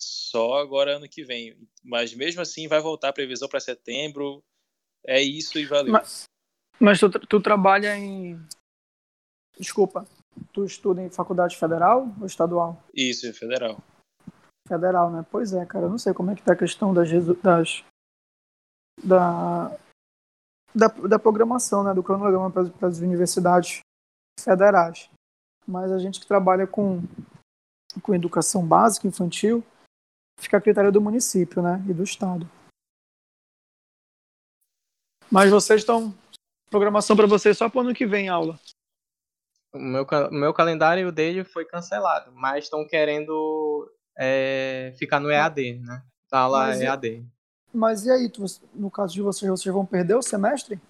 Só 0.00 0.54
agora 0.58 0.96
ano 0.96 1.08
que 1.08 1.24
vem. 1.24 1.56
Mas 1.82 2.14
mesmo 2.14 2.40
assim 2.40 2.68
vai 2.68 2.80
voltar 2.80 3.08
a 3.08 3.12
previsão 3.12 3.48
para 3.48 3.58
setembro. 3.60 4.42
É 5.04 5.20
isso 5.20 5.58
e 5.58 5.66
valeu. 5.66 5.92
Mas, 5.92 6.24
mas 6.80 7.00
tu, 7.00 7.10
tu 7.10 7.40
trabalha 7.40 7.96
em. 7.96 8.40
Desculpa. 9.58 10.06
Tu 10.52 10.64
estuda 10.64 11.02
em 11.02 11.10
faculdade 11.10 11.56
federal 11.56 12.08
ou 12.20 12.26
estadual? 12.26 12.82
Isso, 12.94 13.26
é 13.26 13.32
federal. 13.32 13.82
Federal, 14.66 15.10
né? 15.10 15.26
Pois 15.30 15.52
é, 15.52 15.64
cara. 15.66 15.86
Eu 15.86 15.90
não 15.90 15.98
sei 15.98 16.14
como 16.14 16.30
é 16.30 16.34
que 16.34 16.42
tá 16.42 16.52
a 16.52 16.56
questão 16.56 16.94
das. 16.94 17.08
das 17.42 17.84
da, 19.02 19.76
da, 20.74 20.88
da 20.88 21.18
programação, 21.18 21.82
né? 21.82 21.92
Do 21.92 22.02
cronograma 22.02 22.50
para 22.50 22.88
as 22.88 22.98
universidades 22.98 23.80
federais. 24.40 25.10
Mas 25.66 25.90
a 25.90 25.98
gente 25.98 26.20
que 26.20 26.26
trabalha 26.26 26.66
com, 26.66 27.02
com 28.02 28.14
educação 28.14 28.66
básica, 28.66 29.08
infantil, 29.08 29.64
fica 30.38 30.56
a 30.56 30.60
critério 30.60 30.92
do 30.92 31.00
município, 31.00 31.60
né? 31.62 31.84
E 31.88 31.92
do 31.92 32.04
estado. 32.04 32.48
Mas 35.30 35.50
vocês 35.50 35.80
estão. 35.80 36.14
Programação 36.70 37.16
para 37.16 37.26
vocês 37.26 37.56
só 37.56 37.68
para 37.68 37.78
o 37.78 37.80
ano 37.80 37.94
que 37.94 38.06
vem 38.06 38.28
aula. 38.28 38.58
O 39.74 39.78
meu, 39.78 40.04
o 40.04 40.34
meu 40.34 40.54
calendário 40.54 41.02
e 41.02 41.06
o 41.06 41.12
dele 41.12 41.44
foi 41.44 41.64
cancelado, 41.64 42.32
mas 42.32 42.64
estão 42.64 42.86
querendo 42.86 43.90
é, 44.18 44.94
ficar 44.98 45.20
no 45.20 45.30
EAD, 45.30 45.78
né? 45.80 46.02
Tá 46.28 46.46
lá 46.46 46.66
Mas 46.68 46.80
e- 46.80 46.84
EAD. 46.84 47.26
Mas 47.72 48.06
e 48.06 48.10
aí, 48.10 48.28
tu- 48.30 48.44
no 48.74 48.90
caso 48.90 49.12
de 49.12 49.20
vocês, 49.22 49.50
vocês 49.50 49.72
vão 49.72 49.84
perder 49.84 50.14
o 50.14 50.22
semestre? 50.22 50.80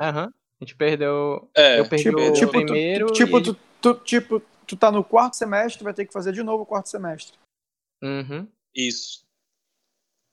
Aham. 0.00 0.26
A 0.60 0.64
gente 0.64 0.76
perdeu. 0.76 1.48
É, 1.56 1.78
eu 1.78 1.88
perdi 1.88 2.04
Tipo, 2.04 2.18
o 2.20 2.32
tipo, 2.32 2.50
primeiro. 2.50 3.06
tu, 3.06 3.12
tipo, 3.12 3.38
e- 3.38 3.42
tu, 3.42 3.54
tu- 3.80 3.94
tipo, 4.04 4.42
tu 4.66 4.76
tá 4.76 4.90
no 4.90 5.02
quarto 5.04 5.36
semestre, 5.36 5.82
vai 5.84 5.94
ter 5.94 6.04
que 6.04 6.12
fazer 6.12 6.32
de 6.32 6.42
novo 6.42 6.64
o 6.64 6.66
quarto 6.66 6.88
semestre. 6.88 7.38
Uhum. 8.02 8.46
isso. 8.74 9.24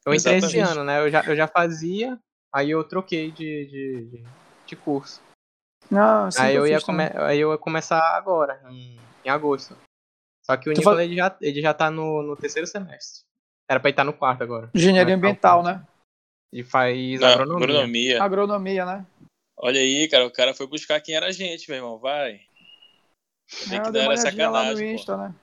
Eu 0.05 0.13
entrei 0.13 0.37
esse 0.37 0.45
Exatamente. 0.57 0.71
ano, 0.71 0.83
né? 0.85 1.01
Eu 1.01 1.11
já, 1.11 1.21
eu 1.25 1.35
já 1.35 1.47
fazia, 1.47 2.17
aí 2.53 2.71
eu 2.71 2.83
troquei 2.83 3.29
de, 3.31 3.65
de, 3.65 4.05
de, 4.09 4.23
de 4.65 4.75
curso. 4.75 5.21
Ah, 5.95 6.29
sim, 6.31 6.41
aí, 6.41 6.55
eu 6.55 6.67
ia 6.67 6.81
come... 6.81 7.03
aí 7.15 7.39
eu 7.39 7.51
ia 7.51 7.57
começar 7.57 7.99
agora, 8.17 8.61
em, 8.69 8.99
em 9.23 9.29
agosto. 9.29 9.77
Só 10.43 10.55
que 10.57 10.69
o 10.69 10.73
Tu 10.73 10.79
Nicolas 10.79 10.97
fa- 10.99 11.03
ele, 11.03 11.15
já, 11.15 11.37
ele 11.41 11.61
já 11.61 11.73
tá 11.73 11.91
no, 11.91 12.21
no 12.21 12.35
terceiro 12.35 12.67
semestre. 12.67 13.25
Era 13.69 13.79
pra 13.79 13.89
ele 13.89 13.93
estar 13.93 14.03
no 14.03 14.13
quarto 14.13 14.43
agora. 14.43 14.69
Engenharia 14.73 15.15
ficar 15.15 15.27
o 15.27 15.29
ambiental, 15.29 15.63
né? 15.63 15.85
E 16.53 16.63
faz 16.63 17.21
agronomia. 17.21 17.65
agronomia. 17.65 18.23
Agronomia, 18.23 18.85
né? 18.85 19.05
Olha 19.57 19.81
aí, 19.81 20.07
cara, 20.07 20.25
o 20.25 20.31
cara 20.31 20.53
foi 20.53 20.67
buscar 20.67 21.01
quem 21.01 21.15
era 21.15 21.27
a 21.27 21.31
gente, 21.31 21.67
meu 21.69 21.77
irmão. 21.77 21.99
Vai. 21.99 22.39
Tem 23.67 23.79
É, 23.79 23.81
que 23.81 23.91
dar 23.91 24.07
no 24.09 24.17
sacanagem, 24.17 24.89
pô. 24.89 24.95
Insta, 24.95 25.17
né? 25.17 25.35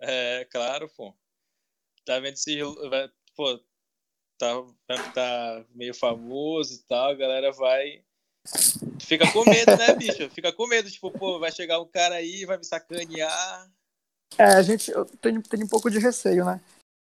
É, 0.00 0.44
claro, 0.50 0.88
pô. 0.96 1.14
Tá 2.04 2.20
vendo 2.20 2.36
se. 2.36 2.60
vai- 2.62 3.10
Pô, 3.36 3.58
tá, 4.38 4.54
tá 5.12 5.64
meio 5.74 5.92
famoso 5.94 6.74
e 6.74 6.82
tal, 6.86 7.10
a 7.10 7.14
galera 7.14 7.50
vai. 7.50 8.04
Fica 9.00 9.30
com 9.32 9.44
medo, 9.44 9.76
né, 9.76 9.94
bicho? 9.94 10.28
Fica 10.30 10.52
com 10.52 10.66
medo, 10.66 10.90
tipo, 10.90 11.10
pô, 11.10 11.38
vai 11.38 11.50
chegar 11.50 11.80
um 11.80 11.86
cara 11.86 12.16
aí, 12.16 12.44
vai 12.44 12.58
me 12.58 12.64
sacanear. 12.64 13.70
É, 14.36 14.44
a 14.44 14.62
gente 14.62 14.90
eu 14.90 15.04
tenho, 15.04 15.42
tenho 15.42 15.64
um 15.64 15.68
pouco 15.68 15.90
de 15.90 15.98
receio, 15.98 16.44
né? 16.44 16.60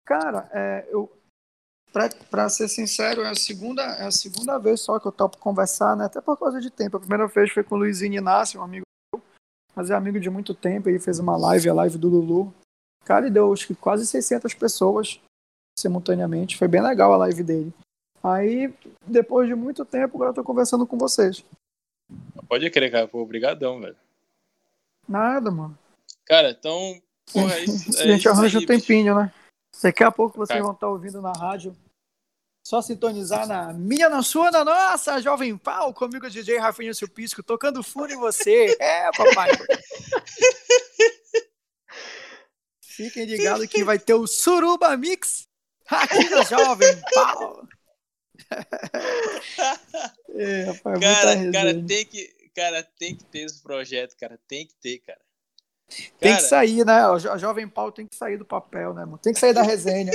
Cara, 0.05 0.49
é, 0.53 0.89
eu, 0.91 1.12
pra, 1.93 2.09
pra 2.30 2.49
ser 2.49 2.68
sincero, 2.68 3.22
é 3.22 3.30
a, 3.30 3.34
segunda, 3.34 3.82
é 3.82 4.07
a 4.07 4.11
segunda 4.11 4.59
vez 4.59 4.80
só 4.80 4.99
que 4.99 5.07
eu 5.07 5.12
topo 5.12 5.39
conversar, 5.39 5.97
né? 5.97 6.07
Até 6.07 6.20
por 6.20 6.36
causa 6.39 6.61
de 6.61 6.70
tempo. 6.70 6.97
A 6.97 7.01
primeira 7.01 7.26
vez 7.26 7.53
foi 7.53 7.62
com 7.62 7.74
o 7.74 7.78
Luizinho 7.78 8.14
Inácio, 8.14 8.61
um 8.61 8.64
amigo 8.64 8.84
meu, 9.12 9.22
mas 9.74 9.91
é 9.91 9.95
amigo 9.95 10.18
de 10.18 10.30
muito 10.30 10.55
tempo. 10.55 10.89
Ele 10.89 10.99
fez 10.99 11.18
uma 11.18 11.36
live, 11.36 11.68
a 11.68 11.74
live 11.74 11.99
do 11.99 12.09
Lulu. 12.09 12.55
Cara, 13.05 13.26
e 13.26 13.30
deu 13.30 13.53
acho 13.53 13.66
que 13.66 13.74
quase 13.74 14.07
600 14.07 14.55
pessoas 14.55 15.20
simultaneamente. 15.78 16.57
Foi 16.57 16.68
bem 16.68 16.82
legal 16.82 17.12
a 17.12 17.18
live 17.18 17.43
dele. 17.43 17.72
Aí, 18.23 18.73
depois 19.07 19.49
de 19.49 19.55
muito 19.55 19.85
tempo, 19.85 20.16
agora 20.16 20.31
eu 20.31 20.35
tô 20.35 20.45
conversando 20.45 20.87
com 20.87 20.99
vocês. 20.99 21.45
Pode 22.49 22.71
crer, 22.71 22.91
cara, 22.91 23.07
pô, 23.09 23.21
obrigadão, 23.21 23.81
velho. 23.81 23.97
Nada, 25.09 25.51
mano. 25.51 25.79
Cara, 26.25 26.51
então, 26.51 27.01
porra, 27.33 27.55
é 27.55 27.64
isso, 27.64 27.99
a 27.99 28.03
é 28.03 28.07
gente 28.09 28.21
isso 28.21 28.29
arranja 28.31 28.59
aí, 28.59 28.64
um 28.64 28.66
tempinho, 28.66 29.14
né? 29.14 29.33
Daqui 29.83 30.03
a 30.03 30.11
pouco 30.11 30.37
vocês 30.39 30.59
Tá. 30.59 30.64
vão 30.64 30.73
estar 30.73 30.89
ouvindo 30.89 31.23
na 31.23 31.33
rádio. 31.33 31.77
Só 32.66 32.83
sintonizar 32.83 33.47
na 33.47 33.73
minha, 33.73 34.11
na 34.11 34.23
sua, 34.23 34.51
na 34.51 34.62
nossa, 34.62 35.23
Jovem 35.23 35.57
Pau, 35.57 35.95
comigo 35.95 36.27
o 36.27 36.31
DJ 36.31 36.59
Rafinha 36.59 36.93
Supisco, 36.93 37.43
tocando 37.43 37.83
furo 37.83 38.12
em 38.12 38.16
você. 38.16 38.77
É, 38.81 39.11
papai. 39.12 39.51
Fiquem 42.83 43.25
ligados 43.25 43.66
que 43.66 43.85
vai 43.85 43.99
ter 43.99 44.14
o 44.14 44.27
Suruba 44.27 44.95
Mix 44.97 45.45
aqui 45.87 46.29
no 46.29 46.43
Jovem 46.45 47.01
Paulo. 47.14 47.69
é, 50.34 50.62
rapaz, 50.64 51.01
cara, 51.01 51.53
cara, 51.53 51.74
tem 51.84 52.05
que, 52.07 52.51
cara, 52.55 52.82
tem 52.82 53.14
que 53.16 53.24
ter 53.24 53.40
esse 53.40 53.62
projeto, 53.62 54.16
cara. 54.16 54.38
Tem 54.49 54.66
que 54.66 54.74
ter, 54.76 54.99
cara. 54.99 55.20
Tem 56.18 56.36
que 56.36 56.42
sair, 56.42 56.84
né? 56.84 57.07
O 57.09 57.18
Jovem 57.38 57.68
Paulo 57.68 57.92
tem 57.92 58.07
que 58.07 58.14
sair 58.16 58.36
do 58.36 58.44
papel, 58.44 58.92
né, 58.92 59.05
mano? 59.05 59.18
Tem 59.18 59.32
que 59.32 59.40
sair 59.40 59.55
da 59.55 59.62
resenha. 59.62 60.12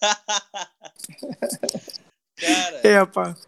cara. 2.40 2.80
É, 2.84 2.98
rapaz. 2.98 3.46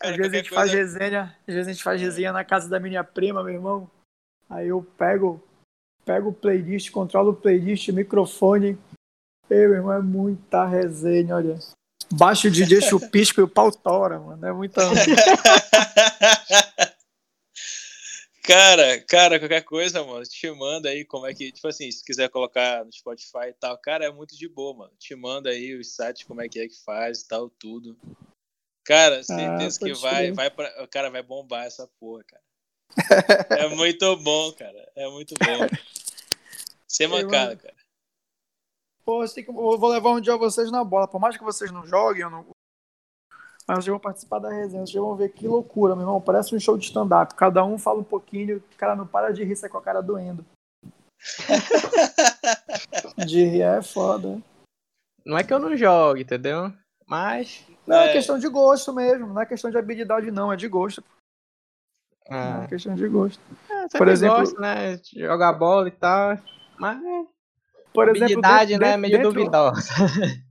Às 0.00 0.16
vezes 0.16 0.32
a 0.32 0.36
gente 0.36 0.48
coisa... 0.48 0.64
faz 0.64 0.72
resenha, 0.72 1.36
às 1.46 1.54
vezes 1.54 1.68
a 1.68 1.72
gente 1.72 1.82
faz 1.82 2.00
resenha 2.00 2.32
na 2.32 2.44
casa 2.44 2.68
da 2.68 2.78
minha 2.78 3.02
prima, 3.02 3.42
meu 3.42 3.54
irmão. 3.54 3.90
Aí 4.48 4.68
eu 4.68 4.82
pego, 4.96 5.42
pego 6.04 6.30
o 6.30 6.34
playlist, 6.34 6.90
controlo 6.90 7.32
o 7.32 7.36
playlist, 7.36 7.88
microfone. 7.88 8.78
Ei, 9.50 9.66
meu 9.66 9.76
irmão, 9.76 9.92
é 9.92 10.02
muita 10.02 10.64
resenha, 10.66 11.34
olha. 11.36 11.58
Baixo 12.10 12.48
o 12.48 12.50
DJ 12.50 12.82
Chupisco 12.82 13.40
e 13.40 13.44
o 13.44 13.48
pau 13.48 13.70
tora, 13.70 14.18
mano. 14.18 14.46
É 14.46 14.52
muita. 14.52 14.82
Cara, 18.48 18.98
cara, 19.02 19.38
qualquer 19.38 19.60
coisa, 19.60 20.02
mano, 20.02 20.22
te 20.22 20.50
manda 20.50 20.88
aí 20.88 21.04
como 21.04 21.26
é 21.26 21.34
que, 21.34 21.52
tipo 21.52 21.68
assim, 21.68 21.92
se 21.92 22.02
quiser 22.02 22.30
colocar 22.30 22.82
no 22.82 22.90
Spotify 22.90 23.50
e 23.50 23.52
tal, 23.52 23.76
cara, 23.76 24.06
é 24.06 24.10
muito 24.10 24.34
de 24.34 24.48
boa, 24.48 24.74
mano. 24.74 24.92
Te 24.98 25.14
manda 25.14 25.50
aí 25.50 25.78
os 25.78 25.94
sites, 25.94 26.24
como 26.24 26.40
é 26.40 26.48
que 26.48 26.58
é 26.58 26.66
que 26.66 26.82
faz 26.82 27.20
e 27.20 27.28
tal, 27.28 27.50
tudo. 27.50 27.94
Cara, 28.86 29.22
certeza 29.22 29.78
ah, 29.82 29.84
que 29.84 29.92
vai, 29.92 30.32
vai 30.32 30.50
pra, 30.50 30.82
o 30.82 30.88
cara 30.88 31.10
vai 31.10 31.22
bombar 31.22 31.66
essa 31.66 31.86
porra, 32.00 32.24
cara. 32.24 32.42
é 33.50 33.68
muito 33.68 34.16
bom, 34.16 34.50
cara. 34.54 34.92
É 34.96 35.06
muito 35.10 35.34
bom. 35.34 35.78
Sem 36.88 37.06
mancada, 37.06 37.54
cara. 37.54 37.76
Pô, 39.08 39.24
eu, 39.24 39.28
que, 39.30 39.48
eu 39.48 39.78
vou 39.78 39.88
levar 39.88 40.10
um 40.10 40.20
dia 40.20 40.36
vocês 40.36 40.70
na 40.70 40.84
bola. 40.84 41.08
Por 41.08 41.18
mais 41.18 41.34
que 41.34 41.42
vocês 41.42 41.70
não 41.70 41.86
joguem, 41.86 42.24
eu 42.24 42.30
não, 42.30 42.44
mas 43.66 43.78
vocês 43.78 43.86
vão 43.86 43.98
participar 43.98 44.38
da 44.38 44.50
resenha, 44.50 44.84
vocês 44.84 45.02
vão 45.02 45.16
ver 45.16 45.30
que 45.30 45.48
loucura, 45.48 45.96
meu 45.96 46.02
irmão. 46.02 46.20
Parece 46.20 46.54
um 46.54 46.60
show 46.60 46.76
de 46.76 46.84
stand-up. 46.84 47.34
Cada 47.34 47.64
um 47.64 47.78
fala 47.78 48.00
um 48.00 48.04
pouquinho, 48.04 48.58
o 48.58 48.76
cara 48.76 48.94
não 48.94 49.06
para 49.06 49.32
de 49.32 49.42
rir, 49.42 49.56
sai 49.56 49.70
com 49.70 49.78
a 49.78 49.82
cara 49.82 50.02
doendo. 50.02 50.44
de 53.26 53.46
rir 53.46 53.62
é 53.62 53.80
foda. 53.80 54.42
Não 55.24 55.38
é 55.38 55.42
que 55.42 55.54
eu 55.54 55.58
não 55.58 55.74
jogue, 55.74 56.20
entendeu? 56.20 56.70
Mas. 57.06 57.66
Não, 57.86 57.96
é, 57.96 58.10
é 58.10 58.12
questão 58.12 58.38
de 58.38 58.46
gosto 58.46 58.92
mesmo. 58.92 59.28
Não 59.28 59.40
é 59.40 59.46
questão 59.46 59.70
de 59.70 59.78
habilidade, 59.78 60.30
não. 60.30 60.52
É 60.52 60.56
de 60.56 60.68
gosto. 60.68 61.02
Não 62.28 62.62
é 62.62 62.66
questão 62.66 62.94
de 62.94 63.08
gosto. 63.08 63.40
É, 63.70 63.96
Por 63.96 64.06
exemplo. 64.06 64.40
Gosto, 64.40 64.60
né? 64.60 65.00
Jogar 65.14 65.54
bola 65.54 65.88
e 65.88 65.92
tal. 65.92 66.36
Mas. 66.78 67.00
Por 67.98 68.16
exemplo, 68.16 68.42
dentro, 68.42 68.78
né? 68.78 68.96
Meio 68.96 69.16
dentro, 69.16 69.32
duvidosa. 69.32 69.90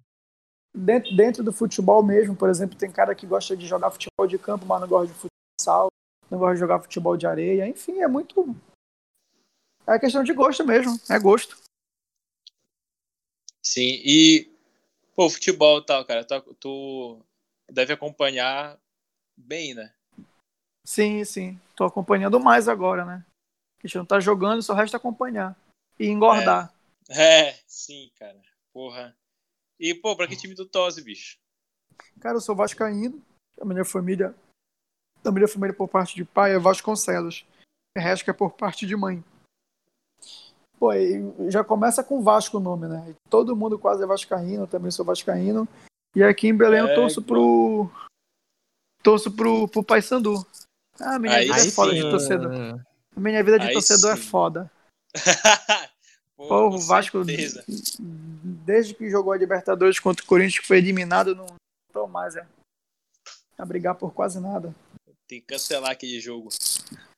dentro, 0.76 1.16
dentro 1.16 1.44
do 1.44 1.54
futebol 1.54 2.04
mesmo, 2.04 2.36
por 2.36 2.50
exemplo, 2.50 2.78
tem 2.78 2.92
cara 2.92 3.16
que 3.16 3.26
gosta 3.26 3.56
de 3.56 3.66
jogar 3.66 3.90
futebol 3.90 4.28
de 4.28 4.38
campo, 4.38 4.66
mas 4.66 4.82
não 4.82 4.88
gosta 4.88 5.14
de 5.14 5.20
futsal, 5.20 5.88
não 6.30 6.38
gosta 6.38 6.56
de 6.56 6.60
jogar 6.60 6.82
futebol 6.82 7.16
de 7.16 7.26
areia, 7.26 7.66
enfim, 7.66 8.02
é 8.02 8.08
muito. 8.08 8.54
É 9.88 9.98
questão 9.98 10.24
de 10.24 10.34
gosto 10.34 10.66
mesmo, 10.66 11.00
é 11.10 11.18
gosto. 11.18 11.58
Sim, 13.64 14.02
e 14.04 14.52
pô, 15.16 15.30
futebol 15.30 15.80
e 15.80 15.86
tal, 15.86 16.04
cara, 16.04 16.26
tu, 16.26 16.54
tu 16.60 17.26
deve 17.72 17.94
acompanhar 17.94 18.78
bem, 19.38 19.74
né? 19.74 19.94
Sim, 20.86 21.24
sim. 21.24 21.60
Tô 21.76 21.86
acompanhando 21.86 22.40
mais 22.40 22.68
agora, 22.68 23.06
né? 23.06 23.26
A 23.82 23.88
gente 23.88 23.98
não 23.98 24.06
tá 24.06 24.20
jogando, 24.20 24.62
só 24.62 24.74
resta 24.74 24.98
acompanhar. 24.98 25.56
E 26.00 26.08
engordar. 26.08 26.74
É, 27.18 27.54
sim, 27.66 28.12
cara. 28.20 28.42
Porra. 28.74 29.16
E, 29.80 29.94
pô, 29.96 30.16
pra 30.16 30.28
que 30.28 30.36
time 30.36 30.56
tu 30.56 30.66
torce, 30.66 31.02
bicho? 31.02 31.38
Cara, 32.20 32.36
eu 32.36 32.42
sou 32.42 32.56
vascaíno. 32.56 33.22
A 33.62 33.66
minha 33.66 33.86
família, 33.86 34.36
a 35.24 35.32
minha 35.32 35.48
família 35.48 35.76
por 35.76 35.88
parte 35.88 36.16
de 36.16 36.26
pai 36.26 36.54
é 36.54 36.60
Vasconcelos. 36.60 37.46
O 37.96 38.00
resto 38.00 38.30
é 38.30 38.34
por 38.34 38.52
parte 38.52 38.86
de 38.86 38.96
mãe. 38.96 39.24
Pô, 40.80 40.90
já 41.50 41.64
começa 41.64 42.04
com 42.04 42.22
Vasco 42.22 42.58
o 42.58 42.60
nome, 42.60 42.88
né? 42.88 43.16
Todo 43.30 43.56
mundo 43.56 43.80
quase 43.80 44.04
é 44.04 44.06
vascaíno, 44.06 44.64
eu 44.64 44.68
também 44.68 44.92
sou 44.92 45.04
vascaíno. 45.04 45.68
E 46.16 46.24
aqui 46.24 46.48
em 46.48 46.56
Belém 46.56 46.82
é, 46.82 46.84
eu 46.84 46.96
torço 46.96 47.22
pro 47.22 47.90
torço 49.02 49.32
pro, 49.32 49.68
pro 49.68 49.84
Paysandu. 49.84 50.46
Ah, 51.00 51.18
minha 51.18 51.36
aí 51.36 51.48
vida 51.48 51.68
é 51.68 51.72
foda 51.72 51.92
sim. 51.92 52.02
de 52.02 52.10
torcedor. 52.10 52.52
A 53.16 53.20
minha 53.20 53.44
vida 53.44 53.58
de 53.58 53.68
aí 53.68 53.74
torcedor 53.74 54.12
é 54.12 54.16
sim. 54.16 54.22
é 54.22 54.26
foda. 54.26 54.72
Pô, 56.38 56.68
o 56.68 56.78
Vasco, 56.78 57.26
certeza. 57.26 57.66
desde 57.98 58.94
que 58.94 59.10
jogou 59.10 59.34
a 59.34 59.38
Libertadores 59.38 60.00
contra 60.00 60.24
o 60.24 60.28
Corinthians, 60.28 60.60
que 60.60 60.68
foi 60.68 60.78
eliminado, 60.78 61.34
não 61.34 61.48
tô 61.92 62.06
mais, 62.06 62.36
é. 62.36 62.46
A 63.58 63.66
brigar 63.66 63.96
por 63.96 64.14
quase 64.14 64.40
nada. 64.40 64.74
Tem 65.28 65.42
que 65.42 65.48
cancelar 65.48 65.92
aquele 65.92 66.20
jogo. 66.20 66.50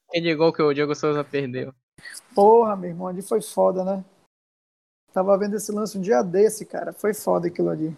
Aquele 0.08 0.34
gol 0.36 0.54
que 0.54 0.62
o 0.62 0.74
Diego 0.74 0.96
Souza 0.96 1.22
perdeu. 1.22 1.74
Porra, 2.34 2.78
meu 2.78 2.90
irmão, 2.90 3.08
ali 3.08 3.22
foi 3.22 3.42
foda, 3.42 3.84
né? 3.84 4.06
Tava 5.12 5.38
vendo 5.38 5.58
esse 5.58 5.72
lance 5.72 5.98
um 5.98 6.02
dia 6.02 6.24
desse, 6.24 6.66
cara. 6.66 6.94
Foi 6.94 7.14
foda 7.14 7.48
aquilo 7.48 7.70
ali. 7.70 7.96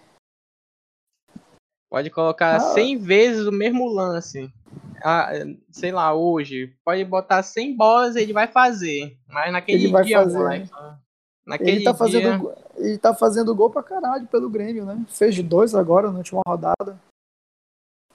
Pode 1.87 2.09
colocar 2.09 2.55
ah. 2.55 2.59
100 2.73 2.97
vezes 2.97 3.45
o 3.45 3.51
mesmo 3.51 3.87
lance. 3.87 4.51
Ah, 5.03 5.31
sei 5.69 5.91
lá, 5.91 6.13
hoje. 6.13 6.75
Pode 6.83 7.03
botar 7.05 7.43
100 7.43 7.75
bolas 7.75 8.15
ele 8.15 8.33
vai 8.33 8.47
fazer. 8.47 9.17
Mas 9.27 9.51
naquele 9.51 9.83
ele 9.83 9.91
vai 9.91 10.03
dia, 10.03 10.23
fazer. 10.23 10.37
Moleque, 10.37 10.71
Naquele 11.45 11.71
ele 11.71 11.83
tá 11.83 11.93
fazendo 11.93 12.39
dia... 12.39 12.57
ele 12.75 12.97
tá 12.97 13.13
fazendo 13.13 13.55
gol 13.55 13.69
pra 13.69 13.81
caralho 13.81 14.27
pelo 14.27 14.49
Grêmio, 14.49 14.85
né? 14.85 15.03
Fez 15.07 15.41
dois 15.41 15.73
agora 15.73 16.11
na 16.11 16.19
última 16.19 16.41
rodada. 16.45 16.99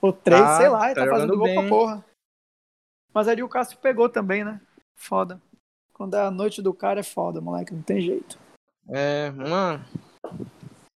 Ou 0.00 0.12
três, 0.12 0.42
ah, 0.42 0.56
sei 0.56 0.68
lá, 0.68 0.86
ele 0.86 0.94
tá, 0.94 1.04
tá 1.04 1.10
fazendo 1.10 1.36
gol 1.36 1.46
bem. 1.46 1.54
pra 1.54 1.68
porra. 1.68 2.04
Mas 3.12 3.28
ali 3.28 3.42
o 3.42 3.48
Cássio 3.48 3.78
pegou 3.78 4.08
também, 4.08 4.44
né? 4.44 4.60
Foda. 4.94 5.40
Quando 5.92 6.14
é 6.14 6.20
a 6.20 6.30
noite 6.30 6.60
do 6.60 6.74
cara 6.74 7.00
é 7.00 7.02
foda, 7.02 7.40
moleque, 7.40 7.74
não 7.74 7.82
tem 7.82 8.00
jeito. 8.00 8.38
É, 8.88 9.30
mano. 9.30 9.84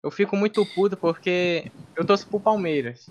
Eu 0.02 0.10
fico 0.10 0.36
muito 0.36 0.66
puto 0.74 0.96
porque 0.96 1.70
eu 1.96 2.04
torço 2.04 2.26
pro 2.26 2.40
Palmeiras. 2.40 3.08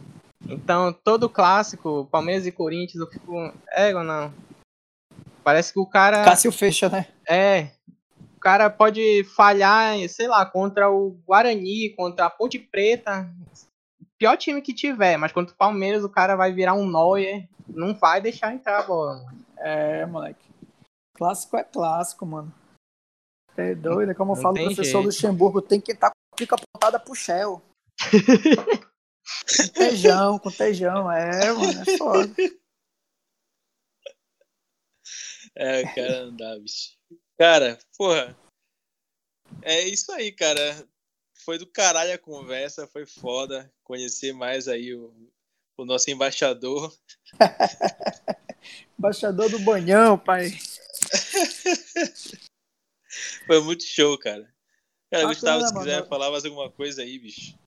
Então, 0.48 0.94
todo 0.94 1.30
clássico, 1.30 2.08
Palmeiras 2.12 2.46
e 2.46 2.52
Corinthians, 2.52 3.02
eu 3.02 3.08
fico. 3.08 3.54
É 3.72 3.96
ou 3.96 4.04
não? 4.04 4.34
Parece 5.44 5.72
que 5.74 5.80
o 5.80 5.86
cara. 5.86 6.24
Cássio 6.24 6.52
fecha, 6.52 6.90
né? 6.90 7.08
É, 7.28 7.72
cara 8.48 8.70
pode 8.70 9.26
falhar, 9.26 9.98
sei 10.08 10.26
lá, 10.26 10.46
contra 10.46 10.90
o 10.90 11.20
Guarani, 11.28 11.90
contra 11.90 12.28
a 12.28 12.30
Ponte 12.30 12.58
Preta, 12.58 13.30
pior 14.18 14.38
time 14.38 14.62
que 14.62 14.74
tiver, 14.74 15.18
mas 15.18 15.34
contra 15.34 15.54
o 15.54 15.58
Palmeiras 15.58 16.02
o 16.02 16.10
cara 16.10 16.34
vai 16.38 16.54
virar 16.54 16.74
um 16.74 16.90
Neuer, 16.90 17.50
não 17.68 17.94
vai 17.94 18.22
deixar 18.22 18.54
entrar 18.54 18.80
a 18.80 18.84
bola. 18.84 19.26
É, 19.58 20.06
moleque. 20.06 20.50
Clássico 21.14 21.58
é 21.58 21.64
clássico, 21.66 22.26
mano. 22.26 22.54
É 23.58 23.76
doido, 23.76 24.14
é 24.14 24.16
como 24.16 24.32
eu 24.32 24.38
falo, 24.38 24.56
o 24.56 24.64
professor 24.64 24.84
jeito. 24.84 25.06
Luxemburgo 25.08 25.62
tem 25.62 25.82
que 25.82 25.92
estar 25.92 26.10
com 26.12 26.16
a 26.34 26.38
pica 26.38 26.56
apontada 26.56 26.98
pro 26.98 27.14
Shell. 27.14 27.62
com 29.58 29.68
tejão, 29.74 30.40
com 30.40 30.52
tejão, 30.52 31.12
é, 31.12 31.52
mano, 31.52 31.82
é 31.82 31.98
foda. 31.98 32.34
É, 35.54 35.84
cara, 35.94 36.28
não 36.28 36.38
dá, 36.38 36.58
bicho. 36.60 36.97
Cara, 37.38 37.78
porra. 37.98 38.36
É 39.62 39.88
isso 39.88 40.12
aí, 40.12 40.32
cara. 40.32 40.88
Foi 41.46 41.58
do 41.58 41.68
caralho 41.68 42.14
a 42.14 42.18
conversa, 42.18 42.88
foi 42.88 43.06
foda 43.06 43.72
conhecer 43.84 44.34
mais 44.34 44.68
aí 44.68 44.94
o, 44.94 45.14
o 45.78 45.86
nosso 45.86 46.10
embaixador. 46.10 46.94
embaixador 48.98 49.50
do 49.50 49.60
Banhão, 49.60 50.18
pai. 50.18 50.50
foi 53.46 53.62
muito 53.62 53.84
show, 53.84 54.18
cara. 54.18 54.52
Cara, 55.12 55.28
Gustavo, 55.28 55.66
se 55.66 55.74
quiser 55.74 55.98
mano. 55.98 56.08
falar 56.08 56.32
mais 56.32 56.44
alguma 56.44 56.70
coisa 56.70 57.02
aí, 57.02 57.18
bicho. 57.18 57.58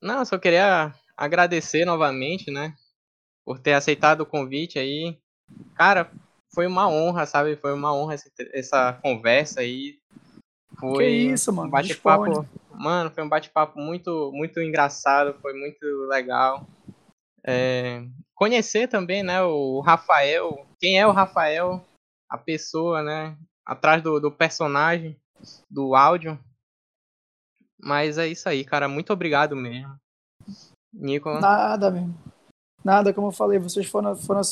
Não, 0.00 0.24
só 0.24 0.38
queria 0.38 0.94
agradecer 1.16 1.84
novamente, 1.84 2.50
né? 2.50 2.74
Por 3.44 3.58
ter 3.58 3.74
aceitado 3.74 4.22
o 4.22 4.26
convite 4.26 4.78
aí. 4.78 5.18
Cara, 5.74 6.10
foi 6.58 6.66
uma 6.66 6.88
honra, 6.88 7.24
sabe? 7.24 7.54
Foi 7.54 7.72
uma 7.72 7.94
honra 7.94 8.14
essa, 8.14 8.28
essa 8.52 8.92
conversa 8.94 9.60
aí. 9.60 9.96
Foi 10.80 11.04
que 11.04 11.10
isso, 11.10 11.52
mano. 11.52 11.68
Um 11.68 11.70
bate-papo. 11.70 12.48
Mano, 12.72 13.12
foi 13.12 13.22
um 13.22 13.28
bate-papo 13.28 13.78
muito, 13.78 14.32
muito 14.32 14.60
engraçado, 14.60 15.38
foi 15.40 15.52
muito 15.52 15.86
legal. 16.08 16.66
É, 17.46 18.04
conhecer 18.34 18.88
também, 18.88 19.22
né, 19.22 19.40
o 19.40 19.78
Rafael. 19.78 20.66
Quem 20.80 20.98
é 20.98 21.06
o 21.06 21.12
Rafael? 21.12 21.80
A 22.28 22.36
pessoa, 22.36 23.04
né? 23.04 23.38
Atrás 23.64 24.02
do, 24.02 24.18
do 24.18 24.32
personagem, 24.32 25.16
do 25.70 25.94
áudio. 25.94 26.36
Mas 27.80 28.18
é 28.18 28.26
isso 28.26 28.48
aí, 28.48 28.64
cara. 28.64 28.88
Muito 28.88 29.12
obrigado 29.12 29.54
mesmo. 29.54 29.94
Nicolas. 30.92 31.40
Nada 31.40 31.88
mesmo. 31.88 32.18
Nada, 32.84 33.14
como 33.14 33.28
eu 33.28 33.32
falei, 33.32 33.60
vocês 33.60 33.86
foram, 33.86 34.16
foram, 34.16 34.42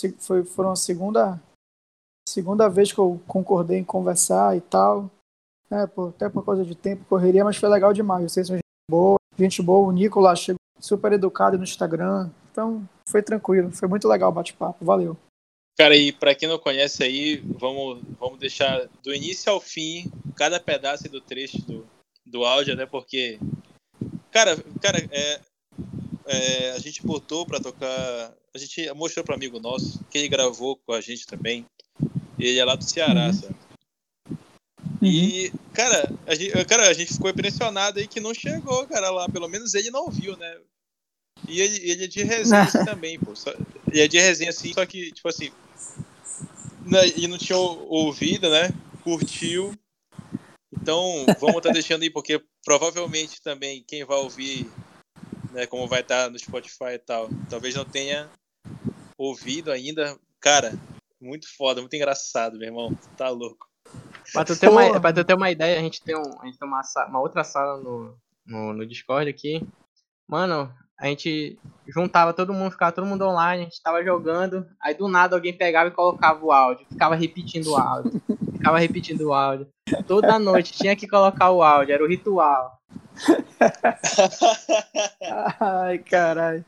foram 0.44 0.70
a 0.70 0.76
segunda 0.76 1.40
segunda 2.36 2.68
vez 2.68 2.92
que 2.92 2.98
eu 2.98 3.18
concordei 3.26 3.78
em 3.78 3.84
conversar 3.84 4.54
e 4.54 4.60
tal. 4.60 5.10
É, 5.70 5.86
pô, 5.86 6.08
até 6.08 6.28
por 6.28 6.44
causa 6.44 6.64
de 6.66 6.74
tempo, 6.74 7.06
correria, 7.08 7.42
mas 7.42 7.56
foi 7.56 7.68
legal 7.70 7.94
demais. 7.94 8.30
Vocês 8.30 8.46
são 8.46 8.56
gente 8.56 8.90
boa, 8.90 9.18
gente 9.38 9.62
boa. 9.62 9.88
O 9.88 9.92
Nicolas 9.92 10.40
chegou 10.40 10.60
super 10.78 11.12
educado 11.14 11.56
no 11.56 11.64
Instagram. 11.64 12.30
Então, 12.52 12.86
foi 13.08 13.22
tranquilo. 13.22 13.72
Foi 13.72 13.88
muito 13.88 14.06
legal 14.06 14.28
o 14.28 14.34
bate-papo. 14.34 14.84
Valeu. 14.84 15.16
Cara, 15.78 15.96
e 15.96 16.12
para 16.12 16.34
quem 16.34 16.46
não 16.46 16.58
conhece 16.58 17.02
aí, 17.02 17.36
vamos, 17.58 18.02
vamos 18.20 18.38
deixar 18.38 18.86
do 19.02 19.14
início 19.14 19.50
ao 19.50 19.60
fim 19.60 20.10
cada 20.36 20.60
pedaço 20.60 21.08
do 21.08 21.20
trecho 21.20 21.58
do, 21.62 21.86
do 22.24 22.44
áudio, 22.44 22.76
né? 22.76 22.84
Porque, 22.84 23.38
cara, 24.30 24.56
cara, 24.80 24.98
é, 25.10 25.40
é, 26.26 26.70
a 26.72 26.78
gente 26.78 27.02
botou 27.02 27.46
para 27.46 27.60
tocar, 27.60 28.34
a 28.54 28.58
gente 28.58 28.92
mostrou 28.92 29.24
para 29.24 29.34
amigo 29.34 29.58
nosso 29.58 30.04
que 30.10 30.18
ele 30.18 30.28
gravou 30.28 30.76
com 30.86 30.92
a 30.92 31.00
gente 31.00 31.26
também. 31.26 31.64
Ele 32.38 32.58
é 32.58 32.64
lá 32.64 32.74
do 32.74 32.84
Ceará, 32.84 33.26
uhum. 33.26 33.32
sabe? 33.32 33.56
E, 35.02 35.52
cara 35.72 36.10
a, 36.26 36.34
gente, 36.34 36.64
cara, 36.64 36.88
a 36.88 36.92
gente 36.92 37.12
ficou 37.12 37.30
impressionado 37.30 38.00
aí 38.00 38.08
que 38.08 38.20
não 38.20 38.34
chegou, 38.34 38.86
cara, 38.86 39.10
lá. 39.10 39.28
Pelo 39.28 39.48
menos 39.48 39.74
ele 39.74 39.90
não 39.90 40.10
viu, 40.10 40.36
né? 40.36 40.58
E 41.46 41.60
ele, 41.60 41.90
ele 41.90 42.04
é 42.04 42.08
de 42.08 42.22
resenha 42.24 42.62
assim, 42.62 42.82
também, 42.84 43.18
pô. 43.18 43.34
Só, 43.36 43.54
ele 43.90 44.00
é 44.00 44.08
de 44.08 44.18
resenha 44.18 44.50
assim, 44.50 44.72
só 44.72 44.84
que, 44.84 45.12
tipo 45.12 45.28
assim. 45.28 45.52
Né, 46.84 47.06
ele 47.08 47.28
não 47.28 47.38
tinha 47.38 47.56
ouvido, 47.56 48.50
né? 48.50 48.70
Curtiu. 49.02 49.72
Então, 50.72 51.24
vamos 51.40 51.56
estar 51.56 51.68
tá 51.68 51.72
deixando 51.72 52.02
aí, 52.02 52.10
porque 52.10 52.42
provavelmente 52.64 53.40
também 53.40 53.84
quem 53.86 54.04
vai 54.04 54.18
ouvir, 54.18 54.70
né, 55.52 55.66
como 55.66 55.86
vai 55.88 56.00
estar 56.00 56.24
tá 56.24 56.30
no 56.30 56.38
Spotify 56.38 56.94
e 56.94 56.98
tal, 56.98 57.28
talvez 57.48 57.74
não 57.74 57.84
tenha 57.84 58.28
ouvido 59.16 59.70
ainda. 59.70 60.18
Cara, 60.40 60.78
muito 61.20 61.46
foda, 61.56 61.80
muito 61.80 61.94
engraçado, 61.94 62.58
meu 62.58 62.68
irmão. 62.68 62.96
Tá 63.16 63.28
louco. 63.28 63.66
Pra 64.32 64.44
tu 64.44 64.58
ter, 64.58 64.68
uma, 64.68 65.00
pra 65.00 65.12
tu 65.12 65.24
ter 65.24 65.34
uma 65.34 65.50
ideia, 65.50 65.78
a 65.78 65.82
gente 65.82 66.02
tem, 66.02 66.16
um, 66.16 66.40
a 66.40 66.46
gente 66.46 66.58
tem 66.58 66.68
uma, 66.68 66.80
uma 67.08 67.20
outra 67.20 67.44
sala 67.44 67.80
no, 67.80 68.16
no, 68.44 68.72
no 68.72 68.86
Discord 68.86 69.30
aqui. 69.30 69.64
Mano, 70.28 70.72
a 70.98 71.06
gente 71.06 71.56
juntava 71.86 72.32
todo 72.32 72.52
mundo, 72.52 72.72
ficava 72.72 72.90
todo 72.90 73.06
mundo 73.06 73.24
online, 73.24 73.62
a 73.62 73.64
gente 73.64 73.82
tava 73.82 74.02
jogando, 74.02 74.66
aí 74.82 74.94
do 74.94 75.06
nada 75.08 75.36
alguém 75.36 75.56
pegava 75.56 75.88
e 75.88 75.92
colocava 75.92 76.44
o 76.44 76.50
áudio, 76.50 76.86
ficava 76.88 77.14
repetindo 77.14 77.68
o 77.68 77.76
áudio, 77.76 78.20
ficava 78.56 78.78
repetindo 78.78 79.22
o 79.22 79.32
áudio. 79.32 79.68
Toda 80.06 80.38
noite 80.38 80.72
tinha 80.72 80.96
que 80.96 81.06
colocar 81.06 81.50
o 81.50 81.62
áudio, 81.62 81.94
era 81.94 82.02
o 82.02 82.08
ritual. 82.08 82.76
Ai, 85.60 85.98
caralho. 85.98 86.64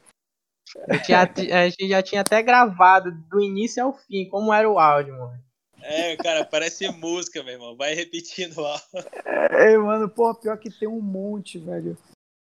A 0.90 1.68
gente 1.68 1.88
já 1.88 2.02
tinha 2.02 2.20
até 2.20 2.42
gravado 2.42 3.12
do 3.12 3.40
início 3.40 3.82
ao 3.82 3.92
fim 3.92 4.28
como 4.28 4.52
era 4.52 4.68
o 4.68 4.78
áudio, 4.78 5.18
mano. 5.18 5.48
É, 5.80 6.16
cara, 6.16 6.44
parece 6.44 6.88
música, 6.88 7.42
meu 7.42 7.54
irmão. 7.54 7.76
Vai 7.76 7.94
repetindo 7.94 8.60
lá. 8.60 8.80
É, 9.24 9.76
mano, 9.76 10.08
pô, 10.08 10.34
pior 10.34 10.58
que 10.58 10.70
tem 10.70 10.88
um 10.88 11.00
monte, 11.00 11.58
velho. 11.58 11.96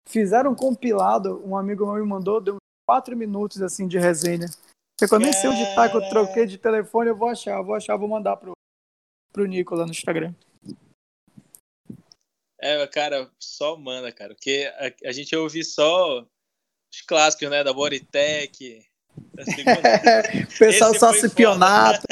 Fizeram 0.08 0.52
um 0.52 0.56
compilado, 0.56 1.42
um 1.46 1.56
amigo 1.56 1.86
meu 1.86 2.04
me 2.04 2.10
mandou, 2.10 2.42
deu 2.42 2.58
quatro 2.88 3.16
minutos 3.16 3.62
assim 3.62 3.88
de 3.88 3.98
resenha. 3.98 4.48
Eu 5.00 5.08
quando 5.08 5.24
nem 5.24 5.34
sei 5.34 5.50
onde 5.50 5.76
tá, 5.76 5.90
que 5.90 5.98
eu 5.98 6.10
troquei 6.10 6.46
de 6.46 6.58
telefone, 6.58 7.10
eu 7.10 7.16
vou 7.16 7.30
achar, 7.30 7.58
eu 7.58 7.64
vou 7.64 7.76
achar, 7.76 7.96
vou 7.96 8.08
mandar 8.08 8.38
pro, 8.38 8.52
pro 9.32 9.46
Nico 9.46 9.76
lá 9.76 9.86
no 9.86 9.92
Instagram. 9.92 10.34
É, 12.60 12.86
cara, 12.88 13.32
só 13.40 13.76
manda, 13.76 14.12
cara. 14.12 14.36
Porque 14.36 14.72
a, 14.76 15.10
a 15.10 15.12
gente 15.12 15.36
ouve 15.36 15.64
só 15.64 16.28
os 16.92 17.02
clássicos, 17.02 17.50
né? 17.50 17.64
Da 17.64 17.74
Bodytech. 17.74 18.86
Da 19.34 19.46
segunda. 19.46 20.48
pessoal 20.60 20.94
só 20.94 21.14
se 21.14 21.30
pionato. 21.30 22.06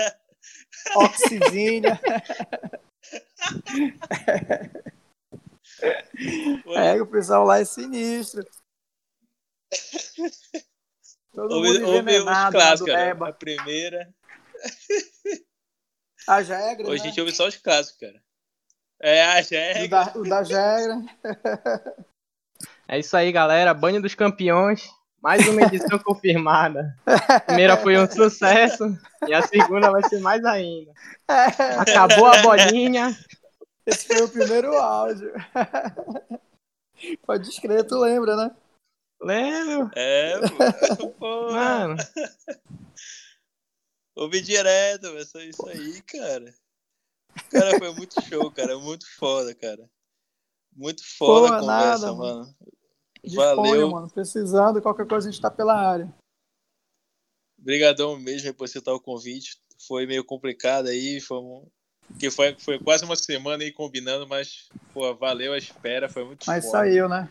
Oxigênio. 0.96 1.92
é, 6.76 7.02
o 7.02 7.06
pessoal 7.06 7.46
lá 7.46 7.60
é 7.60 7.66
sinistro. 7.66 8.46
Todo 11.34 11.56
ouve, 11.56 11.80
mundo 11.80 11.88
ouve 11.88 12.20
os 12.20 12.50
clássicos, 12.52 12.94
né? 12.94 13.12
A 13.12 13.34
primeira. 13.34 14.14
A 16.28 16.44
Jegra. 16.44 16.88
Hoje 16.88 17.04
né? 17.04 17.06
a 17.06 17.10
gente 17.10 17.20
ouve 17.20 17.34
só 17.34 17.48
os 17.48 17.56
clássicos, 17.58 18.00
cara. 18.00 18.24
É, 19.02 19.24
a 19.24 19.42
Jegra. 19.42 19.86
O 19.86 19.90
da, 19.90 20.14
o 20.16 20.24
da 20.24 20.44
Jegra. 20.44 22.06
É 22.92 22.98
isso 22.98 23.16
aí, 23.16 23.32
galera. 23.32 23.72
Banho 23.72 24.02
dos 24.02 24.16
campeões. 24.16 24.90
Mais 25.22 25.48
uma 25.48 25.62
edição 25.62 26.00
confirmada. 26.04 26.98
A 27.06 27.40
primeira 27.40 27.78
foi 27.78 27.96
um 27.96 28.10
sucesso 28.10 28.98
e 29.28 29.34
a 29.34 29.44
segunda 29.44 29.92
vai 29.92 30.02
ser 30.10 30.20
mais 30.22 30.44
ainda. 30.44 30.92
Acabou 31.78 32.26
a 32.26 32.42
bolinha. 32.42 33.16
Esse 33.86 34.08
foi 34.08 34.24
o 34.24 34.30
primeiro 34.30 34.76
áudio. 34.76 35.32
Pode 37.28 37.48
escrever, 37.48 37.84
tu 37.84 38.00
lembra, 38.00 38.36
né? 38.36 38.56
Lembro. 39.22 39.92
É, 39.96 40.40
pô. 41.20 41.52
Mano. 41.52 41.96
Ouvi 44.16 44.42
direto, 44.42 45.06
é 45.06 45.46
isso 45.46 45.68
aí, 45.68 46.02
cara. 46.02 46.56
Cara, 47.52 47.78
foi 47.78 47.94
muito 47.94 48.20
show, 48.24 48.50
cara. 48.52 48.80
Muito 48.80 49.06
foda, 49.16 49.54
cara. 49.54 49.88
Muito 50.76 51.04
foda 51.18 51.50
pô, 51.50 51.54
a 51.54 51.60
conversa, 51.60 52.06
nada, 52.08 52.14
mano. 52.14 52.40
mano. 52.40 52.79
Disponha, 53.30 53.56
Valeu. 53.56 53.92
mano. 53.92 54.10
Precisando, 54.10 54.82
qualquer 54.82 55.08
coisa 55.08 55.28
a 55.28 55.32
gente 55.32 55.42
tá 55.42 55.50
pela 55.50 55.76
área. 55.76 56.14
Obrigadão 57.60 58.18
mesmo 58.18 58.54
por 58.54 58.66
aceitar 58.66 58.94
o 58.94 59.02
convite. 59.02 59.58
Foi 59.88 60.06
meio 60.06 60.24
complicado 60.24 60.88
aí, 60.88 61.22
foi 61.22 61.38
um... 61.38 61.68
que 62.20 62.30
foi, 62.32 62.58
foi 62.60 62.80
quase 62.80 63.06
uma 63.06 63.16
semana 63.16 63.64
aí 63.64 63.72
combinando, 63.72 64.28
mas 64.28 64.70
pô, 64.94 65.14
valeu 65.16 65.54
a 65.54 65.58
espera, 65.58 66.10
foi 66.10 66.26
muito 66.26 66.46
Mas 66.46 66.66
foda. 66.66 66.78
saiu, 66.80 67.08
né? 67.08 67.30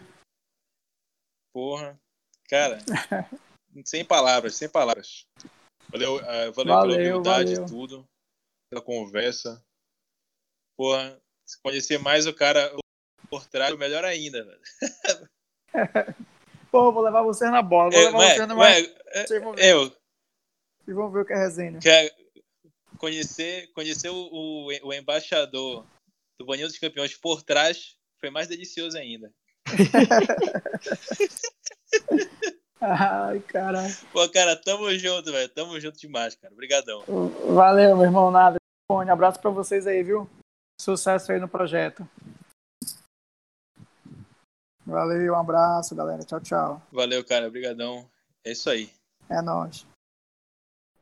Porra. 1.52 1.98
Cara, 2.48 2.78
sem 3.84 4.04
palavras, 4.04 4.54
sem 4.54 4.68
palavras. 4.68 5.26
Valeu, 5.90 6.16
uh, 6.16 6.52
valeu, 6.52 6.52
valeu 6.52 6.96
pela 6.96 7.08
humildade 7.08 7.54
e 7.54 7.66
tudo, 7.66 8.04
pela 8.70 8.82
conversa. 8.82 9.62
Porra, 10.76 11.20
conhecer 11.62 11.98
mais 11.98 12.26
o 12.26 12.34
cara 12.34 12.70
por 13.28 13.46
trás, 13.46 13.76
melhor 13.76 14.04
ainda, 14.04 14.44
velho. 14.44 14.60
Pô, 16.70 16.92
vou 16.92 17.02
levar 17.02 17.22
você 17.22 17.48
na 17.50 17.62
bola. 17.62 17.90
Vou 17.90 18.00
é, 18.00 18.04
levar 18.04 18.18
você 18.18 18.46
na 18.46 18.54
mais. 18.54 18.94
É, 19.08 19.26
Vocês 19.26 19.42
vão 19.42 19.52
ver. 19.54 19.64
Eu. 19.64 19.92
Vocês 20.84 20.96
vão 20.96 21.10
ver 21.10 21.20
o 21.20 21.24
que 21.24 21.32
é 21.32 21.36
resenha. 21.36 21.78
Quer 21.78 22.14
conhecer, 22.98 23.72
conhecer 23.72 24.10
o, 24.10 24.16
o, 24.16 24.66
o 24.88 24.92
embaixador 24.92 25.86
do 26.38 26.46
Banheiro 26.46 26.70
dos 26.70 26.78
Campeões 26.78 27.16
por 27.16 27.42
trás 27.42 27.96
foi 28.20 28.30
mais 28.30 28.48
delicioso 28.48 28.98
ainda. 28.98 29.32
Ai, 32.80 33.40
caralho. 33.40 33.94
Pô, 34.12 34.28
cara, 34.28 34.54
tamo 34.56 34.90
junto, 34.96 35.32
velho. 35.32 35.48
Tamo 35.48 35.80
junto 35.80 35.98
demais, 35.98 36.36
cara. 36.36 36.52
Obrigadão. 36.52 37.02
Valeu, 37.54 37.96
meu 37.96 38.06
irmão. 38.06 38.30
Nada. 38.30 38.56
Um 38.90 39.00
abraço 39.00 39.40
pra 39.40 39.50
vocês 39.50 39.86
aí, 39.86 40.02
viu? 40.02 40.28
Sucesso 40.80 41.32
aí 41.32 41.40
no 41.40 41.48
projeto. 41.48 42.08
Valeu, 44.88 45.34
um 45.34 45.36
abraço, 45.36 45.94
galera. 45.94 46.24
Tchau, 46.24 46.40
tchau. 46.40 46.82
Valeu, 46.90 47.22
cara. 47.22 47.46
Obrigadão. 47.46 48.08
É 48.42 48.52
isso 48.52 48.70
aí. 48.70 48.90
É 49.28 49.42
nóis. 49.42 49.86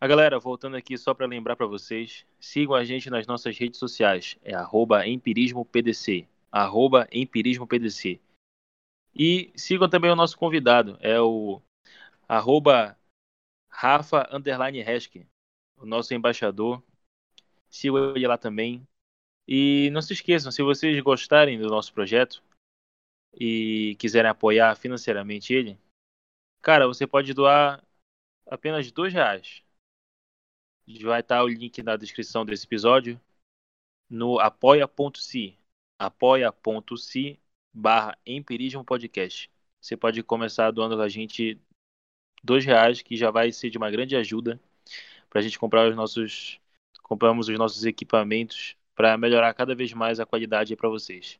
A 0.00 0.08
galera, 0.08 0.40
voltando 0.40 0.76
aqui 0.76 0.98
só 0.98 1.14
para 1.14 1.24
lembrar 1.24 1.54
para 1.54 1.66
vocês, 1.66 2.26
sigam 2.40 2.74
a 2.74 2.84
gente 2.84 3.08
nas 3.08 3.28
nossas 3.28 3.56
redes 3.56 3.78
sociais, 3.78 4.36
é 4.42 4.52
empirismopdc, 5.08 6.26
empirismopdc. 7.12 8.20
E 9.14 9.52
sigam 9.54 9.88
também 9.88 10.10
o 10.10 10.16
nosso 10.16 10.36
convidado, 10.36 10.98
é 11.00 11.18
o 11.20 11.62
arroba 12.28 12.98
Rafa 13.70 14.28
Underline 14.32 14.82
Resk, 14.82 15.24
o 15.76 15.86
nosso 15.86 16.12
embaixador. 16.12 16.82
Sigam 17.70 18.16
ele 18.16 18.26
lá 18.26 18.36
também. 18.36 18.86
E 19.48 19.88
não 19.92 20.02
se 20.02 20.12
esqueçam, 20.12 20.50
se 20.50 20.62
vocês 20.62 21.00
gostarem 21.00 21.58
do 21.58 21.68
nosso 21.68 21.92
projeto, 21.94 22.42
e 23.38 23.96
quiserem 23.98 24.30
apoiar 24.30 24.74
financeiramente 24.76 25.52
ele, 25.52 25.78
cara, 26.62 26.86
você 26.86 27.06
pode 27.06 27.34
doar 27.34 27.84
apenas 28.46 28.90
dois 28.90 29.12
reais. 29.12 29.62
Vai 31.02 31.20
estar 31.20 31.42
o 31.42 31.48
link 31.48 31.82
na 31.82 31.96
descrição 31.96 32.44
desse 32.44 32.64
episódio 32.64 33.20
no 34.08 34.38
apoia.se 34.38 35.58
apoia.se 35.98 37.40
barra 37.72 38.16
empirismo 38.24 38.84
podcast. 38.84 39.50
Você 39.80 39.96
pode 39.96 40.22
começar 40.22 40.70
doando 40.70 41.00
a 41.00 41.08
gente 41.08 41.60
dois 42.42 42.64
reais, 42.64 43.02
que 43.02 43.16
já 43.16 43.30
vai 43.30 43.50
ser 43.52 43.70
de 43.70 43.78
uma 43.78 43.90
grande 43.90 44.16
ajuda 44.16 44.60
para 45.28 45.40
a 45.40 45.42
gente 45.42 45.58
comprar 45.58 45.88
os 45.88 45.96
nossos 45.96 46.60
compramos 47.02 47.48
os 47.48 47.58
nossos 47.58 47.84
equipamentos 47.84 48.76
para 48.94 49.16
melhorar 49.16 49.54
cada 49.54 49.74
vez 49.74 49.92
mais 49.92 50.18
a 50.18 50.26
qualidade 50.26 50.74
para 50.74 50.88
vocês. 50.88 51.38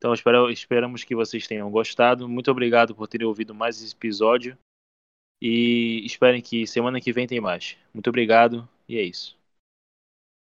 Então 0.00 0.14
espero, 0.14 0.50
esperamos 0.50 1.04
que 1.04 1.14
vocês 1.14 1.46
tenham 1.46 1.70
gostado. 1.70 2.26
Muito 2.26 2.50
obrigado 2.50 2.94
por 2.94 3.06
terem 3.06 3.26
ouvido 3.26 3.54
mais 3.54 3.82
esse 3.82 3.94
episódio. 3.94 4.56
E 5.42 6.02
esperem 6.06 6.40
que 6.40 6.66
semana 6.66 7.02
que 7.02 7.12
vem 7.12 7.26
tem 7.26 7.38
mais. 7.38 7.76
Muito 7.92 8.08
obrigado 8.08 8.66
e 8.88 8.96
é 8.96 9.02
isso. 9.02 9.39